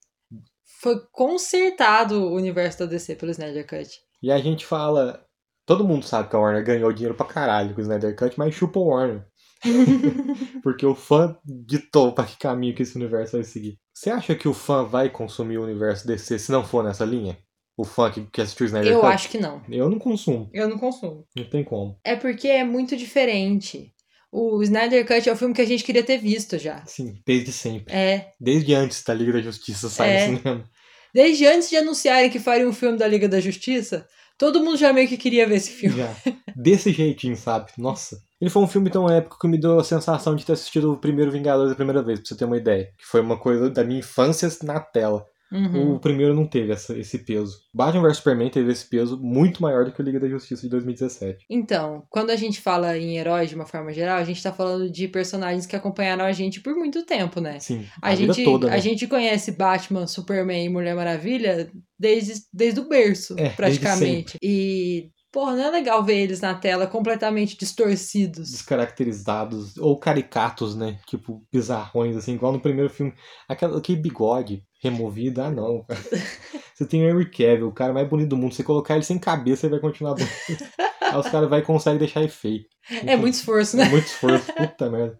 Foi 0.80 1.00
consertado 1.10 2.22
o 2.22 2.34
universo 2.34 2.80
da 2.80 2.86
DC 2.86 3.16
pelo 3.16 3.32
Snyder 3.32 3.66
Cut. 3.66 3.88
E 4.22 4.30
a 4.30 4.38
gente 4.38 4.66
fala. 4.66 5.24
Todo 5.64 5.86
mundo 5.86 6.04
sabe 6.04 6.28
que 6.28 6.36
a 6.36 6.38
Warner 6.38 6.64
ganhou 6.64 6.92
dinheiro 6.92 7.14
pra 7.14 7.24
caralho 7.24 7.72
com 7.72 7.80
o 7.80 7.82
Snyder 7.82 8.14
Cut, 8.16 8.36
mas 8.36 8.54
chupa 8.54 8.80
o 8.80 8.88
Warner. 8.88 9.24
Porque 10.62 10.84
o 10.86 10.94
fã 10.94 11.36
ditou 11.44 12.12
pra 12.12 12.24
que 12.24 12.36
caminho 12.38 12.74
que 12.74 12.82
esse 12.82 12.96
universo 12.96 13.36
vai 13.36 13.44
seguir. 13.44 13.78
Você 13.92 14.10
acha 14.10 14.34
que 14.34 14.48
o 14.48 14.54
fã 14.54 14.84
vai 14.84 15.08
consumir 15.10 15.58
o 15.58 15.64
universo 15.64 16.06
DC 16.06 16.38
se 16.38 16.52
não 16.52 16.64
for 16.64 16.82
nessa 16.84 17.04
linha? 17.04 17.38
O 17.76 17.84
fã 17.84 18.10
que, 18.10 18.26
que 18.26 18.40
assistiu 18.40 18.64
o 18.64 18.66
Snyder 18.68 18.92
Eu 18.92 19.00
Cut? 19.00 19.12
acho 19.14 19.28
que 19.28 19.38
não. 19.38 19.62
Eu 19.68 19.88
não 19.88 19.98
consumo. 19.98 20.50
Eu 20.52 20.68
não 20.68 20.78
consumo. 20.78 21.26
Não 21.36 21.44
tem 21.48 21.64
como. 21.64 21.98
É 22.04 22.14
porque 22.16 22.48
é 22.48 22.64
muito 22.64 22.96
diferente. 22.96 23.92
O 24.30 24.62
Snyder 24.62 25.06
Cut 25.06 25.28
é 25.28 25.32
o 25.32 25.36
filme 25.36 25.54
que 25.54 25.60
a 25.62 25.66
gente 25.66 25.84
queria 25.84 26.02
ter 26.02 26.18
visto 26.18 26.58
já. 26.58 26.76
Assim, 26.76 27.20
desde 27.26 27.52
sempre. 27.52 27.94
É. 27.94 28.30
Desde 28.40 28.74
antes 28.74 29.02
da 29.02 29.12
Liga 29.14 29.32
da 29.32 29.40
Justiça 29.42 29.88
sair 29.88 30.10
É. 30.10 30.28
no 30.28 30.38
cinema. 30.38 30.70
Desde 31.14 31.46
antes 31.46 31.68
de 31.68 31.76
anunciarem 31.76 32.30
que 32.30 32.38
fariam 32.38 32.70
um 32.70 32.72
filme 32.72 32.96
da 32.96 33.06
Liga 33.06 33.28
da 33.28 33.40
Justiça, 33.40 34.06
todo 34.38 34.62
mundo 34.62 34.76
já 34.76 34.92
meio 34.92 35.08
que 35.08 35.16
queria 35.16 35.46
ver 35.46 35.56
esse 35.56 35.70
filme. 35.70 35.98
Já. 35.98 36.14
Desse 36.56 36.92
jeitinho, 36.92 37.36
sabe? 37.36 37.70
Nossa. 37.78 38.20
Ele 38.40 38.50
foi 38.50 38.62
um 38.62 38.68
filme 38.68 38.90
tão 38.90 39.08
épico 39.08 39.38
que 39.38 39.46
me 39.46 39.58
deu 39.58 39.78
a 39.78 39.84
sensação 39.84 40.34
de 40.34 40.44
ter 40.44 40.54
assistido 40.54 40.92
o 40.92 40.96
primeiro 40.96 41.30
Vingadores 41.30 41.72
a 41.72 41.76
primeira 41.76 42.02
vez, 42.02 42.18
pra 42.18 42.28
você 42.28 42.36
ter 42.36 42.44
uma 42.44 42.56
ideia. 42.56 42.90
Que 42.98 43.06
foi 43.06 43.20
uma 43.20 43.38
coisa 43.38 43.70
da 43.70 43.84
minha 43.84 44.00
infância 44.00 44.48
na 44.64 44.80
tela. 44.80 45.24
Uhum. 45.52 45.94
O 45.96 46.00
primeiro 46.00 46.34
não 46.34 46.46
teve 46.46 46.72
essa- 46.72 46.96
esse 46.98 47.18
peso. 47.18 47.58
Batman 47.74 48.02
vs 48.08 48.16
Superman 48.16 48.48
teve 48.50 48.72
esse 48.72 48.88
peso 48.88 49.18
muito 49.20 49.60
maior 49.62 49.84
do 49.84 49.92
que 49.92 50.00
o 50.00 50.04
Liga 50.04 50.18
da 50.18 50.28
Justiça 50.28 50.62
de 50.62 50.68
2017. 50.70 51.44
Então, 51.50 52.04
quando 52.08 52.30
a 52.30 52.36
gente 52.36 52.60
fala 52.60 52.96
em 52.96 53.18
heróis 53.18 53.50
de 53.50 53.54
uma 53.54 53.66
forma 53.66 53.92
geral, 53.92 54.16
a 54.18 54.24
gente 54.24 54.42
tá 54.42 54.52
falando 54.52 54.90
de 54.90 55.06
personagens 55.08 55.66
que 55.66 55.76
acompanharam 55.76 56.24
a 56.24 56.32
gente 56.32 56.60
por 56.60 56.74
muito 56.74 57.04
tempo, 57.04 57.40
né? 57.40 57.58
Sim, 57.60 57.84
a, 58.00 58.10
A, 58.10 58.14
vida 58.14 58.32
gente, 58.32 58.44
toda, 58.44 58.68
né? 58.68 58.74
a 58.74 58.78
gente 58.78 59.06
conhece 59.06 59.52
Batman, 59.52 60.06
Superman 60.06 60.64
e 60.64 60.68
Mulher 60.68 60.94
Maravilha 60.94 61.70
desde, 61.98 62.34
desde 62.52 62.80
o 62.80 62.88
berço, 62.88 63.34
É, 63.38 63.50
praticamente. 63.50 64.38
E, 64.42 65.10
porra, 65.30 65.54
não 65.56 65.64
é 65.64 65.70
legal 65.70 66.02
ver 66.02 66.16
eles 66.18 66.40
na 66.40 66.54
tela 66.54 66.86
completamente 66.86 67.56
distorcidos. 67.58 68.50
Descaracterizados, 68.50 69.76
ou 69.78 69.98
caricatos, 69.98 70.74
né? 70.74 70.98
Tipo, 71.06 71.42
bizarrões, 71.52 72.16
assim, 72.16 72.34
igual 72.34 72.52
no 72.52 72.60
primeiro 72.60 72.90
filme. 72.90 73.12
Aquela, 73.48 73.78
aquele 73.78 74.00
bigode 74.00 74.62
removido, 74.82 75.40
ah 75.42 75.50
não, 75.50 75.84
cara. 75.84 76.00
Você 76.74 76.86
tem 76.86 77.04
o 77.04 77.08
Henry 77.08 77.30
Cavill, 77.30 77.68
o 77.68 77.72
cara 77.72 77.92
mais 77.92 78.08
bonito 78.08 78.30
do 78.30 78.36
mundo. 78.36 78.52
Você 78.54 78.64
colocar 78.64 78.94
ele 78.94 79.04
sem 79.04 79.18
cabeça, 79.18 79.66
ele 79.66 79.72
vai 79.72 79.80
continuar 79.80 80.14
bonito. 80.14 80.32
Aí 81.00 81.16
os 81.18 81.28
caras 81.28 81.48
vai 81.48 81.62
conseguem 81.62 81.98
deixar 81.98 82.22
efeito. 82.22 82.66
É 83.06 83.14
muito 83.16 83.34
esforço, 83.34 83.76
né? 83.76 83.84
É 83.84 83.88
muito 83.88 84.06
esforço, 84.06 84.52
puta 84.52 84.90
merda. 84.90 85.18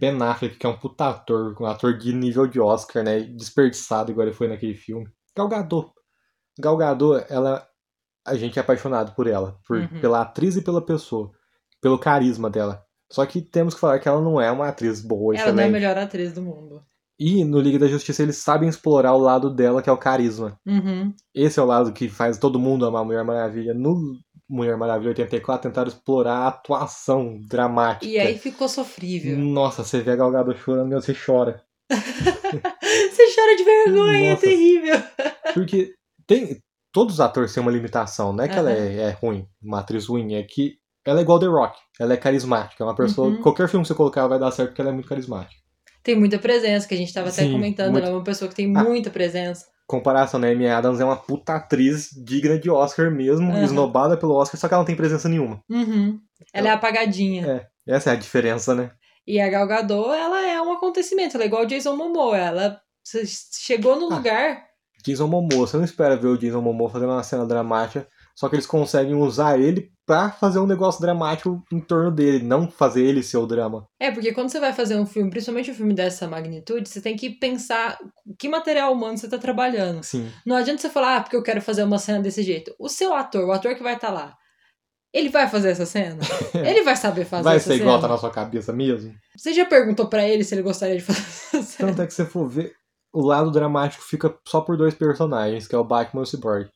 Ben 0.00 0.20
Affleck, 0.20 0.56
que 0.56 0.66
é 0.66 0.68
um 0.68 0.76
puta 0.76 1.08
ator, 1.10 1.54
um 1.60 1.66
ator 1.66 1.96
de 1.96 2.12
nível 2.12 2.46
de 2.46 2.58
Oscar, 2.58 3.04
né? 3.04 3.20
Desperdiçado, 3.20 4.10
igual 4.10 4.26
ele 4.26 4.34
foi 4.34 4.48
naquele 4.48 4.74
filme. 4.74 5.06
Gal 5.36 5.48
Gadot. 5.48 5.90
Gal 6.58 6.76
Gadot, 6.76 7.24
ela... 7.28 7.64
A 8.26 8.34
gente 8.36 8.58
é 8.58 8.62
apaixonado 8.62 9.14
por 9.14 9.26
ela. 9.26 9.58
Por, 9.66 9.78
Uhum. 9.78 10.00
Pela 10.00 10.22
atriz 10.22 10.56
e 10.56 10.62
pela 10.62 10.84
pessoa. 10.84 11.30
Pelo 11.80 11.98
carisma 11.98 12.48
dela. 12.50 12.82
Só 13.12 13.24
que 13.26 13.42
temos 13.42 13.74
que 13.74 13.80
falar 13.80 13.98
que 13.98 14.08
ela 14.08 14.20
não 14.20 14.40
é 14.40 14.50
uma 14.50 14.68
atriz 14.68 15.00
boa, 15.00 15.34
Ela 15.36 15.52
não 15.52 15.60
é 15.60 15.64
a 15.64 15.66
excelente. 15.66 15.72
melhor 15.72 15.98
atriz 15.98 16.32
do 16.32 16.42
mundo. 16.42 16.82
E 17.18 17.44
no 17.44 17.60
Liga 17.60 17.78
da 17.78 17.86
Justiça 17.86 18.22
eles 18.22 18.38
sabem 18.38 18.68
explorar 18.68 19.14
o 19.14 19.18
lado 19.18 19.48
dela, 19.48 19.80
que 19.80 19.88
é 19.88 19.92
o 19.92 19.98
carisma. 19.98 20.58
Uhum. 20.66 21.12
Esse 21.34 21.60
é 21.60 21.62
o 21.62 21.66
lado 21.66 21.92
que 21.92 22.08
faz 22.08 22.38
todo 22.38 22.58
mundo 22.58 22.86
amar 22.86 23.02
a 23.02 23.04
Mulher 23.04 23.24
Maravilha. 23.24 23.72
No 23.72 24.18
Mulher 24.48 24.76
Maravilha 24.76 25.10
84 25.10 25.70
tentaram 25.70 25.88
explorar 25.88 26.38
a 26.38 26.48
atuação 26.48 27.38
dramática. 27.48 28.06
E 28.06 28.18
aí 28.18 28.36
ficou 28.36 28.68
sofrível. 28.68 29.38
Nossa, 29.38 29.84
você 29.84 30.00
vê 30.00 30.12
a 30.12 30.16
Gal 30.16 30.30
Gadot 30.30 30.58
chorando, 30.58 30.88
meu, 30.88 31.00
você 31.00 31.14
chora. 31.14 31.62
Você 31.92 33.34
chora 33.34 33.56
de 33.56 33.64
vergonha, 33.64 34.30
Nossa. 34.30 34.46
é 34.46 34.48
terrível. 34.48 35.02
Porque 35.52 35.92
tem. 36.26 36.58
Todos 36.92 37.14
os 37.14 37.20
atores 37.20 37.52
têm 37.52 37.60
uma 37.60 37.72
limitação, 37.72 38.32
não 38.32 38.44
é 38.44 38.48
que 38.48 38.56
ela 38.56 38.70
Aham. 38.70 38.78
é, 38.78 38.96
é 39.02 39.10
ruim, 39.10 39.46
uma 39.60 39.80
atriz 39.80 40.06
ruim, 40.06 40.34
é 40.34 40.42
que 40.44 40.78
ela 41.04 41.18
é 41.18 41.22
igual 41.22 41.38
The 41.38 41.46
Rock. 41.46 41.76
Ela 42.00 42.14
é 42.14 42.16
carismática. 42.16 42.82
É 42.82 42.86
uma 42.86 42.94
pessoa. 42.94 43.28
Uhum. 43.28 43.42
Qualquer 43.42 43.68
filme 43.68 43.84
que 43.84 43.88
você 43.88 43.94
colocar 43.94 44.20
ela 44.20 44.30
vai 44.30 44.38
dar 44.38 44.50
certo 44.50 44.70
porque 44.70 44.80
ela 44.80 44.90
é 44.90 44.92
muito 44.94 45.08
carismática. 45.08 45.63
Tem 46.04 46.14
muita 46.14 46.38
presença, 46.38 46.86
que 46.86 46.94
a 46.94 46.96
gente 46.96 47.12
tava 47.12 47.28
até 47.30 47.42
Sim, 47.42 47.52
comentando. 47.52 47.90
muito. 47.92 48.04
Ela 48.04 48.12
é 48.14 48.16
uma 48.18 48.22
pessoa 48.24 48.48
que 48.48 48.54
tem 48.54 48.72
Ah. 48.76 48.84
muita 48.84 49.10
presença. 49.10 49.66
Comparação, 49.86 50.38
né? 50.38 50.52
Amy 50.52 50.68
Adams 50.68 51.00
é 51.00 51.04
uma 51.04 51.16
puta 51.16 51.54
atriz 51.56 52.10
digna 52.24 52.58
de 52.58 52.70
Oscar 52.70 53.10
mesmo, 53.10 53.50
Aham. 53.50 53.64
esnobada 53.64 54.16
pelo 54.16 54.34
Oscar, 54.34 54.60
só 54.60 54.68
que 54.68 54.74
ela 54.74 54.82
não 54.82 54.86
tem 54.86 54.94
presença 54.96 55.28
nenhuma. 55.28 55.60
Uhum. 55.68 56.18
Ela 56.52 56.68
é 56.68 56.72
apagadinha. 56.72 57.66
É, 57.86 57.94
essa 57.94 58.10
é 58.10 58.12
a 58.12 58.16
diferença, 58.16 58.74
né? 58.74 58.90
E 59.26 59.40
a 59.40 59.48
Gal 59.48 59.66
Gadot, 59.66 60.10
ela 60.10 60.46
é 60.46 60.60
um 60.60 60.72
acontecimento. 60.72 61.36
Ela 61.36 61.44
é 61.44 61.46
igual 61.46 61.62
o 61.62 61.66
Jason 61.66 61.96
Momoa. 61.96 62.36
Ela 62.36 62.80
chegou 63.66 63.98
no 63.98 64.12
Ah. 64.12 64.16
lugar... 64.16 64.62
Jason 65.04 65.26
Momoa, 65.26 65.66
você 65.66 65.76
não 65.76 65.84
espera 65.84 66.16
ver 66.16 66.28
o 66.28 66.36
Jason 66.38 66.62
Momoa 66.62 66.88
fazendo 66.90 67.10
uma 67.12 67.22
cena 67.22 67.44
dramática, 67.46 68.06
só 68.34 68.48
que 68.48 68.56
eles 68.56 68.66
conseguem 68.66 69.14
usar 69.14 69.58
ele 69.58 69.92
pra 70.06 70.30
fazer 70.30 70.58
um 70.58 70.66
negócio 70.66 71.00
dramático 71.00 71.62
em 71.72 71.80
torno 71.80 72.10
dele, 72.10 72.44
não 72.44 72.68
fazer 72.68 73.02
ele 73.02 73.22
ser 73.22 73.38
o 73.38 73.46
drama. 73.46 73.86
É, 73.98 74.10
porque 74.10 74.32
quando 74.32 74.50
você 74.50 74.60
vai 74.60 74.72
fazer 74.72 74.96
um 74.96 75.06
filme, 75.06 75.30
principalmente 75.30 75.70
um 75.70 75.74
filme 75.74 75.94
dessa 75.94 76.28
magnitude, 76.28 76.88
você 76.88 77.00
tem 77.00 77.16
que 77.16 77.30
pensar 77.30 77.98
que 78.38 78.48
material 78.48 78.92
humano 78.92 79.16
você 79.16 79.28
tá 79.28 79.38
trabalhando. 79.38 80.02
Sim. 80.02 80.30
Não 80.44 80.56
adianta 80.56 80.82
você 80.82 80.90
falar, 80.90 81.16
ah, 81.16 81.20
porque 81.22 81.36
eu 81.36 81.42
quero 81.42 81.62
fazer 81.62 81.84
uma 81.84 81.98
cena 81.98 82.20
desse 82.20 82.42
jeito. 82.42 82.74
O 82.78 82.88
seu 82.88 83.14
ator, 83.14 83.44
o 83.46 83.52
ator 83.52 83.74
que 83.74 83.82
vai 83.82 83.94
estar 83.94 84.10
lá, 84.10 84.36
ele 85.12 85.28
vai 85.28 85.48
fazer 85.48 85.70
essa 85.70 85.86
cena? 85.86 86.18
ele 86.52 86.82
vai 86.82 86.96
saber 86.96 87.24
fazer 87.24 87.44
Vai 87.44 87.56
essa 87.56 87.68
ser 87.68 87.76
igual 87.76 87.96
cena? 87.96 88.08
tá 88.08 88.14
na 88.14 88.18
sua 88.18 88.30
cabeça 88.30 88.72
mesmo? 88.72 89.14
Você 89.36 89.54
já 89.54 89.64
perguntou 89.64 90.08
pra 90.08 90.28
ele 90.28 90.42
se 90.44 90.54
ele 90.54 90.62
gostaria 90.62 90.96
de 90.96 91.02
fazer 91.02 91.20
essa 91.20 91.62
cena? 91.62 91.90
Tanto 91.90 92.02
é 92.02 92.06
que 92.06 92.12
você 92.12 92.26
for 92.26 92.48
ver, 92.48 92.74
o 93.12 93.22
lado 93.24 93.50
dramático 93.52 94.02
fica 94.02 94.36
só 94.46 94.60
por 94.60 94.76
dois 94.76 94.92
personagens, 94.92 95.68
que 95.68 95.74
é 95.74 95.78
o 95.78 95.84
Batman 95.84 96.22
e 96.22 96.24
o 96.24 96.26
Cyborg. 96.26 96.68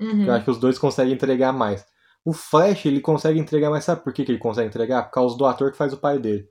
Uhum. 0.00 0.24
Eu 0.26 0.32
acho 0.32 0.44
que 0.44 0.50
os 0.50 0.58
dois 0.58 0.78
conseguem 0.78 1.12
entregar 1.14 1.52
mais. 1.52 1.84
O 2.24 2.32
Flash, 2.32 2.86
ele 2.86 3.00
consegue 3.00 3.38
entregar 3.38 3.70
mais, 3.70 3.84
sabe 3.84 4.02
por 4.02 4.12
que, 4.12 4.24
que 4.24 4.32
ele 4.32 4.38
consegue 4.38 4.68
entregar? 4.68 5.04
Por 5.04 5.12
causa 5.12 5.36
do 5.36 5.46
ator 5.46 5.70
que 5.70 5.76
faz 5.76 5.92
o 5.92 5.96
pai 5.98 6.18
dele, 6.18 6.46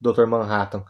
Dr. 0.00 0.26
Manhattan. 0.26 0.84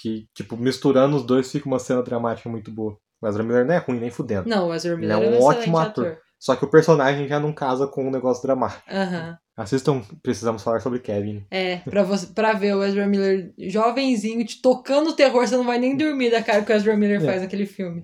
Que, 0.00 0.26
tipo, 0.34 0.56
misturando 0.56 1.16
os 1.16 1.22
dois 1.24 1.50
fica 1.52 1.66
uma 1.66 1.78
cena 1.78 2.02
dramática 2.02 2.48
muito 2.48 2.70
boa. 2.70 2.96
O 3.22 3.26
Ezra 3.28 3.42
Miller 3.42 3.64
não 3.64 3.74
é 3.74 3.78
ruim, 3.78 3.98
nem 4.00 4.10
fudendo. 4.10 4.48
Não, 4.48 4.68
o 4.68 4.74
Ezra 4.74 4.92
Ele 4.92 5.00
Miller 5.02 5.18
é 5.18 5.26
é 5.26 5.30
um 5.30 5.40
um 5.40 5.44
ótimo 5.44 5.78
ator. 5.78 6.06
ator. 6.06 6.18
Só 6.40 6.56
que 6.56 6.64
o 6.64 6.70
personagem 6.70 7.26
já 7.28 7.38
não 7.40 7.52
casa 7.52 7.86
com 7.86 8.06
o 8.06 8.10
negócio 8.10 8.42
dramático. 8.42 8.82
Aham. 8.90 9.38
Assistam, 9.56 10.02
precisamos 10.22 10.62
falar 10.62 10.80
sobre 10.80 10.98
Kevin. 10.98 11.46
É, 11.50 11.76
pra, 11.78 12.02
você, 12.02 12.26
pra 12.26 12.54
ver 12.54 12.74
o 12.74 12.82
Ezra 12.82 13.06
Miller 13.06 13.54
jovenzinho 13.56 14.44
te 14.44 14.60
tocando 14.60 15.14
terror, 15.14 15.46
você 15.46 15.56
não 15.56 15.64
vai 15.64 15.78
nem 15.78 15.96
dormir 15.96 16.30
da 16.30 16.42
cara 16.42 16.62
que 16.62 16.72
o 16.72 16.74
Ezra 16.74 16.96
Miller 16.96 17.22
É. 17.22 17.24
faz 17.24 17.40
naquele 17.42 17.64
filme. 17.66 18.02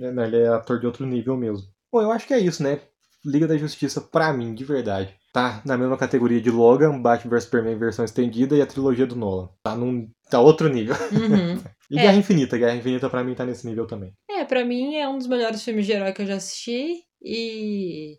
É, 0.00 0.10
não, 0.12 0.24
Ele 0.24 0.36
é 0.38 0.48
ator 0.48 0.78
de 0.78 0.86
outro 0.86 1.04
nível 1.04 1.36
mesmo. 1.36 1.66
Bom, 1.92 2.00
eu 2.00 2.12
acho 2.12 2.26
que 2.26 2.32
é 2.34 2.38
isso, 2.38 2.62
né? 2.62 2.80
Liga 3.24 3.46
da 3.46 3.56
Justiça, 3.56 4.00
pra 4.00 4.32
mim, 4.32 4.54
de 4.54 4.64
verdade. 4.64 5.14
Tá 5.32 5.62
na 5.64 5.76
mesma 5.76 5.96
categoria 5.96 6.40
de 6.40 6.50
Logan, 6.50 7.00
Batman 7.00 7.30
vs 7.30 7.44
Superman 7.44 7.78
versão 7.78 8.04
estendida 8.04 8.56
e 8.56 8.62
a 8.62 8.66
trilogia 8.66 9.06
do 9.06 9.16
Nolan. 9.16 9.48
Tá 9.62 9.74
num. 9.74 10.08
tá 10.30 10.38
outro 10.40 10.68
nível. 10.68 10.94
Uhum. 11.12 11.60
E 11.90 11.98
É. 11.98 12.02
Guerra 12.02 12.16
Infinita, 12.16 12.56
Guerra 12.56 12.74
Infinita 12.74 13.10
pra 13.10 13.22
mim 13.22 13.34
tá 13.34 13.44
nesse 13.44 13.66
nível 13.66 13.86
também. 13.86 14.14
É, 14.30 14.42
pra 14.42 14.64
mim 14.64 14.96
é 14.96 15.06
um 15.06 15.18
dos 15.18 15.26
melhores 15.26 15.62
filmes 15.62 15.84
de 15.84 15.92
herói 15.92 16.14
que 16.14 16.22
eu 16.22 16.26
já 16.26 16.36
assisti 16.36 17.02
e. 17.22 18.16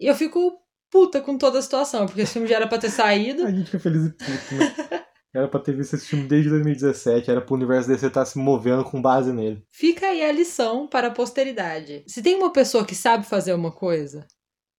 eu 0.00 0.14
fico 0.14 0.58
puta 0.90 1.20
com 1.20 1.36
toda 1.36 1.58
a 1.58 1.62
situação, 1.62 2.06
porque 2.06 2.22
esse 2.22 2.32
filme 2.32 2.48
já 2.48 2.56
era 2.56 2.66
pra 2.66 2.78
ter 2.78 2.88
saído. 2.90 3.44
A 3.46 3.50
gente 3.50 3.66
fica 3.66 3.78
feliz 3.80 4.06
e 4.06 4.10
puto, 4.10 4.54
né? 4.54 5.03
Era 5.34 5.48
pra 5.48 5.58
ter 5.58 5.74
visto 5.76 5.94
esse 5.96 6.06
filme 6.06 6.28
desde 6.28 6.48
2017, 6.48 7.28
era 7.30 7.40
pro 7.40 7.56
universo 7.56 7.88
DC 7.88 8.06
estar 8.06 8.24
se 8.24 8.38
movendo 8.38 8.84
com 8.84 9.02
base 9.02 9.32
nele. 9.32 9.64
Fica 9.72 10.06
aí 10.06 10.22
a 10.24 10.30
lição 10.30 10.86
para 10.86 11.08
a 11.08 11.10
posteridade. 11.10 12.04
Se 12.06 12.22
tem 12.22 12.36
uma 12.36 12.52
pessoa 12.52 12.84
que 12.84 12.94
sabe 12.94 13.26
fazer 13.26 13.52
uma 13.52 13.72
coisa, 13.72 14.26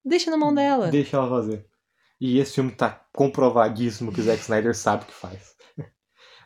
deixa 0.03 0.31
na 0.31 0.37
mão 0.37 0.53
dela. 0.53 0.87
Deixa 0.87 1.17
ela 1.17 1.29
fazer. 1.29 1.65
E 2.21 2.39
esse 2.39 2.53
filme 2.53 2.71
tá 2.71 3.05
comprovadíssimo 3.13 4.13
que 4.13 4.21
o 4.21 4.23
Zack 4.23 4.41
Snyder 4.41 4.73
sabe 4.73 5.03
o 5.03 5.07
que 5.07 5.13
faz. 5.13 5.53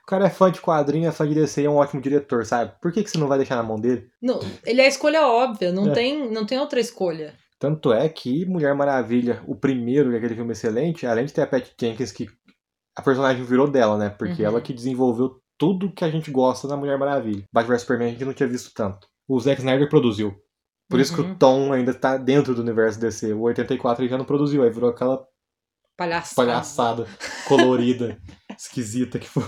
O 0.02 0.10
cara 0.10 0.26
é 0.26 0.30
fã 0.32 0.52
de 0.52 0.60
quadrinho, 0.60 1.08
é 1.08 1.12
fã 1.12 1.28
de 1.28 1.36
DC 1.36 1.62
e 1.62 1.66
é 1.66 1.70
um 1.70 1.76
ótimo 1.76 2.02
diretor, 2.02 2.44
sabe? 2.44 2.74
Por 2.82 2.92
que, 2.92 3.04
que 3.04 3.12
você 3.12 3.20
não 3.20 3.28
vai 3.28 3.38
deixar 3.38 3.56
na 3.58 3.62
mão 3.62 3.80
dele? 3.80 4.10
Não, 4.20 4.40
ele 4.66 4.82
é 4.82 4.86
a 4.86 4.88
escolha 4.88 5.28
óbvia, 5.28 5.72
não, 5.72 5.92
É. 5.92 5.94
tem, 5.94 6.32
não 6.32 6.48
tem 6.48 6.58
outra 6.58 6.80
escolha. 6.80 7.36
Tanto 7.60 7.94
é 7.94 8.10
que 8.10 8.44
Mulher 8.48 8.74
Maravilha, 8.74 9.44
o 9.46 9.54
primeiro, 9.56 10.12
é 10.12 10.18
aquele 10.18 10.34
filme 10.34 10.54
excelente, 10.54 11.06
além 11.06 11.26
de 11.28 11.34
ter 11.34 11.44
a 11.44 11.46
Patty 11.46 11.76
Jenkins, 11.80 12.12
que 12.12 12.28
a 13.00 13.02
personagem 13.02 13.44
virou 13.44 13.70
dela, 13.70 13.98
né? 13.98 14.10
Porque 14.10 14.42
Uhum. 14.44 14.48
ela 14.50 14.62
que 14.62 14.74
desenvolveu 14.74 15.40
tudo 15.58 15.92
que 15.92 16.04
a 16.06 16.10
gente 16.10 16.30
gosta 16.32 16.68
na 16.68 16.78
Mulher 16.78 16.98
Maravilha. 16.98 17.44
Batman 17.54 17.74
vs 17.76 17.82
Superman 17.82 18.08
a 18.08 18.12
gente 18.12 18.26
não 18.26 18.34
tinha 18.34 18.48
visto 18.50 18.72
tanto. 18.74 19.08
O 19.28 19.40
Zack 19.40 19.60
Snyder 19.62 19.90
produziu. 19.90 20.34
Por 20.90 21.00
isso 21.00 21.14
que 21.14 21.22
Uhum. 21.22 21.32
o 21.32 21.36
Tom 21.36 21.74
ainda 21.74 21.94
tá 21.94 22.18
dentro 22.18 22.56
do 22.56 22.62
universo 22.62 23.00
DC. 23.00 23.34
O 23.34 23.42
84 23.42 24.04
ele 24.04 24.10
já 24.10 24.18
não 24.18 24.26
produziu, 24.26 24.64
aí 24.64 24.70
virou 24.72 24.90
aquela 24.90 25.24
Palhaçada. 25.98 26.36
palhaçada 26.36 27.08
colorida, 27.48 28.18
esquisita 28.58 29.20
que 29.20 29.28
foi. 29.28 29.44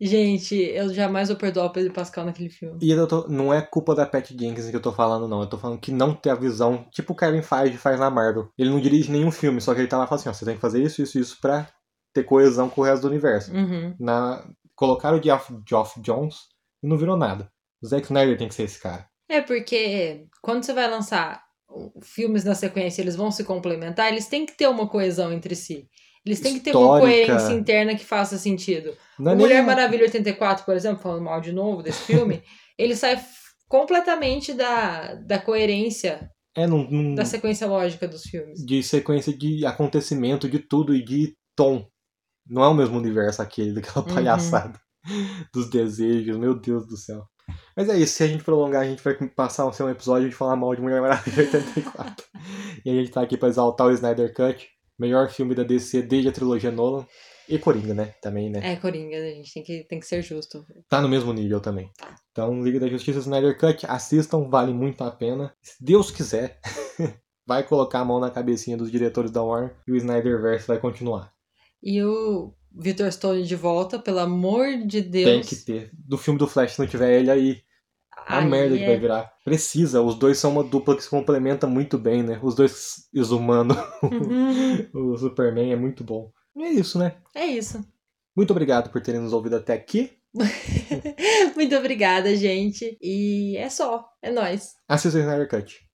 Gente, 0.00 0.54
eu 0.56 0.92
jamais 0.92 1.28
vou 1.28 1.36
perdoar 1.36 1.66
o 1.66 1.72
Pedro 1.72 1.92
Pascal 1.92 2.24
naquele 2.24 2.50
filme. 2.50 2.78
E 2.82 2.90
eu 2.90 3.06
tô- 3.06 3.26
não 3.28 3.54
é 3.54 3.62
culpa 3.62 3.94
da 3.94 4.04
Patty 4.04 4.36
Jenkins 4.38 4.68
que 4.68 4.76
eu 4.76 4.82
tô 4.82 4.92
falando, 4.92 5.28
não. 5.28 5.40
Eu 5.40 5.46
tô 5.48 5.56
falando 5.56 5.78
que 5.78 5.92
não 5.92 6.12
ter 6.12 6.30
a 6.30 6.34
visão, 6.34 6.84
tipo 6.90 7.12
o 7.12 7.16
Kevin 7.16 7.42
Feige 7.42 7.76
faz 7.78 8.00
na 8.00 8.10
Marvel. 8.10 8.48
Ele 8.58 8.70
não 8.70 8.80
dirige 8.80 9.10
nenhum 9.12 9.30
filme, 9.30 9.60
só 9.60 9.72
que 9.74 9.80
ele 9.80 9.88
tá 9.88 9.96
lá 9.96 10.04
e 10.04 10.08
fala 10.08 10.20
assim, 10.20 10.28
ó, 10.28 10.32
você 10.32 10.44
tem 10.44 10.56
que 10.56 10.60
fazer 10.60 10.82
isso, 10.82 11.00
isso, 11.02 11.18
isso 11.18 11.38
pra 11.40 11.68
ter 12.16 12.24
coesão 12.24 12.68
com 12.68 12.80
o 12.80 12.84
resto 12.84 13.02
do 13.02 13.08
universo. 13.08 13.52
Uhum. 13.52 13.94
Na... 13.98 14.44
Colocaram 14.74 15.18
o 15.18 15.22
Geoff, 15.22 15.54
Geoff 15.66 16.00
Jones 16.00 16.36
e 16.82 16.86
não 16.86 16.98
virou 16.98 17.16
nada. 17.16 17.50
O 17.82 17.86
Zack 17.86 18.04
Snyder 18.04 18.36
tem 18.36 18.48
que 18.48 18.54
ser 18.54 18.64
esse 18.64 18.78
cara. 18.80 19.06
É 19.28 19.40
porque 19.40 20.26
quando 20.42 20.62
você 20.64 20.72
vai 20.74 20.88
lançar 20.90 21.42
filmes 22.02 22.44
na 22.44 22.54
sequência, 22.54 23.00
eles 23.02 23.16
vão 23.16 23.30
se 23.30 23.42
complementar, 23.44 24.08
eles 24.12 24.26
têm 24.28 24.44
que 24.46 24.56
ter 24.56 24.66
uma 24.68 24.86
coesão 24.88 25.32
entre 25.32 25.54
si. 25.54 25.88
Eles 26.24 26.40
têm 26.40 26.54
que 26.54 26.60
ter 26.60 26.74
uma 26.76 26.96
Histórica. 26.98 27.26
coerência 27.26 27.52
interna 27.54 27.94
que 27.94 28.04
faça 28.04 28.36
sentido. 28.36 28.94
Não 29.18 29.30
é 29.30 29.34
o 29.34 29.36
nem- 29.38 29.46
Mulher 29.46 29.62
Maravilha 29.64 30.04
84, 30.04 30.64
por 30.64 30.74
exemplo, 30.76 31.00
falando 31.02 31.22
mal 31.24 31.40
de 31.40 31.52
novo 31.52 31.82
desse 31.82 32.00
filme, 32.04 32.42
ele 32.76 32.94
sai 32.96 33.18
completamente 33.68 34.52
da, 34.54 35.14
da 35.14 35.38
coerência 35.38 36.30
É, 36.56 36.66
não, 36.66 36.88
não- 36.90 37.14
da 37.14 37.24
sequência 37.24 37.66
lógica 37.66 38.06
dos 38.08 38.22
filmes. 38.24 38.64
de 38.64 38.82
sequência 38.82 39.32
de 39.36 39.64
acontecimento, 39.66 40.48
de 40.48 40.58
tudo 40.58 40.94
e 40.94 41.04
de 41.04 41.34
tom. 41.56 41.86
Não 42.48 42.62
é 42.64 42.68
o 42.68 42.74
mesmo 42.74 42.96
universo 42.98 43.42
aquele, 43.42 43.72
daquela 43.72 44.06
Uhum. 44.06 44.14
palhaçada 44.14 44.80
dos 45.52 45.70
desejos, 45.70 46.36
meu 46.36 46.54
Deus 46.54 46.86
do 46.86 46.96
céu. 46.96 47.24
Mas 47.76 47.88
é 47.88 47.96
isso, 47.96 48.14
se 48.14 48.24
a 48.24 48.26
gente 48.26 48.42
prolongar, 48.42 48.82
a 48.82 48.86
gente 48.86 49.02
vai 49.02 49.14
passar 49.28 49.70
ser 49.72 49.84
um 49.84 49.90
episódio 49.90 50.28
de 50.28 50.34
falar 50.34 50.56
mal 50.56 50.74
de 50.74 50.82
Mulher 50.82 51.00
Maravilha 51.00 51.44
84. 51.44 52.24
e 52.84 52.90
a 52.90 52.94
gente 52.94 53.10
tá 53.10 53.20
aqui 53.22 53.36
pra 53.36 53.48
exaltar 53.48 53.86
o 53.86 53.92
Snyder 53.92 54.34
Cut, 54.34 54.68
melhor 54.98 55.28
filme 55.28 55.54
da 55.54 55.62
DC 55.62 56.02
desde 56.02 56.28
a 56.28 56.32
trilogia 56.32 56.70
Nolan. 56.72 57.06
E 57.48 57.60
Coringa, 57.60 57.94
né? 57.94 58.06
Também, 58.20 58.50
né? 58.50 58.72
É, 58.72 58.74
Coringa, 58.74 59.16
a 59.16 59.30
gente 59.30 59.54
tem 59.54 59.62
que, 59.62 59.84
tem 59.84 60.00
que 60.00 60.06
ser 60.06 60.20
justo. 60.20 60.66
Tá 60.88 61.00
no 61.00 61.08
mesmo 61.08 61.32
nível 61.32 61.60
também. 61.60 61.88
Então, 62.32 62.60
Liga 62.60 62.80
da 62.80 62.88
Justiça 62.88 63.20
Snyder 63.20 63.56
Cut, 63.56 63.86
assistam, 63.86 64.48
vale 64.48 64.72
muito 64.74 65.04
a 65.04 65.12
pena. 65.12 65.54
Se 65.62 65.76
Deus 65.80 66.10
quiser, 66.10 66.58
vai 67.46 67.62
colocar 67.62 68.00
a 68.00 68.04
mão 68.04 68.18
na 68.18 68.32
cabecinha 68.32 68.76
dos 68.76 68.90
diretores 68.90 69.30
da 69.30 69.44
Warner 69.44 69.76
e 69.86 69.92
o 69.92 69.96
Snyderverse 69.96 70.66
vai 70.66 70.80
continuar. 70.80 71.32
E 71.88 72.02
o 72.02 72.52
Victor 72.74 73.12
Stone 73.12 73.44
de 73.44 73.54
volta, 73.54 73.96
pelo 73.96 74.18
amor 74.18 74.66
de 74.84 75.00
Deus. 75.00 75.24
Tem 75.24 75.40
que 75.40 75.54
ter. 75.64 75.90
Do 75.92 76.18
filme 76.18 76.36
do 76.36 76.48
Flash, 76.48 76.72
se 76.72 76.80
não 76.80 76.86
tiver 76.88 77.20
ele 77.20 77.30
aí, 77.30 77.58
a 78.26 78.40
merda 78.40 78.76
que 78.76 78.82
é- 78.82 78.86
vai 78.88 78.98
virar. 78.98 79.32
Precisa, 79.44 80.02
os 80.02 80.16
dois 80.18 80.36
são 80.36 80.50
uma 80.50 80.64
dupla 80.64 80.96
que 80.96 81.04
se 81.04 81.08
complementa 81.08 81.64
muito 81.68 81.96
bem, 81.96 82.24
né? 82.24 82.40
Os 82.42 82.56
dois 82.56 83.08
exumando 83.14 83.76
o 84.92 85.16
Superman 85.16 85.72
é 85.72 85.76
muito 85.76 86.02
bom. 86.02 86.32
E 86.56 86.64
é 86.64 86.70
isso, 86.70 86.98
né? 86.98 87.14
é 87.32 87.46
isso. 87.46 87.86
Muito 88.36 88.50
obrigado 88.50 88.90
por 88.90 89.00
terem 89.00 89.20
nos 89.20 89.32
ouvido 89.32 89.54
até 89.56 89.72
aqui. 89.72 90.10
Muito 91.56 91.74
obrigada, 91.76 92.34
gente. 92.36 92.98
E 93.00 93.56
é 93.56 93.70
só. 93.70 94.06
É 94.20 94.30
nóis. 94.30 94.74
Assista 94.86 95.18
o 95.18 95.22
Snyder 95.22 95.48
Cut. 95.48 95.80